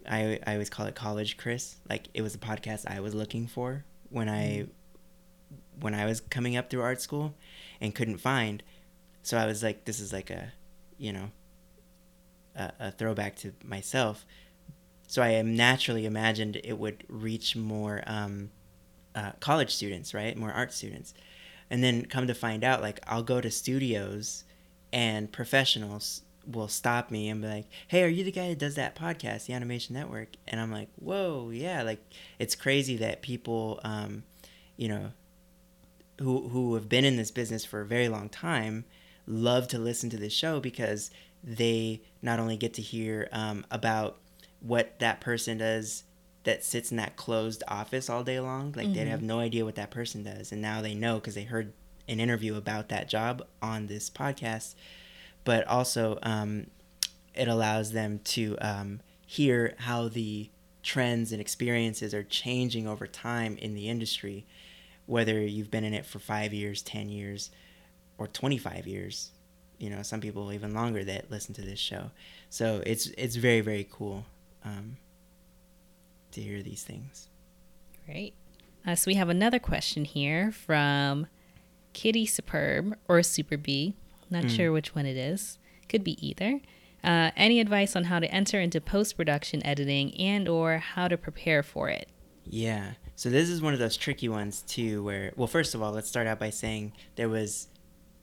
I 0.08 0.38
I 0.46 0.52
always 0.54 0.70
call 0.70 0.86
it 0.86 0.94
college 0.94 1.36
Kris. 1.36 1.76
Like 1.88 2.08
it 2.14 2.22
was 2.22 2.34
a 2.34 2.38
podcast 2.38 2.86
I 2.90 3.00
was 3.00 3.14
looking 3.14 3.46
for 3.46 3.84
when 4.08 4.28
I 4.28 4.66
when 5.80 5.94
I 5.94 6.06
was 6.06 6.20
coming 6.20 6.56
up 6.56 6.70
through 6.70 6.82
art 6.82 7.00
school 7.00 7.34
and 7.80 7.94
couldn't 7.94 8.18
find. 8.18 8.62
So 9.22 9.36
I 9.36 9.46
was 9.46 9.62
like, 9.62 9.84
this 9.84 10.00
is 10.00 10.12
like 10.12 10.30
a, 10.30 10.52
you 10.98 11.12
know, 11.12 11.30
a, 12.56 12.72
a 12.80 12.90
throwback 12.92 13.36
to 13.36 13.52
myself. 13.64 14.24
So 15.06 15.22
I 15.22 15.30
am 15.30 15.56
naturally 15.56 16.06
imagined 16.06 16.60
it 16.62 16.78
would 16.78 17.04
reach 17.08 17.56
more 17.56 18.02
um, 18.06 18.50
uh, 19.14 19.32
college 19.40 19.74
students, 19.74 20.14
right? 20.14 20.36
More 20.36 20.52
art 20.52 20.72
students. 20.72 21.14
And 21.68 21.82
then 21.82 22.04
come 22.04 22.26
to 22.26 22.34
find 22.34 22.64
out, 22.64 22.80
like 22.80 23.00
I'll 23.06 23.22
go 23.22 23.40
to 23.40 23.50
studios 23.50 24.44
and 24.92 25.30
professionals 25.30 26.22
will 26.46 26.68
stop 26.68 27.10
me 27.10 27.28
and 27.28 27.42
be 27.42 27.48
like, 27.48 27.66
"Hey, 27.88 28.02
are 28.02 28.08
you 28.08 28.24
the 28.24 28.32
guy 28.32 28.48
that 28.48 28.58
does 28.58 28.74
that 28.74 28.96
podcast, 28.96 29.46
the 29.46 29.52
Animation 29.52 29.94
Network?" 29.94 30.30
And 30.48 30.60
I'm 30.60 30.72
like, 30.72 30.88
"Whoa, 30.96 31.50
yeah!" 31.50 31.82
Like 31.82 32.00
it's 32.38 32.54
crazy 32.54 32.96
that 32.98 33.22
people, 33.22 33.80
um, 33.84 34.24
you 34.76 34.88
know, 34.88 35.12
who 36.20 36.48
who 36.48 36.74
have 36.74 36.88
been 36.88 37.04
in 37.04 37.16
this 37.16 37.30
business 37.30 37.64
for 37.64 37.80
a 37.80 37.86
very 37.86 38.08
long 38.08 38.28
time, 38.28 38.84
love 39.26 39.68
to 39.68 39.78
listen 39.78 40.10
to 40.10 40.16
this 40.16 40.32
show 40.32 40.60
because 40.60 41.10
they 41.42 42.02
not 42.22 42.38
only 42.38 42.56
get 42.56 42.74
to 42.74 42.82
hear 42.82 43.28
um, 43.32 43.64
about 43.70 44.18
what 44.60 44.98
that 44.98 45.20
person 45.20 45.58
does 45.58 46.04
that 46.44 46.64
sits 46.64 46.90
in 46.90 46.96
that 46.96 47.16
closed 47.16 47.62
office 47.68 48.08
all 48.10 48.22
day 48.24 48.40
long, 48.40 48.72
like 48.76 48.92
they 48.92 49.04
have 49.06 49.22
no 49.22 49.40
idea 49.40 49.64
what 49.64 49.74
that 49.74 49.90
person 49.90 50.22
does, 50.22 50.52
and 50.52 50.62
now 50.62 50.80
they 50.80 50.94
know 50.94 51.16
because 51.16 51.34
they 51.34 51.44
heard 51.44 51.72
an 52.08 52.20
interview 52.20 52.56
about 52.56 52.88
that 52.88 53.08
job 53.08 53.46
on 53.62 53.86
this 53.86 54.10
podcast. 54.10 54.74
But 55.44 55.66
also 55.66 56.18
um, 56.22 56.66
it 57.34 57.48
allows 57.48 57.92
them 57.92 58.20
to 58.24 58.56
um, 58.60 59.00
hear 59.26 59.74
how 59.78 60.08
the 60.08 60.50
trends 60.82 61.32
and 61.32 61.40
experiences 61.40 62.12
are 62.14 62.22
changing 62.22 62.88
over 62.88 63.06
time 63.06 63.56
in 63.58 63.74
the 63.74 63.88
industry, 63.88 64.46
whether 65.10 65.40
you've 65.40 65.70
been 65.72 65.82
in 65.82 65.92
it 65.92 66.06
for 66.06 66.20
five 66.20 66.54
years, 66.54 66.82
10 66.82 67.08
years, 67.08 67.50
or 68.16 68.28
25 68.28 68.86
years. 68.86 69.32
You 69.78 69.90
know, 69.90 70.02
some 70.02 70.20
people 70.20 70.52
even 70.52 70.72
longer 70.72 71.02
that 71.04 71.30
listen 71.30 71.52
to 71.54 71.62
this 71.62 71.80
show. 71.80 72.10
So 72.48 72.82
it's 72.86 73.06
it's 73.18 73.36
very 73.36 73.60
very 73.62 73.88
cool 73.90 74.26
um, 74.64 74.98
to 76.32 76.40
hear 76.40 76.62
these 76.62 76.84
things. 76.84 77.28
Great. 78.06 78.34
Uh, 78.86 78.94
so 78.94 79.08
we 79.08 79.14
have 79.14 79.28
another 79.28 79.58
question 79.58 80.04
here 80.04 80.52
from 80.52 81.26
Kitty 81.92 82.26
Superb 82.26 82.96
or 83.08 83.22
Super 83.22 83.56
B. 83.56 83.94
Not 84.30 84.48
sure 84.48 84.70
which 84.70 84.94
one 84.94 85.06
it 85.06 85.16
is. 85.16 85.58
Could 85.88 86.04
be 86.04 86.24
either. 86.24 86.60
Uh, 87.02 87.30
any 87.36 87.58
advice 87.58 87.96
on 87.96 88.04
how 88.04 88.20
to 88.20 88.32
enter 88.32 88.60
into 88.60 88.80
post 88.80 89.16
production 89.16 89.64
editing 89.66 90.14
and 90.20 90.46
or 90.46 90.78
how 90.78 91.08
to 91.08 91.16
prepare 91.16 91.62
for 91.64 91.88
it? 91.88 92.08
Yeah. 92.44 92.92
So 93.20 93.28
this 93.28 93.50
is 93.50 93.60
one 93.60 93.74
of 93.74 93.78
those 93.78 93.98
tricky 93.98 94.30
ones 94.30 94.62
too 94.62 95.04
where 95.04 95.34
well 95.36 95.46
first 95.46 95.74
of 95.74 95.82
all, 95.82 95.92
let's 95.92 96.08
start 96.08 96.26
out 96.26 96.38
by 96.38 96.48
saying 96.48 96.94
there 97.16 97.28
was 97.28 97.68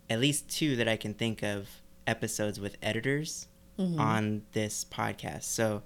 at 0.10 0.20
least 0.20 0.50
two 0.50 0.76
that 0.78 0.88
I 0.88 0.98
can 0.98 1.14
think 1.14 1.44
of 1.44 1.70
episodes 2.08 2.60
with 2.60 2.78
editors 2.82 3.48
on 4.00 4.42
this 4.54 4.84
podcast. 4.84 5.44
So 5.44 5.84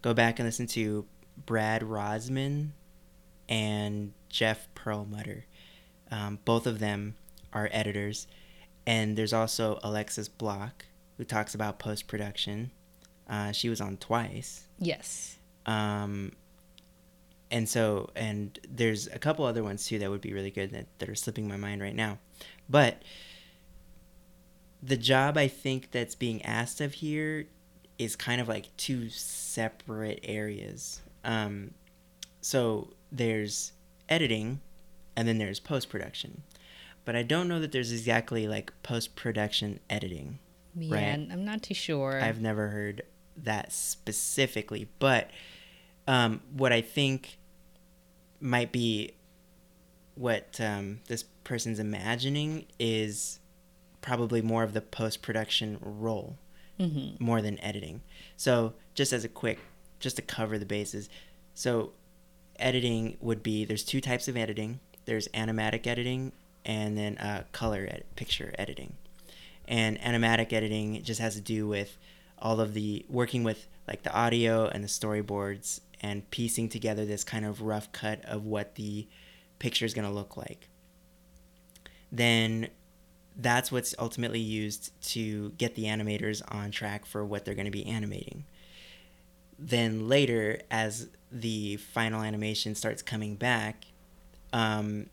go 0.00 0.14
back 0.14 0.38
and 0.38 0.48
listen 0.48 0.66
to 0.68 1.04
Brad 1.44 1.82
Rosman 1.82 2.70
and 3.50 4.14
Jeff 4.30 4.66
Perlmutter. 4.74 5.44
Um, 6.10 6.38
both 6.46 6.66
of 6.66 6.78
them 6.78 7.16
are 7.52 7.68
editors. 7.70 8.26
And 8.86 9.14
there's 9.14 9.34
also 9.34 9.78
Alexis 9.82 10.30
Block, 10.30 10.86
who 11.18 11.24
talks 11.24 11.54
about 11.54 11.78
post 11.78 12.06
production. 12.06 12.70
Uh, 13.28 13.52
she 13.52 13.68
was 13.68 13.82
on 13.82 13.98
twice. 13.98 14.68
Yes. 14.78 15.36
Um, 15.66 16.32
and 17.50 17.68
so, 17.68 18.10
and 18.16 18.58
there's 18.68 19.06
a 19.08 19.18
couple 19.18 19.44
other 19.44 19.62
ones 19.62 19.86
too 19.86 19.98
that 19.98 20.10
would 20.10 20.20
be 20.20 20.32
really 20.32 20.50
good 20.50 20.70
that, 20.72 20.86
that 20.98 21.08
are 21.08 21.14
slipping 21.14 21.46
my 21.48 21.56
mind 21.56 21.80
right 21.80 21.94
now. 21.94 22.18
But 22.68 23.02
the 24.82 24.96
job 24.96 25.36
I 25.38 25.48
think 25.48 25.90
that's 25.90 26.14
being 26.14 26.42
asked 26.42 26.80
of 26.80 26.94
here 26.94 27.46
is 27.98 28.16
kind 28.16 28.40
of 28.40 28.48
like 28.48 28.76
two 28.76 29.08
separate 29.08 30.20
areas. 30.24 31.00
Um, 31.24 31.72
so 32.40 32.92
there's 33.10 33.72
editing 34.08 34.60
and 35.16 35.26
then 35.28 35.38
there's 35.38 35.60
post 35.60 35.88
production. 35.88 36.42
But 37.04 37.16
I 37.16 37.22
don't 37.22 37.48
know 37.48 37.60
that 37.60 37.72
there's 37.72 37.92
exactly 37.92 38.48
like 38.48 38.72
post 38.82 39.14
production 39.14 39.80
editing. 39.88 40.38
Yeah, 40.76 40.94
Right. 40.94 41.28
I'm 41.30 41.44
not 41.44 41.62
too 41.62 41.74
sure. 41.74 42.20
I've 42.20 42.40
never 42.40 42.68
heard 42.68 43.02
that 43.36 43.72
specifically, 43.72 44.88
but 44.98 45.30
um, 46.06 46.40
what 46.52 46.72
I 46.72 46.80
think 46.80 47.38
might 48.40 48.72
be 48.72 49.12
what 50.14 50.60
um, 50.60 51.00
this 51.08 51.24
person's 51.44 51.78
imagining 51.78 52.66
is 52.78 53.38
probably 54.00 54.42
more 54.42 54.62
of 54.62 54.72
the 54.74 54.80
post 54.80 55.22
production 55.22 55.78
role 55.80 56.36
Mhm. 56.78 57.20
more 57.20 57.40
than 57.40 57.58
editing. 57.60 58.00
So, 58.36 58.74
just 58.94 59.12
as 59.12 59.24
a 59.24 59.28
quick, 59.28 59.60
just 60.00 60.16
to 60.16 60.22
cover 60.22 60.58
the 60.58 60.66
bases, 60.66 61.08
so 61.54 61.92
editing 62.58 63.16
would 63.20 63.42
be 63.42 63.64
there's 63.64 63.84
two 63.84 64.00
types 64.00 64.28
of 64.28 64.36
editing 64.36 64.78
there's 65.06 65.26
animatic 65.28 65.86
editing 65.86 66.32
and 66.64 66.96
then 66.96 67.18
uh, 67.18 67.42
color 67.52 67.86
ed- 67.90 68.04
picture 68.16 68.54
editing 68.58 68.94
and 69.68 69.98
animatic 70.00 70.52
editing 70.52 71.02
just 71.02 71.20
has 71.20 71.34
to 71.34 71.40
do 71.40 71.66
with 71.66 71.98
all 72.38 72.60
of 72.60 72.72
the 72.74 73.04
working 73.08 73.42
with 73.44 73.66
like 73.88 74.02
the 74.04 74.12
audio 74.14 74.66
and 74.68 74.82
the 74.84 74.88
storyboards 74.88 75.80
and 76.04 76.28
piecing 76.30 76.68
together 76.68 77.06
this 77.06 77.24
kind 77.24 77.46
of 77.46 77.62
rough 77.62 77.90
cut 77.92 78.22
of 78.26 78.44
what 78.44 78.74
the 78.74 79.08
picture 79.58 79.86
is 79.86 79.94
going 79.94 80.06
to 80.06 80.12
look 80.12 80.36
like 80.36 80.68
then 82.12 82.68
that's 83.36 83.72
what's 83.72 83.94
ultimately 83.98 84.38
used 84.38 84.92
to 85.02 85.50
get 85.52 85.74
the 85.74 85.84
animators 85.84 86.42
on 86.54 86.70
track 86.70 87.06
for 87.06 87.24
what 87.24 87.44
they're 87.44 87.54
going 87.54 87.64
to 87.64 87.70
be 87.70 87.86
animating 87.86 88.44
then 89.58 90.06
later 90.08 90.60
as 90.70 91.08
the 91.32 91.76
final 91.76 92.22
animation 92.22 92.74
starts 92.74 93.02
coming 93.02 93.34
back 93.34 93.86
um, 94.52 95.06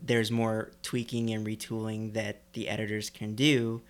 there's 0.00 0.30
more 0.30 0.70
tweaking 0.82 1.30
and 1.30 1.46
retooling 1.46 2.14
that 2.14 2.40
the 2.52 2.68
editors 2.68 3.10
can 3.10 3.34
do 3.34 3.82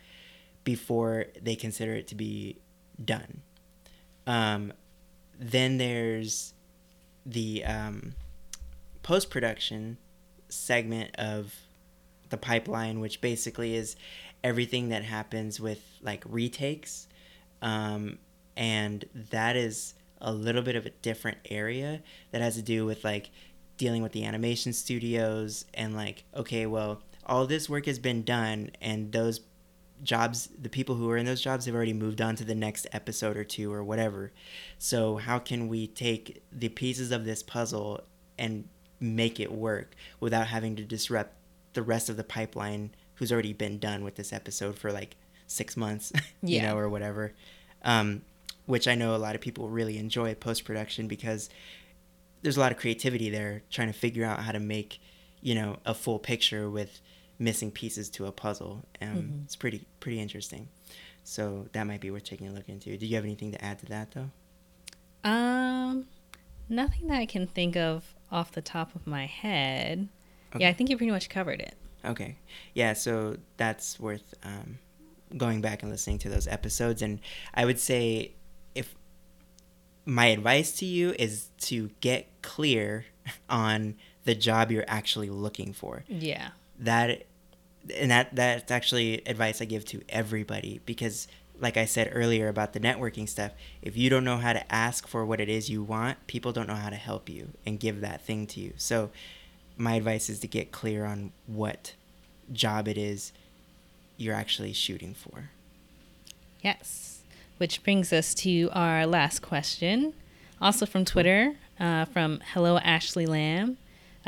before 0.65 1.27
they 1.41 1.57
consider 1.57 1.95
it 1.95 2.07
to 2.09 2.15
be 2.15 2.59
done. 3.03 3.43
Um, 4.27 4.73
then 5.39 5.79
there's 5.79 6.55
the 7.25 7.65
um, 7.65 8.15
post 9.03 9.31
production 9.31 9.99
segment 10.49 11.15
of 11.17 11.55
the 12.31 12.37
pipeline, 12.37 13.01
which 13.01 13.21
basically 13.21 13.75
is 13.75 13.97
everything 14.43 14.89
that 14.91 15.05
happens 15.05 15.61
with 15.61 15.83
like 16.03 16.23
retakes. 16.27 17.09
Um, 17.63 18.19
and 18.57 19.05
that 19.31 19.57
is 19.57 19.95
a 20.21 20.33
little 20.33 20.63
bit 20.63 20.77
of 20.77 20.87
a 20.87 20.91
different 20.91 21.39
area 21.49 22.03
that 22.33 22.41
has 22.41 22.57
to 22.57 22.63
do 22.63 22.85
with 22.85 23.05
like 23.05 23.31
dealing 23.77 24.03
with 24.03 24.13
the 24.13 24.25
animation 24.25 24.73
studios 24.73 25.65
and 25.73 25.95
like 25.95 26.25
okay 26.35 26.67
well 26.67 27.01
all 27.25 27.47
this 27.47 27.69
work 27.69 27.87
has 27.87 28.01
been 28.01 28.25
done 28.25 28.71
and 28.81 29.13
those 29.13 29.39
jobs 30.03 30.49
the 30.61 30.69
people 30.69 30.95
who 30.95 31.11
are 31.11 31.17
in 31.17 31.27
those 31.27 31.41
jobs 31.41 31.67
have 31.67 31.75
already 31.75 31.93
moved 31.93 32.21
on 32.21 32.37
to 32.37 32.45
the 32.45 32.55
next 32.55 32.87
episode 32.93 33.37
or 33.37 33.45
two 33.45 33.73
or 33.73 33.83
whatever. 33.83 34.33
So 34.79 35.17
how 35.17 35.39
can 35.39 35.69
we 35.69 35.87
take 35.87 36.43
the 36.53 36.69
pieces 36.69 37.11
of 37.13 37.25
this 37.25 37.43
puzzle 37.43 38.03
and 38.39 38.69
make 39.01 39.41
it 39.41 39.53
work 39.53 39.95
without 40.21 40.49
having 40.49 40.77
to 40.77 40.83
disrupt 40.83 41.35
the 41.73 41.83
rest 41.83 42.09
of 42.09 42.17
the 42.17 42.25
pipeline 42.25 42.91
who's 43.15 43.33
already 43.33 43.53
been 43.53 43.79
done 43.79 44.05
with 44.05 44.17
this 44.17 44.33
episode 44.33 44.79
for 44.79 44.93
like 44.93 45.17
six 45.47 45.77
months 45.77 46.13
you 46.43 46.63
know 46.63 46.77
or 46.77 46.89
whatever? 46.89 47.33
Um, 47.83 48.23
which 48.69 48.87
i 48.87 48.95
know 48.95 49.17
a 49.17 49.19
lot 49.19 49.35
of 49.35 49.41
people 49.41 49.71
really 49.71 49.97
enjoy 49.97 50.35
post-production 50.35 51.09
because 51.09 51.49
there's 52.43 52.59
a 52.59 52.61
lot 52.61 52.71
of 52.71 52.79
creativity 52.79 53.31
there 53.31 53.63
trying 53.71 53.89
to 53.89 53.99
figure 53.99 54.25
out 54.25 54.41
how 54.41 54.53
to 54.53 54.61
make 54.61 55.01
you 55.41 55.55
know 55.55 55.79
a 55.87 55.95
full 55.95 56.19
picture 56.19 56.69
with 56.69 57.01
missing 57.39 57.71
pieces 57.71 58.09
to 58.11 58.27
a 58.27 58.33
puzzle 58.33 58.85
um, 59.01 59.43
it's 59.45 59.57
pretty 59.57 59.87
pretty 60.01 60.21
interesting 60.21 60.69
so 61.25 61.67
that 61.73 61.85
might 61.85 62.01
be 62.01 62.11
worth 62.11 62.25
taking 62.25 62.49
a 62.49 62.53
look 62.53 62.69
into 62.69 62.97
do 62.97 63.07
you 63.07 63.15
have 63.15 63.25
anything 63.25 63.53
to 63.53 63.65
add 63.65 63.79
to 63.79 63.87
that 63.87 64.11
though 64.13 64.31
Um, 65.25 66.07
nothing 66.69 67.09
that 67.09 67.19
I 67.19 67.27
can 67.27 67.47
think 67.47 67.77
of 67.77 68.15
off 68.31 68.53
the 68.53 68.63
top 68.63 68.95
of 68.95 69.07
my 69.07 69.27
head. 69.27 70.09
Okay. 70.55 70.65
Yeah, 70.65 70.71
I 70.71 70.73
think 70.73 70.91
you 70.91 70.97
pretty 70.97 71.11
much 71.11 71.29
covered 71.29 71.61
it. 71.61 71.75
Okay. 72.05 72.37
Yeah, 72.75 72.93
so 72.93 73.37
that's 73.57 73.99
worth 73.99 74.35
um, 74.43 74.79
going 75.37 75.61
back 75.61 75.83
and 75.83 75.91
listening 75.91 76.19
to 76.19 76.29
those 76.29 76.47
episodes. 76.47 77.03
And 77.03 77.21
I 77.53 77.65
would 77.65 77.79
say 77.81 78.33
if 78.75 78.95
my 80.05 80.27
advice 80.27 80.73
to 80.79 80.87
you 80.87 81.15
is 81.19 81.49
to 81.63 81.91
get 82.01 82.29
clear 82.43 83.05
on 83.51 83.97
the 84.25 84.35
job 84.35 84.71
you're 84.71 84.85
actually 84.89 85.31
looking 85.31 85.73
for. 85.73 86.05
Yeah. 86.07 86.51
That 86.79 87.25
and 87.97 88.11
that 88.11 88.35
that's 88.35 88.71
actually 88.71 89.23
advice 89.27 89.63
I 89.63 89.65
give 89.65 89.85
to 89.87 90.03
everybody 90.09 90.81
because 90.85 91.29
like 91.61 91.77
I 91.77 91.87
said 91.87 92.11
earlier 92.13 92.49
about 92.49 92.73
the 92.73 92.81
networking 92.81 93.29
stuff, 93.29 93.53
if 93.83 93.97
you 93.97 94.11
don't 94.11 94.25
know 94.25 94.37
how 94.37 94.53
to 94.53 94.73
ask 94.73 95.07
for 95.09 95.27
what 95.27 95.41
it 95.41 95.49
is 95.49 95.69
you 95.69 95.83
want, 95.83 96.27
people 96.27 96.53
don't 96.53 96.69
know 96.69 96.75
how 96.75 96.91
to 96.91 96.97
help 96.97 97.29
you 97.29 97.49
and 97.67 97.81
give 97.81 98.01
that 98.01 98.25
thing 98.25 98.47
to 98.49 98.61
you. 98.61 98.75
So 98.77 99.11
my 99.77 99.95
advice 99.95 100.29
is 100.29 100.39
to 100.41 100.47
get 100.47 100.73
clear 100.73 101.05
on 101.05 101.33
what 101.47 101.95
job 102.53 102.89
it 102.89 102.97
is 102.97 103.33
you're 104.17 104.35
actually 104.35 104.73
shooting 104.73 105.15
for. 105.15 105.51
Yes. 106.61 107.21
Which 107.59 107.83
brings 107.83 108.13
us 108.13 108.35
to 108.37 108.71
our 108.73 109.07
last 109.07 109.43
question, 109.43 110.15
also 110.61 110.87
from 110.87 111.05
Twitter, 111.05 111.57
uh, 111.81 112.05
from 112.05 112.41
Hello 112.53 112.79
Ashley 112.79 113.27
Lamb. 113.27 113.79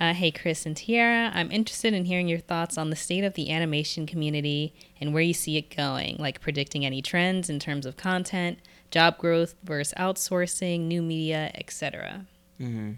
Uh, 0.00 0.14
hey, 0.14 0.30
Kris 0.30 0.64
and 0.64 0.74
Tiara, 0.74 1.30
I'm 1.34 1.52
interested 1.52 1.92
in 1.92 2.06
hearing 2.06 2.26
your 2.26 2.38
thoughts 2.38 2.78
on 2.78 2.88
the 2.88 2.96
state 2.96 3.22
of 3.22 3.34
the 3.34 3.50
animation 3.50 4.06
community 4.06 4.72
and 4.98 5.12
where 5.12 5.22
you 5.22 5.34
see 5.34 5.58
it 5.58 5.76
going, 5.76 6.16
like 6.18 6.40
predicting 6.40 6.86
any 6.86 7.02
trends 7.02 7.50
in 7.50 7.58
terms 7.58 7.84
of 7.84 7.98
content, 7.98 8.60
job 8.90 9.18
growth 9.18 9.54
versus 9.62 9.92
outsourcing, 9.98 10.86
new 10.86 11.02
media, 11.02 11.50
etc. 11.54 12.24
Mm-hmm. 12.58 12.92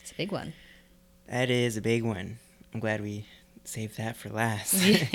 It's 0.00 0.10
a 0.10 0.14
big 0.16 0.32
one. 0.32 0.54
That 1.28 1.50
is 1.50 1.76
a 1.76 1.80
big 1.80 2.02
one. 2.02 2.40
I'm 2.74 2.80
glad 2.80 3.00
we 3.00 3.24
saved 3.62 3.96
that 3.98 4.16
for 4.16 4.28
last. 4.28 4.74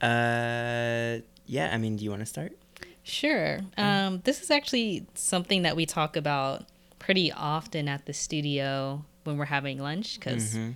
uh, 0.00 1.20
yeah, 1.44 1.70
I 1.70 1.76
mean, 1.76 1.96
do 1.96 2.04
you 2.04 2.08
want 2.08 2.20
to 2.20 2.26
start? 2.26 2.56
Sure. 3.02 3.60
Um, 3.76 4.22
this 4.24 4.40
is 4.40 4.50
actually 4.50 5.06
something 5.12 5.62
that 5.62 5.76
we 5.76 5.84
talk 5.84 6.16
about 6.16 6.64
pretty 6.98 7.30
often 7.30 7.88
at 7.88 8.06
the 8.06 8.14
studio 8.14 9.04
when 9.24 9.36
we're 9.36 9.44
having 9.46 9.78
lunch 9.78 10.18
because 10.18 10.54
mm-hmm. 10.54 10.72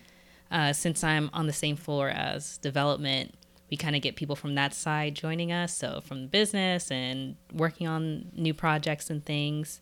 uh, 0.50 0.72
since 0.72 1.02
I'm 1.02 1.30
on 1.32 1.46
the 1.46 1.52
same 1.52 1.76
floor 1.76 2.08
as 2.08 2.58
development, 2.58 3.34
we 3.70 3.76
kind 3.76 3.96
of 3.96 4.02
get 4.02 4.16
people 4.16 4.36
from 4.36 4.54
that 4.54 4.74
side 4.74 5.14
joining 5.14 5.52
us. 5.52 5.76
So 5.76 6.00
from 6.00 6.22
the 6.22 6.28
business 6.28 6.90
and 6.90 7.36
working 7.52 7.86
on 7.86 8.30
new 8.34 8.54
projects 8.54 9.10
and 9.10 9.24
things. 9.24 9.80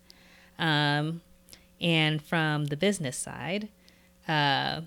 Um, 0.59 1.21
and 1.81 2.23
from 2.23 2.67
the 2.67 2.77
business 2.77 3.17
side, 3.17 3.69
uh, 4.29 4.83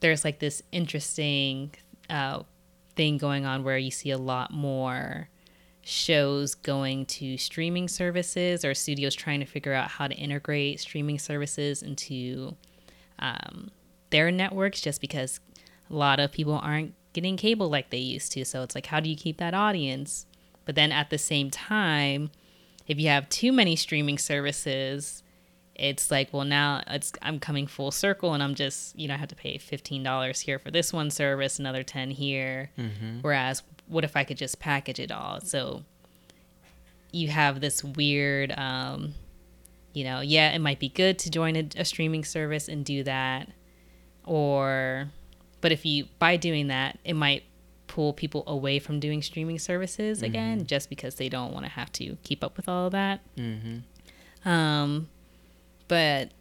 there's 0.00 0.24
like 0.24 0.40
this 0.40 0.62
interesting 0.72 1.74
uh, 2.10 2.42
thing 2.96 3.18
going 3.18 3.46
on 3.46 3.64
where 3.64 3.78
you 3.78 3.90
see 3.90 4.10
a 4.10 4.18
lot 4.18 4.52
more 4.52 5.28
shows 5.82 6.54
going 6.54 7.06
to 7.06 7.36
streaming 7.36 7.88
services 7.88 8.64
or 8.64 8.74
studios 8.74 9.14
trying 9.14 9.40
to 9.40 9.46
figure 9.46 9.72
out 9.72 9.88
how 9.88 10.08
to 10.08 10.14
integrate 10.14 10.80
streaming 10.80 11.18
services 11.18 11.82
into 11.82 12.56
um, 13.24 13.70
their 14.10 14.30
networks 14.30 14.80
just 14.80 15.00
because 15.00 15.40
a 15.90 15.94
lot 15.94 16.20
of 16.20 16.30
people 16.30 16.60
aren't 16.62 16.94
getting 17.14 17.36
cable 17.36 17.70
like 17.70 17.90
they 17.90 17.98
used 17.98 18.32
to. 18.32 18.44
So 18.44 18.62
it's 18.62 18.74
like, 18.74 18.86
how 18.86 19.00
do 19.00 19.08
you 19.08 19.16
keep 19.16 19.38
that 19.38 19.54
audience? 19.54 20.26
But 20.64 20.74
then 20.74 20.92
at 20.92 21.10
the 21.10 21.18
same 21.18 21.50
time, 21.50 22.30
if 22.86 23.00
you 23.00 23.08
have 23.08 23.28
too 23.28 23.52
many 23.52 23.76
streaming 23.76 24.18
services, 24.18 25.22
it's 25.74 26.10
like, 26.10 26.32
well, 26.32 26.44
now 26.44 26.82
it's 26.86 27.12
I'm 27.22 27.40
coming 27.40 27.66
full 27.66 27.90
circle, 27.90 28.34
and 28.34 28.42
I'm 28.42 28.54
just 28.54 28.96
you 28.98 29.08
know 29.08 29.14
I 29.14 29.16
have 29.16 29.28
to 29.30 29.34
pay 29.34 29.58
fifteen 29.58 30.02
dollars 30.02 30.40
here 30.40 30.58
for 30.58 30.70
this 30.70 30.92
one 30.92 31.10
service, 31.10 31.58
another 31.58 31.82
ten 31.82 32.10
here. 32.10 32.70
Mm-hmm. 32.78 33.20
Whereas, 33.22 33.62
what 33.88 34.04
if 34.04 34.16
I 34.16 34.24
could 34.24 34.36
just 34.36 34.60
package 34.60 35.00
it 35.00 35.10
all? 35.10 35.40
So 35.40 35.82
you 37.10 37.28
have 37.28 37.60
this 37.60 37.82
weird 37.82 38.52
um, 38.56 39.14
you 39.94 40.04
know, 40.04 40.20
yeah, 40.20 40.50
it 40.50 40.58
might 40.58 40.80
be 40.80 40.90
good 40.90 41.18
to 41.20 41.30
join 41.30 41.56
a, 41.56 41.66
a 41.76 41.84
streaming 41.84 42.24
service 42.24 42.68
and 42.68 42.84
do 42.84 43.02
that. 43.04 43.48
Or, 44.24 45.08
but 45.60 45.72
if 45.72 45.86
you, 45.86 46.08
by 46.18 46.36
doing 46.36 46.66
that, 46.66 46.98
it 47.04 47.14
might 47.14 47.44
pull 47.86 48.12
people 48.12 48.42
away 48.46 48.80
from 48.80 48.98
doing 48.98 49.22
streaming 49.22 49.58
services 49.58 50.18
mm-hmm. 50.18 50.26
again 50.26 50.66
just 50.66 50.88
because 50.88 51.14
they 51.14 51.28
don't 51.28 51.52
want 51.52 51.64
to 51.64 51.70
have 51.70 51.92
to 51.92 52.16
keep 52.24 52.42
up 52.42 52.56
with 52.56 52.68
all 52.68 52.86
of 52.86 52.92
that. 52.92 53.20
Mm-hmm. 53.36 54.48
Um, 54.48 55.08
but 55.86 56.32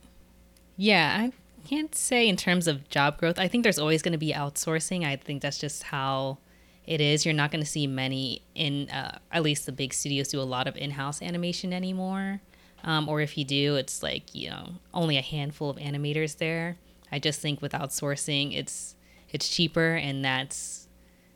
yeah, 0.75 1.15
I 1.19 1.31
can't 1.67 1.93
say 1.93 2.27
in 2.27 2.35
terms 2.35 2.67
of 2.67 2.89
job 2.89 3.19
growth. 3.19 3.37
I 3.37 3.47
think 3.47 3.63
there's 3.63 3.79
always 3.79 4.01
going 4.01 4.13
to 4.13 4.17
be 4.17 4.33
outsourcing. 4.33 5.05
I 5.05 5.15
think 5.15 5.43
that's 5.43 5.59
just 5.59 5.83
how 5.83 6.39
it 6.85 6.99
is. 6.99 7.23
You're 7.23 7.35
not 7.35 7.51
going 7.51 7.63
to 7.63 7.69
see 7.69 7.85
many 7.85 8.41
in, 8.55 8.89
uh, 8.89 9.19
at 9.31 9.43
least 9.43 9.67
the 9.67 9.71
big 9.71 9.93
studios 9.93 10.29
do 10.29 10.41
a 10.41 10.43
lot 10.43 10.67
of 10.67 10.75
in 10.75 10.91
house 10.91 11.21
animation 11.21 11.71
anymore. 11.71 12.41
Um, 12.83 13.07
or 13.07 13.21
if 13.21 13.37
you 13.37 13.45
do, 13.45 13.75
it's 13.75 14.03
like, 14.03 14.35
you 14.35 14.49
know, 14.49 14.69
only 14.93 15.17
a 15.17 15.21
handful 15.21 15.69
of 15.69 15.77
animators 15.77 16.37
there. 16.37 16.77
I 17.11 17.19
just 17.19 17.39
think 17.39 17.61
with 17.61 17.71
outsourcing, 17.71 18.57
it's 18.57 18.95
it's 19.29 19.49
cheaper 19.49 19.95
and 19.95 20.23
that's 20.23 20.87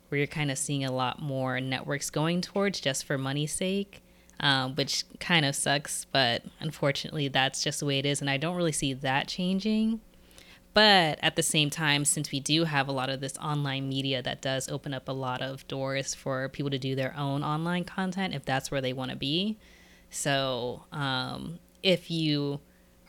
where 0.09 0.17
you're 0.19 0.27
kind 0.27 0.51
of 0.51 0.57
seeing 0.57 0.85
a 0.85 0.91
lot 0.91 1.21
more 1.21 1.59
networks 1.59 2.09
going 2.09 2.41
towards 2.41 2.79
just 2.79 3.05
for 3.05 3.17
money's 3.17 3.53
sake, 3.53 4.01
um, 4.39 4.75
which 4.75 5.03
kind 5.19 5.45
of 5.45 5.55
sucks. 5.55 6.05
But 6.05 6.43
unfortunately, 6.59 7.27
that's 7.27 7.63
just 7.63 7.79
the 7.79 7.85
way 7.85 7.99
it 7.99 8.05
is. 8.05 8.21
And 8.21 8.29
I 8.29 8.37
don't 8.37 8.55
really 8.55 8.71
see 8.71 8.93
that 8.93 9.27
changing. 9.27 10.01
But 10.73 11.17
at 11.23 11.35
the 11.35 11.43
same 11.43 11.71
time, 11.71 12.05
since 12.05 12.31
we 12.31 12.39
do 12.39 12.65
have 12.65 12.87
a 12.87 12.91
lot 12.91 13.09
of 13.09 13.19
this 13.19 13.35
online 13.39 13.89
media 13.89 14.21
that 14.21 14.41
does 14.41 14.69
open 14.69 14.93
up 14.93 15.09
a 15.09 15.13
lot 15.13 15.41
of 15.41 15.67
doors 15.67 16.13
for 16.13 16.49
people 16.49 16.69
to 16.69 16.77
do 16.77 16.95
their 16.95 17.15
own 17.17 17.43
online 17.43 17.83
content 17.83 18.35
if 18.35 18.45
that's 18.45 18.69
where 18.69 18.81
they 18.81 18.93
want 18.93 19.09
to 19.09 19.17
be, 19.17 19.57
so, 20.09 20.83
um, 20.91 21.59
if 21.83 22.09
you 22.09 22.59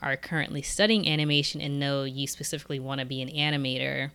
are 0.01 0.15
currently 0.15 0.61
studying 0.61 1.07
animation 1.07 1.59
and 1.61 1.79
know 1.79 2.03
you 2.03 2.27
specifically 2.27 2.79
want 2.79 2.99
to 2.99 3.05
be 3.05 3.21
an 3.21 3.29
animator, 3.29 4.11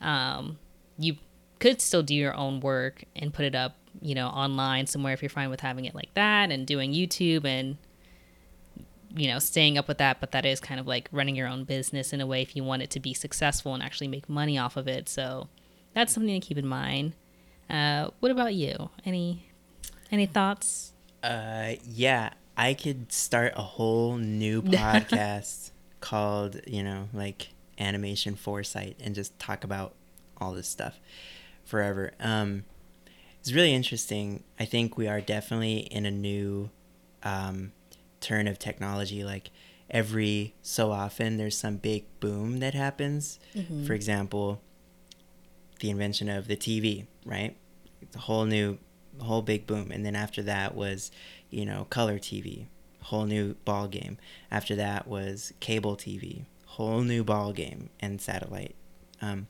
um, 0.00 0.58
you 0.98 1.16
could 1.58 1.80
still 1.80 2.02
do 2.02 2.14
your 2.14 2.34
own 2.34 2.60
work 2.60 3.04
and 3.16 3.32
put 3.32 3.44
it 3.44 3.54
up, 3.54 3.76
you 4.00 4.14
know, 4.14 4.26
online 4.26 4.86
somewhere 4.86 5.12
if 5.12 5.22
you're 5.22 5.28
fine 5.30 5.50
with 5.50 5.60
having 5.60 5.84
it 5.84 5.94
like 5.94 6.12
that 6.14 6.50
and 6.50 6.66
doing 6.66 6.92
YouTube 6.92 7.44
and 7.44 7.78
you 9.16 9.28
know, 9.28 9.38
staying 9.38 9.78
up 9.78 9.86
with 9.86 9.98
that, 9.98 10.20
but 10.20 10.32
that 10.32 10.44
is 10.44 10.58
kind 10.58 10.80
of 10.80 10.86
like 10.86 11.08
running 11.12 11.36
your 11.36 11.46
own 11.46 11.64
business 11.64 12.12
in 12.12 12.20
a 12.20 12.26
way 12.26 12.42
if 12.42 12.56
you 12.56 12.64
want 12.64 12.82
it 12.82 12.90
to 12.90 13.00
be 13.00 13.14
successful 13.14 13.72
and 13.72 13.82
actually 13.82 14.08
make 14.08 14.28
money 14.28 14.58
off 14.58 14.76
of 14.76 14.88
it. 14.88 15.08
So 15.08 15.48
that's 15.94 16.12
something 16.12 16.40
to 16.40 16.44
keep 16.44 16.58
in 16.58 16.66
mind. 16.66 17.14
Uh, 17.70 18.10
what 18.20 18.32
about 18.32 18.54
you? 18.54 18.90
Any 19.04 19.50
any 20.10 20.26
thoughts? 20.26 20.93
Uh, 21.24 21.76
yeah, 21.86 22.30
I 22.54 22.74
could 22.74 23.10
start 23.10 23.54
a 23.56 23.62
whole 23.62 24.16
new 24.16 24.60
podcast 24.62 25.70
called, 26.00 26.60
you 26.66 26.82
know, 26.82 27.08
like 27.14 27.48
Animation 27.78 28.34
Foresight 28.34 28.98
and 29.00 29.14
just 29.14 29.38
talk 29.38 29.64
about 29.64 29.94
all 30.38 30.52
this 30.52 30.68
stuff 30.68 31.00
forever. 31.64 32.12
Um, 32.20 32.64
it's 33.40 33.52
really 33.52 33.72
interesting. 33.72 34.44
I 34.60 34.66
think 34.66 34.98
we 34.98 35.08
are 35.08 35.22
definitely 35.22 35.78
in 35.78 36.04
a 36.04 36.10
new 36.10 36.68
um, 37.22 37.72
turn 38.20 38.46
of 38.46 38.58
technology. 38.58 39.24
Like 39.24 39.50
every 39.88 40.54
so 40.60 40.92
often, 40.92 41.38
there's 41.38 41.56
some 41.56 41.78
big 41.78 42.04
boom 42.20 42.60
that 42.60 42.74
happens. 42.74 43.38
Mm-hmm. 43.54 43.86
For 43.86 43.94
example, 43.94 44.60
the 45.80 45.88
invention 45.88 46.28
of 46.28 46.48
the 46.48 46.56
TV, 46.56 47.06
right? 47.24 47.56
It's 48.02 48.14
a 48.14 48.20
whole 48.20 48.44
new 48.44 48.78
whole 49.20 49.42
big 49.42 49.66
boom. 49.66 49.90
And 49.90 50.04
then 50.04 50.16
after 50.16 50.42
that 50.42 50.74
was, 50.74 51.10
you 51.50 51.64
know, 51.64 51.86
color 51.90 52.18
TV, 52.18 52.66
whole 53.02 53.26
new 53.26 53.54
ball 53.64 53.88
game. 53.88 54.18
After 54.50 54.74
that 54.76 55.06
was 55.06 55.52
cable 55.60 55.96
TV, 55.96 56.46
whole 56.66 57.02
new 57.02 57.22
ball 57.22 57.52
game, 57.52 57.90
and 58.00 58.20
satellite. 58.20 58.74
Um, 59.20 59.46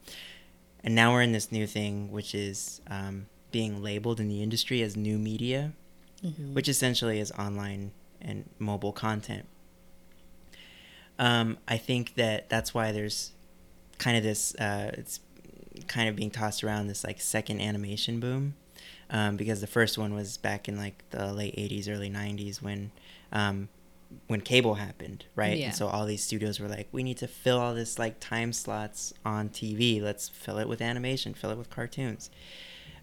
and 0.82 0.94
now 0.94 1.12
we're 1.12 1.22
in 1.22 1.32
this 1.32 1.50
new 1.50 1.66
thing, 1.66 2.10
which 2.10 2.34
is 2.34 2.80
um, 2.88 3.26
being 3.50 3.82
labeled 3.82 4.20
in 4.20 4.28
the 4.28 4.42
industry 4.42 4.82
as 4.82 4.96
new 4.96 5.18
media, 5.18 5.72
mm-hmm. 6.22 6.54
which 6.54 6.68
essentially 6.68 7.20
is 7.20 7.32
online 7.32 7.92
and 8.20 8.48
mobile 8.58 8.92
content. 8.92 9.46
Um, 11.18 11.58
I 11.68 11.76
think 11.76 12.14
that 12.14 12.48
that's 12.48 12.74
why 12.74 12.90
there's 12.92 13.32
kind 13.98 14.16
of 14.16 14.22
this, 14.24 14.54
uh, 14.56 14.90
it's 14.94 15.20
kind 15.86 16.08
of 16.08 16.16
being 16.16 16.30
tossed 16.30 16.64
around 16.64 16.88
this 16.88 17.04
like 17.04 17.20
second 17.20 17.60
animation 17.60 18.20
boom 18.20 18.54
um, 19.14 19.36
because 19.36 19.60
the 19.60 19.66
first 19.68 19.96
one 19.96 20.12
was 20.12 20.36
back 20.36 20.68
in 20.68 20.76
like 20.76 21.04
the 21.10 21.32
late 21.32 21.56
80s 21.56 21.88
early 21.88 22.10
90s 22.10 22.60
when 22.60 22.90
um, 23.32 23.68
when 24.26 24.40
cable 24.40 24.74
happened 24.74 25.24
right? 25.36 25.56
Yeah. 25.56 25.66
and 25.66 25.74
so 25.74 25.86
all 25.86 26.04
these 26.04 26.22
studios 26.22 26.58
were 26.60 26.68
like 26.68 26.88
we 26.92 27.02
need 27.02 27.16
to 27.18 27.28
fill 27.28 27.58
all 27.58 27.74
this 27.74 27.98
like 27.98 28.18
time 28.20 28.52
slots 28.52 29.14
on 29.24 29.48
tv 29.48 30.02
let's 30.02 30.28
fill 30.28 30.58
it 30.58 30.68
with 30.68 30.82
animation 30.82 31.32
fill 31.32 31.50
it 31.50 31.56
with 31.56 31.70
cartoons. 31.70 32.28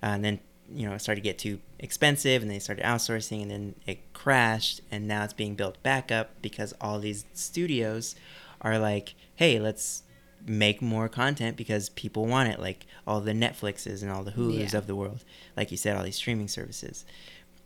Uh, 0.04 0.08
and 0.08 0.26
then 0.26 0.40
you 0.74 0.88
know 0.88 0.94
it 0.96 1.00
started 1.00 1.22
to 1.22 1.24
get 1.24 1.38
too 1.38 1.60
expensive 1.80 2.42
and 2.42 2.52
they 2.52 2.60
started 2.60 2.84
outsourcing 2.84 3.42
and 3.42 3.52
then 3.52 3.76
it 3.88 4.14
crashed 4.14 4.82
and 4.92 5.08
now 5.08 5.24
it's 5.24 5.34
being 5.34 5.56
built 5.56 5.82
back 5.82 6.12
up 6.12 6.42
because 6.42 6.74
all 6.82 7.00
these 7.00 7.26
studios 7.34 8.16
are 8.62 8.78
like 8.78 9.16
hey 9.36 9.60
let's 9.60 10.04
make 10.48 10.82
more 10.82 11.08
content 11.10 11.56
because 11.58 11.90
people 11.90 12.26
want 12.26 12.50
it, 12.50 12.60
like 12.60 12.86
all 13.06 13.22
the 13.22 13.34
Netflixes 13.34 14.02
and 14.02 14.12
all 14.12 14.24
the 14.24 14.32
Hulus 14.32 14.72
Yeah. 14.72 14.78
of 14.78 14.88
the 14.88 14.96
world. 14.96 15.24
Like 15.56 15.72
you 15.72 15.78
said, 15.78 15.96
all 15.96 16.04
these 16.04 16.16
streaming 16.16 16.48
services. 16.48 17.06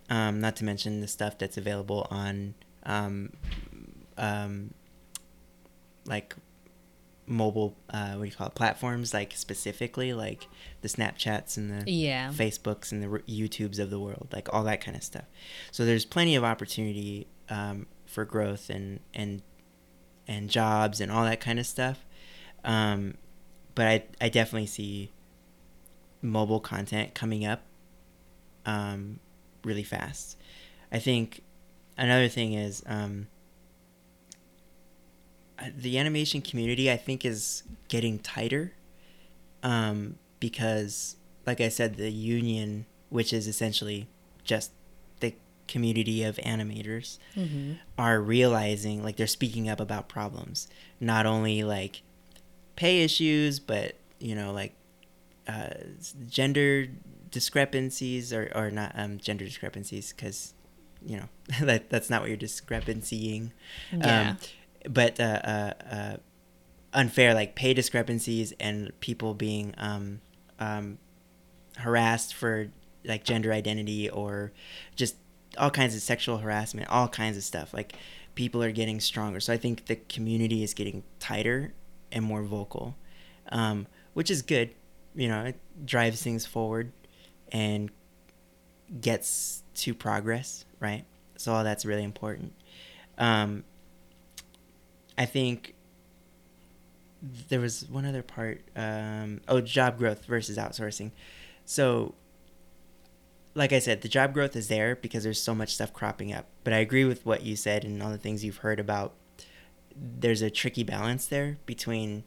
Um, 0.09 0.39
not 0.39 0.55
to 0.57 0.65
mention 0.65 1.01
the 1.01 1.07
stuff 1.07 1.37
that's 1.37 1.57
available 1.57 2.07
on, 2.11 2.53
um, 2.83 3.33
um, 4.17 4.73
like 6.05 6.35
mobile, 7.27 7.75
uh, 7.89 8.13
what 8.13 8.23
do 8.25 8.29
you 8.29 8.35
call 8.35 8.47
it, 8.47 8.55
platforms, 8.55 9.13
like 9.13 9.33
specifically, 9.35 10.13
like 10.13 10.47
the 10.81 10.87
Snapchats 10.87 11.57
and 11.57 11.71
the 11.85 11.91
Yeah. 11.91 12.29
Facebooks 12.31 12.91
and 12.91 13.01
the 13.01 13.07
YouTubes 13.07 13.79
of 13.79 13.89
the 13.89 13.99
world, 13.99 14.27
like 14.31 14.53
all 14.53 14.63
that 14.65 14.79
kind 14.81 14.95
of 14.95 15.03
stuff. 15.03 15.25
So 15.71 15.85
there's 15.85 16.05
plenty 16.05 16.35
of 16.35 16.43
opportunity 16.43 17.27
um, 17.49 17.87
for 18.05 18.25
growth 18.25 18.69
and 18.69 18.99
and 19.13 19.41
and 20.27 20.49
jobs 20.49 20.99
and 21.01 21.11
all 21.11 21.23
that 21.25 21.39
kind 21.39 21.59
of 21.59 21.65
stuff. 21.67 22.05
Um, 22.65 23.15
but 23.75 23.87
I 23.87 24.03
I 24.19 24.29
definitely 24.29 24.65
see 24.67 25.11
mobile 26.21 26.59
content 26.59 27.13
coming 27.13 27.45
up 27.45 27.61
um, 28.65 29.19
really 29.63 29.83
fast. 29.83 30.37
I 30.91 30.99
think 30.99 31.41
another 31.97 32.27
thing 32.27 32.53
is 32.53 32.83
um, 32.87 33.27
uh, 35.59 35.65
the 35.75 35.97
animation 35.97 36.41
community. 36.41 36.91
I 36.91 36.97
think 36.97 37.23
is 37.23 37.63
getting 37.87 38.19
tighter 38.19 38.73
um, 39.63 40.17
because, 40.39 41.15
like 41.45 41.61
I 41.61 41.69
said, 41.69 41.95
the 41.95 42.11
union, 42.11 42.85
which 43.09 43.31
is 43.33 43.47
essentially 43.47 44.07
just 44.43 44.71
the 45.19 45.33
community 45.67 46.23
of 46.23 46.37
animators, 46.37 47.17
hmm 47.33 47.73
are 47.97 48.19
realizing 48.19 49.01
like 49.03 49.15
they're 49.15 49.25
speaking 49.27 49.69
up 49.69 49.79
about 49.79 50.09
problems, 50.09 50.67
not 50.99 51.25
only 51.25 51.63
like 51.63 52.01
pay 52.75 53.03
issues, 53.03 53.59
but 53.59 53.95
you 54.19 54.35
know 54.35 54.51
like 54.51 54.73
uh, 55.47 55.69
gender 56.27 56.87
discrepancies 57.31 58.31
or 58.31 58.51
or 58.55 58.71
not 58.71 58.91
um, 58.95 59.17
gender 59.17 59.45
discrepancies 59.45 60.13
because 60.13 60.53
you 61.05 61.17
know 61.17 61.29
that 61.65 61.89
that's 61.89 62.09
not 62.09 62.21
what 62.21 62.29
you're 62.29 62.37
discrepancying. 62.37 63.51
Yeah. 63.91 64.29
Um, 64.31 64.37
but 64.87 65.19
uh, 65.19 65.23
uh, 65.43 65.73
uh, 65.91 66.17
unfair 66.93 67.33
like 67.33 67.55
pay 67.55 67.73
discrepancies 67.73 68.53
and 68.59 68.91
people 68.99 69.33
being 69.33 69.73
um, 69.77 70.21
um, 70.59 70.97
harassed 71.77 72.33
for 72.33 72.69
like 73.03 73.23
gender 73.23 73.51
identity 73.51 74.09
or 74.09 74.51
just 74.95 75.15
all 75.57 75.69
kinds 75.69 75.95
of 75.95 76.01
sexual 76.01 76.37
harassment, 76.37 76.87
all 76.89 77.07
kinds 77.07 77.37
of 77.37 77.43
stuff. 77.43 77.73
Like 77.73 77.95
people 78.35 78.61
are 78.63 78.71
getting 78.71 78.99
stronger. 78.99 79.39
So 79.39 79.53
I 79.53 79.57
think 79.57 79.85
the 79.85 79.95
community 79.95 80.63
is 80.63 80.73
getting 80.73 81.03
tighter 81.19 81.73
and 82.15 82.23
more 82.23 82.41
vocal, 82.41 82.95
um, 83.49 83.85
which 84.15 84.31
is 84.31 84.41
good. 84.41 84.71
You 85.13 85.27
know, 85.27 85.43
it 85.43 85.59
drives 85.85 86.23
things 86.23 86.45
forward 86.45 86.91
and 87.51 87.91
gets 89.01 89.61
to 89.75 89.93
progress, 89.93 90.65
right? 90.79 91.05
So 91.37 91.53
all 91.53 91.63
that's 91.63 91.85
really 91.85 92.03
important. 92.03 92.53
Um, 93.17 93.63
I 95.17 95.25
think 95.25 95.75
there 97.49 97.59
was 97.59 97.87
one 97.89 98.05
other 98.05 98.23
part. 98.23 98.61
Um, 98.75 99.41
oh, 99.47 99.61
job 99.61 99.97
growth 99.97 100.25
versus 100.25 100.57
outsourcing. 100.57 101.11
So, 101.65 102.13
like 103.53 103.73
I 103.73 103.79
said, 103.79 104.01
the 104.01 104.07
job 104.07 104.33
growth 104.33 104.55
is 104.55 104.67
there 104.67 104.95
because 104.95 105.23
there's 105.23 105.41
so 105.41 105.55
much 105.55 105.73
stuff 105.73 105.93
cropping 105.93 106.33
up. 106.33 106.45
But 106.63 106.73
I 106.73 106.77
agree 106.77 107.05
with 107.05 107.25
what 107.25 107.43
you 107.43 107.55
said 107.55 107.83
and 107.83 108.01
all 108.03 108.09
the 108.09 108.17
things 108.17 108.43
you've 108.43 108.57
heard 108.57 108.79
about. 108.79 109.13
There's 109.95 110.41
a 110.41 110.49
tricky 110.49 110.83
balance 110.83 111.25
there 111.27 111.57
between, 111.65 112.23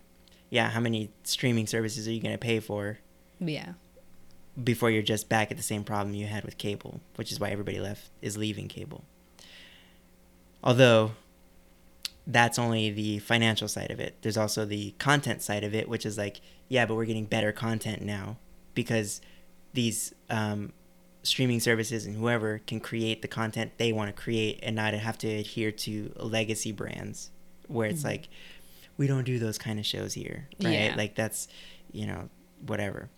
yeah, 0.50 0.70
how 0.70 0.80
many 0.80 1.10
streaming 1.24 1.66
services 1.66 2.08
are 2.08 2.12
you 2.12 2.20
going 2.20 2.34
to 2.34 2.38
pay 2.38 2.60
for 2.60 2.98
Yeah. 3.38 3.74
before 4.62 4.90
you're 4.90 5.02
just 5.02 5.28
back 5.28 5.50
at 5.50 5.56
the 5.56 5.62
same 5.62 5.84
problem 5.84 6.14
you 6.14 6.26
had 6.26 6.44
with 6.44 6.58
cable, 6.58 7.00
which 7.16 7.30
is 7.30 7.38
why 7.38 7.50
everybody 7.50 7.78
left 7.78 8.10
is 8.22 8.36
leaving 8.36 8.68
cable. 8.68 9.04
Although 10.62 11.12
that's 12.26 12.58
only 12.58 12.90
the 12.90 13.18
financial 13.20 13.68
side 13.68 13.90
of 13.90 14.00
it. 14.00 14.16
There's 14.20 14.36
also 14.36 14.64
the 14.64 14.94
content 14.98 15.40
side 15.42 15.64
of 15.64 15.74
it, 15.74 15.88
which 15.88 16.04
is 16.04 16.18
like, 16.18 16.40
yeah, 16.68 16.84
but 16.84 16.94
we're 16.94 17.06
getting 17.06 17.24
better 17.24 17.52
content 17.52 18.02
now 18.02 18.36
because 18.74 19.22
these 19.72 20.14
um, 20.28 20.72
streaming 21.22 21.60
services 21.60 22.04
and 22.04 22.16
whoever 22.16 22.60
can 22.66 22.80
create 22.80 23.22
the 23.22 23.28
content 23.28 23.72
they 23.78 23.92
want 23.92 24.14
to 24.14 24.22
create 24.22 24.60
and 24.62 24.76
not 24.76 24.92
have 24.92 25.16
to 25.18 25.28
adhere 25.28 25.72
to 25.72 26.12
legacy 26.16 26.70
brands 26.72 27.30
where 27.68 27.88
it's 27.88 28.02
Mhm. 28.02 28.06
like, 28.06 28.28
we 28.96 29.06
don't 29.06 29.24
do 29.24 29.38
those 29.38 29.58
kind 29.58 29.78
of 29.78 29.86
shows 29.86 30.14
here, 30.14 30.48
right? 30.62 30.72
Yeah. 30.72 30.94
Like 30.96 31.14
that's, 31.14 31.46
you 31.92 32.06
know, 32.06 32.28
whatever. 32.66 33.08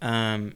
Um, 0.00 0.54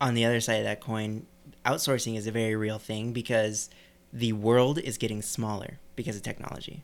on 0.00 0.14
the 0.14 0.24
other 0.24 0.40
side 0.40 0.56
of 0.56 0.64
that 0.64 0.80
coin, 0.80 1.26
outsourcing 1.64 2.16
is 2.16 2.26
a 2.26 2.32
very 2.32 2.56
real 2.56 2.78
thing 2.78 3.12
because 3.12 3.70
the 4.12 4.32
world 4.32 4.78
is 4.78 4.98
getting 4.98 5.22
smaller 5.22 5.78
because 5.94 6.16
of 6.16 6.22
technology. 6.22 6.82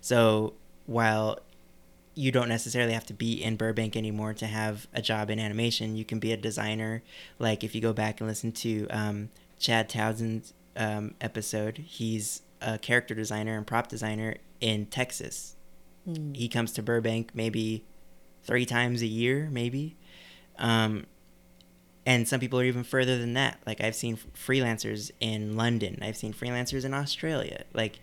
So 0.00 0.54
while 0.86 1.38
you 2.14 2.32
don't 2.32 2.48
necessarily 2.48 2.92
have 2.92 3.06
to 3.06 3.14
be 3.14 3.34
in 3.42 3.56
Burbank 3.56 3.94
anymore 3.96 4.34
to 4.34 4.46
have 4.46 4.88
a 4.92 5.00
job 5.02 5.30
in 5.30 5.38
animation, 5.38 5.96
you 5.96 6.04
can 6.04 6.18
be 6.18 6.32
a 6.32 6.36
designer. 6.36 7.02
Like 7.38 7.62
if 7.62 7.74
you 7.74 7.80
go 7.80 7.92
back 7.92 8.20
and 8.20 8.28
listen 8.28 8.50
to 8.52 8.86
um, 8.90 9.28
Chad 9.58 9.88
Townsend's 9.88 10.52
um, 10.76 11.14
episode, 11.20 11.78
he's 11.78 12.42
a 12.60 12.78
character 12.78 13.14
designer 13.14 13.56
and 13.56 13.66
prop 13.66 13.88
designer 13.88 14.34
in 14.60 14.86
Texas 14.86 15.52
Mm. 16.08 16.36
he 16.36 16.48
comes 16.48 16.70
to 16.74 16.82
Burbank 16.84 17.32
maybe 17.34 17.84
three 18.44 18.64
times 18.64 19.02
a 19.02 19.06
year, 19.08 19.48
maybe. 19.50 19.96
Um, 20.56 21.06
and 22.06 22.28
some 22.28 22.38
people 22.38 22.60
are 22.60 22.64
even 22.64 22.84
further 22.84 23.18
than 23.18 23.34
that. 23.34 23.58
Like 23.66 23.80
I've 23.80 23.96
seen 23.96 24.16
freelancers 24.32 25.10
in 25.18 25.56
London. 25.56 25.98
I've 26.00 26.16
seen 26.16 26.32
freelancers 26.32 26.84
in 26.84 26.94
Australia. 26.94 27.64
Like, 27.74 27.98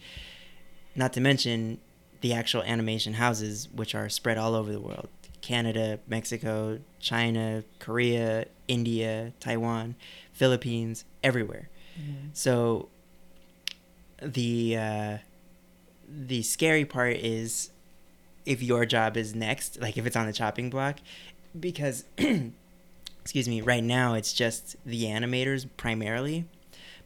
not 0.95 1.13
to 1.13 1.21
mention 1.21 1.79
the 2.19 2.33
actual 2.33 2.61
animation 2.63 3.13
houses, 3.13 3.69
which 3.73 3.95
are 3.95 4.09
spread 4.09 4.37
all 4.37 4.53
over 4.53 4.71
the 4.73 4.81
world: 4.81 5.07
Canada, 5.39 5.99
Mexico, 6.05 6.79
China, 6.99 7.63
Korea, 7.79 8.47
India, 8.67 9.31
Taiwan, 9.39 9.95
Philippines, 10.33 11.05
everywhere. 11.23 11.69
Mhm. 11.97 12.29
So 12.33 12.89
the 14.23 14.77
uh, 14.77 15.17
the 16.07 16.41
scary 16.43 16.85
part 16.85 17.17
is 17.17 17.71
if 18.45 18.61
your 18.61 18.85
job 18.85 19.15
is 19.17 19.33
next, 19.35 19.79
like 19.81 19.97
if 19.97 20.05
it's 20.05 20.15
on 20.15 20.25
the 20.27 20.33
chopping 20.33 20.69
block, 20.69 20.97
because 21.59 22.05
excuse 23.21 23.47
me, 23.47 23.61
right 23.61 23.83
now 23.83 24.13
it's 24.15 24.33
just 24.33 24.75
the 24.85 25.03
animators 25.05 25.65
primarily, 25.77 26.45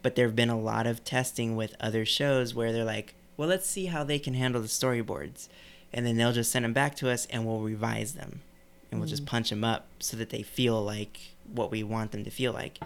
but 0.02 0.16
there 0.16 0.26
have 0.28 0.36
been 0.36 0.50
a 0.50 0.60
lot 0.60 0.88
of 0.88 1.04
testing 1.04 1.56
with 1.56 1.76
other 1.80 2.06
shows 2.06 2.54
where 2.56 2.72
they're 2.72 2.84
like, 2.84 3.14
well, 3.36 3.48
let's 3.48 3.70
see 3.70 3.86
how 3.86 4.04
they 4.04 4.18
can 4.20 4.34
handle 4.34 4.62
the 4.62 4.68
storyboards, 4.68 5.48
and 5.94 6.06
then 6.06 6.18
they'll 6.18 6.34
just 6.34 6.52
send 6.52 6.66
them 6.66 6.74
back 6.74 6.96
to 6.96 7.10
us 7.10 7.28
and 7.30 7.46
we'll 7.46 7.60
revise 7.62 8.14
them, 8.14 8.42
and 8.92 9.00
we'll 9.00 9.10
just 9.10 9.24
Mm. 9.24 9.28
punch 9.28 9.50
them 9.52 9.64
up 9.64 9.88
so 10.00 10.18
that 10.18 10.30
they 10.32 10.42
feel 10.42 10.84
like 10.84 11.36
what 11.50 11.72
we 11.72 11.84
want 11.84 12.12
them 12.12 12.24
to 12.24 12.30
feel 12.30 12.54
like. 12.54 12.80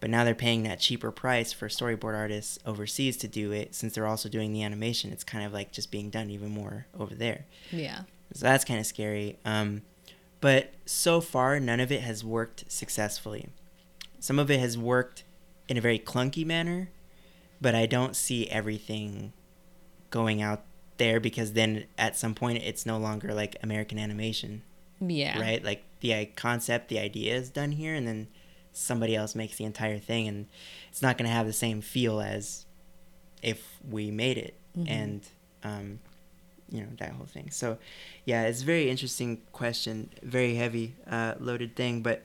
But 0.00 0.10
now 0.10 0.24
they're 0.24 0.34
paying 0.34 0.62
that 0.64 0.80
cheaper 0.80 1.10
price 1.10 1.52
for 1.52 1.68
storyboard 1.68 2.14
artists 2.14 2.58
overseas 2.66 3.16
to 3.18 3.28
do 3.28 3.52
it 3.52 3.74
since 3.74 3.94
they're 3.94 4.06
also 4.06 4.28
doing 4.28 4.52
the 4.52 4.62
animation. 4.62 5.12
It's 5.12 5.24
kind 5.24 5.44
of 5.44 5.52
like 5.52 5.72
just 5.72 5.90
being 5.90 6.10
done 6.10 6.30
even 6.30 6.50
more 6.50 6.86
over 6.98 7.14
there. 7.14 7.46
Yeah. 7.70 8.02
So 8.32 8.44
that's 8.44 8.64
kind 8.64 8.80
of 8.80 8.86
scary. 8.86 9.38
Um, 9.44 9.82
but 10.40 10.74
so 10.84 11.20
far, 11.20 11.58
none 11.60 11.80
of 11.80 11.90
it 11.90 12.02
has 12.02 12.24
worked 12.24 12.70
successfully. 12.70 13.48
Some 14.20 14.38
of 14.38 14.50
it 14.50 14.60
has 14.60 14.76
worked 14.76 15.24
in 15.68 15.76
a 15.76 15.80
very 15.80 15.98
clunky 15.98 16.44
manner, 16.44 16.90
but 17.60 17.74
I 17.74 17.86
don't 17.86 18.14
see 18.14 18.48
everything 18.48 19.32
going 20.10 20.42
out 20.42 20.64
there 20.98 21.20
because 21.20 21.52
then 21.52 21.84
at 21.98 22.16
some 22.16 22.34
point 22.34 22.62
it's 22.62 22.86
no 22.86 22.98
longer 22.98 23.34
like 23.34 23.56
American 23.62 23.98
animation, 23.98 24.62
Yeah. 25.00 25.38
right? 25.40 25.62
Like 25.64 25.84
the 26.00 26.26
concept, 26.36 26.88
the 26.88 26.98
idea 26.98 27.34
is 27.34 27.50
done 27.50 27.72
here, 27.72 27.94
and 27.94 28.06
then 28.06 28.28
somebody 28.72 29.16
else 29.16 29.34
makes 29.34 29.56
the 29.56 29.64
entire 29.64 29.98
thing, 29.98 30.28
and 30.28 30.46
it's 30.90 31.02
not 31.02 31.16
going 31.18 31.28
to 31.28 31.34
have 31.34 31.46
the 31.46 31.52
same 31.52 31.80
feel 31.80 32.20
as 32.20 32.66
if 33.42 33.78
we 33.88 34.10
made 34.10 34.38
it. 34.38 34.54
Mhm. 34.76 34.90
And 34.90 35.28
um, 35.64 35.98
you 36.70 36.80
know 36.80 36.88
that 36.98 37.12
whole 37.12 37.26
thing. 37.26 37.50
So, 37.50 37.78
yeah, 38.24 38.42
it's 38.44 38.62
a 38.62 38.64
very 38.64 38.90
interesting 38.90 39.40
question, 39.52 40.10
very 40.22 40.54
heavy, 40.56 40.94
uh, 41.08 41.34
loaded 41.38 41.76
thing. 41.76 42.02
But 42.02 42.24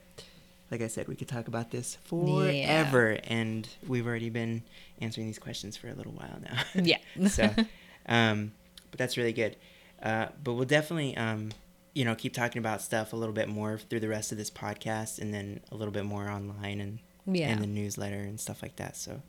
like 0.69 0.81
I 0.81 0.87
said, 0.87 1.07
we 1.07 1.15
could 1.15 1.27
talk 1.27 1.47
about 1.47 1.71
this 1.71 1.97
forever, 2.05 3.17
and 3.25 3.67
we've 3.87 4.07
already 4.07 4.29
been 4.29 4.63
answering 4.99 5.27
these 5.27 5.39
questions 5.39 5.77
for 5.77 5.89
a 5.89 5.93
little 5.93 6.13
while 6.13 6.39
now. 6.41 6.63
Yeah. 6.81 6.97
so, 7.27 7.53
um, 8.07 8.53
but 8.89 8.97
that's 8.97 9.17
really 9.17 9.33
good. 9.33 9.55
Uh, 10.01 10.27
but 10.43 10.53
we'll 10.53 10.65
definitely, 10.65 11.15
um, 11.17 11.51
you 11.93 12.05
know, 12.05 12.15
keep 12.15 12.33
talking 12.33 12.59
about 12.59 12.81
stuff 12.81 13.13
a 13.13 13.15
little 13.15 13.33
bit 13.33 13.49
more 13.49 13.77
through 13.77 13.99
the 13.99 14.07
rest 14.07 14.31
of 14.31 14.37
this 14.37 14.49
podcast, 14.49 15.19
and 15.19 15.33
then 15.33 15.59
a 15.71 15.75
little 15.75 15.91
bit 15.93 16.05
more 16.05 16.29
online 16.29 16.79
and 16.79 16.99
Yeah. 17.25 17.49
and 17.49 17.61
the 17.61 17.67
newsletter 17.67 18.19
and 18.21 18.39
stuff 18.39 18.61
like 18.61 18.75
that. 18.77 18.95
So, 18.97 19.21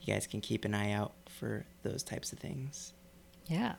you 0.00 0.12
guys 0.14 0.26
can 0.26 0.40
keep 0.40 0.64
an 0.64 0.74
eye 0.74 0.92
out 0.92 1.12
for 1.28 1.64
those 1.82 2.02
types 2.02 2.32
of 2.32 2.38
things. 2.38 2.92
Yeah. 3.46 3.74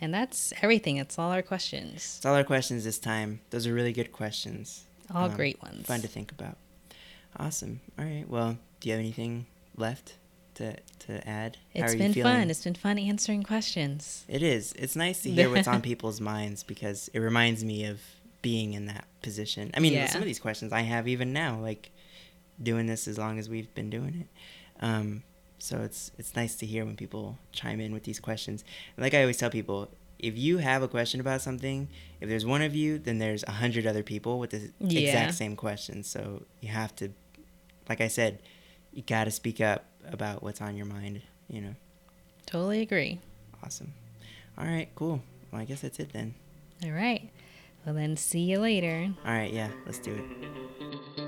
And 0.00 0.12
that's 0.12 0.52
everything. 0.62 0.96
It's 0.96 1.18
all 1.18 1.30
our 1.30 1.42
questions. 1.42 2.14
It's 2.16 2.26
all 2.26 2.34
our 2.34 2.44
questions 2.44 2.84
this 2.84 2.98
time. 2.98 3.40
Those 3.50 3.66
are 3.66 3.72
really 3.74 3.92
good 3.92 4.12
questions. 4.12 4.84
All 5.14 5.26
um, 5.26 5.34
great 5.36 5.62
ones. 5.62 5.86
Fun 5.86 6.00
to 6.00 6.08
think 6.08 6.32
about. 6.32 6.56
Awesome. 7.36 7.80
All 7.98 8.04
right. 8.04 8.28
Well, 8.28 8.58
do 8.80 8.88
you 8.88 8.92
have 8.94 9.00
anything 9.00 9.46
left 9.76 10.14
to 10.54 10.76
to 11.06 11.28
add? 11.28 11.58
It's 11.74 11.94
been 11.94 12.14
fun. 12.14 12.50
It's 12.50 12.64
been 12.64 12.74
fun 12.74 12.98
answering 12.98 13.42
questions. 13.42 14.24
It 14.28 14.42
is. 14.42 14.72
It's 14.72 14.96
nice 14.96 15.22
to 15.22 15.30
hear 15.32 15.50
what's 15.50 15.68
on 15.68 15.82
people's 15.82 16.20
minds 16.20 16.62
because 16.62 17.08
it 17.12 17.18
reminds 17.18 17.64
me 17.64 17.86
of 17.86 18.00
being 18.42 18.74
in 18.74 18.86
that 18.86 19.06
position. 19.22 19.70
I 19.74 19.80
mean, 19.80 19.92
yeah. 19.92 20.06
some 20.06 20.20
of 20.20 20.26
these 20.26 20.40
questions 20.40 20.72
I 20.72 20.80
have 20.80 21.08
even 21.08 21.32
now, 21.32 21.58
like 21.60 21.90
doing 22.62 22.86
this 22.86 23.08
as 23.08 23.18
long 23.18 23.38
as 23.38 23.48
we've 23.48 23.72
been 23.74 23.90
doing 23.90 24.26
it. 24.26 24.84
Um, 24.84 25.22
so 25.58 25.80
it's 25.82 26.10
it's 26.18 26.34
nice 26.34 26.56
to 26.56 26.66
hear 26.66 26.84
when 26.84 26.96
people 26.96 27.38
chime 27.52 27.80
in 27.80 27.92
with 27.92 28.02
these 28.02 28.18
questions. 28.18 28.64
And 28.96 29.04
like 29.04 29.14
I 29.14 29.20
always 29.20 29.36
tell 29.36 29.50
people, 29.50 29.90
if 30.18 30.36
you 30.36 30.58
have 30.58 30.82
a 30.82 30.88
question 30.88 31.20
about 31.20 31.40
something, 31.40 31.88
if 32.20 32.28
there's 32.28 32.44
one 32.44 32.62
of 32.62 32.74
you, 32.74 32.98
then 32.98 33.18
there's 33.18 33.44
a 33.44 33.52
hundred 33.52 33.86
other 33.86 34.02
people 34.02 34.38
with 34.38 34.50
the 34.50 34.70
yeah. 34.80 35.00
exact 35.00 35.34
same 35.34 35.56
question. 35.56 36.02
So 36.02 36.42
you 36.60 36.68
have 36.68 36.94
to, 36.96 37.10
like 37.88 38.00
I 38.00 38.08
said, 38.08 38.40
you 38.92 39.02
got 39.02 39.24
to 39.24 39.30
speak 39.30 39.60
up 39.60 39.84
about 40.10 40.42
what's 40.42 40.60
on 40.60 40.76
your 40.76 40.86
mind. 40.86 41.22
You 41.48 41.60
know. 41.60 41.74
Totally 42.46 42.80
agree. 42.80 43.18
Awesome. 43.64 43.92
All 44.58 44.64
right. 44.64 44.88
Cool. 44.94 45.20
Well, 45.50 45.60
I 45.60 45.64
guess 45.64 45.80
that's 45.80 45.98
it 45.98 46.12
then. 46.12 46.34
All 46.84 46.90
right. 46.92 47.30
Well, 47.84 47.94
then 47.94 48.16
see 48.16 48.40
you 48.40 48.58
later. 48.58 49.12
All 49.24 49.32
right. 49.32 49.52
Yeah. 49.52 49.70
Let's 49.86 49.98
do 49.98 50.12
it. 50.12 51.21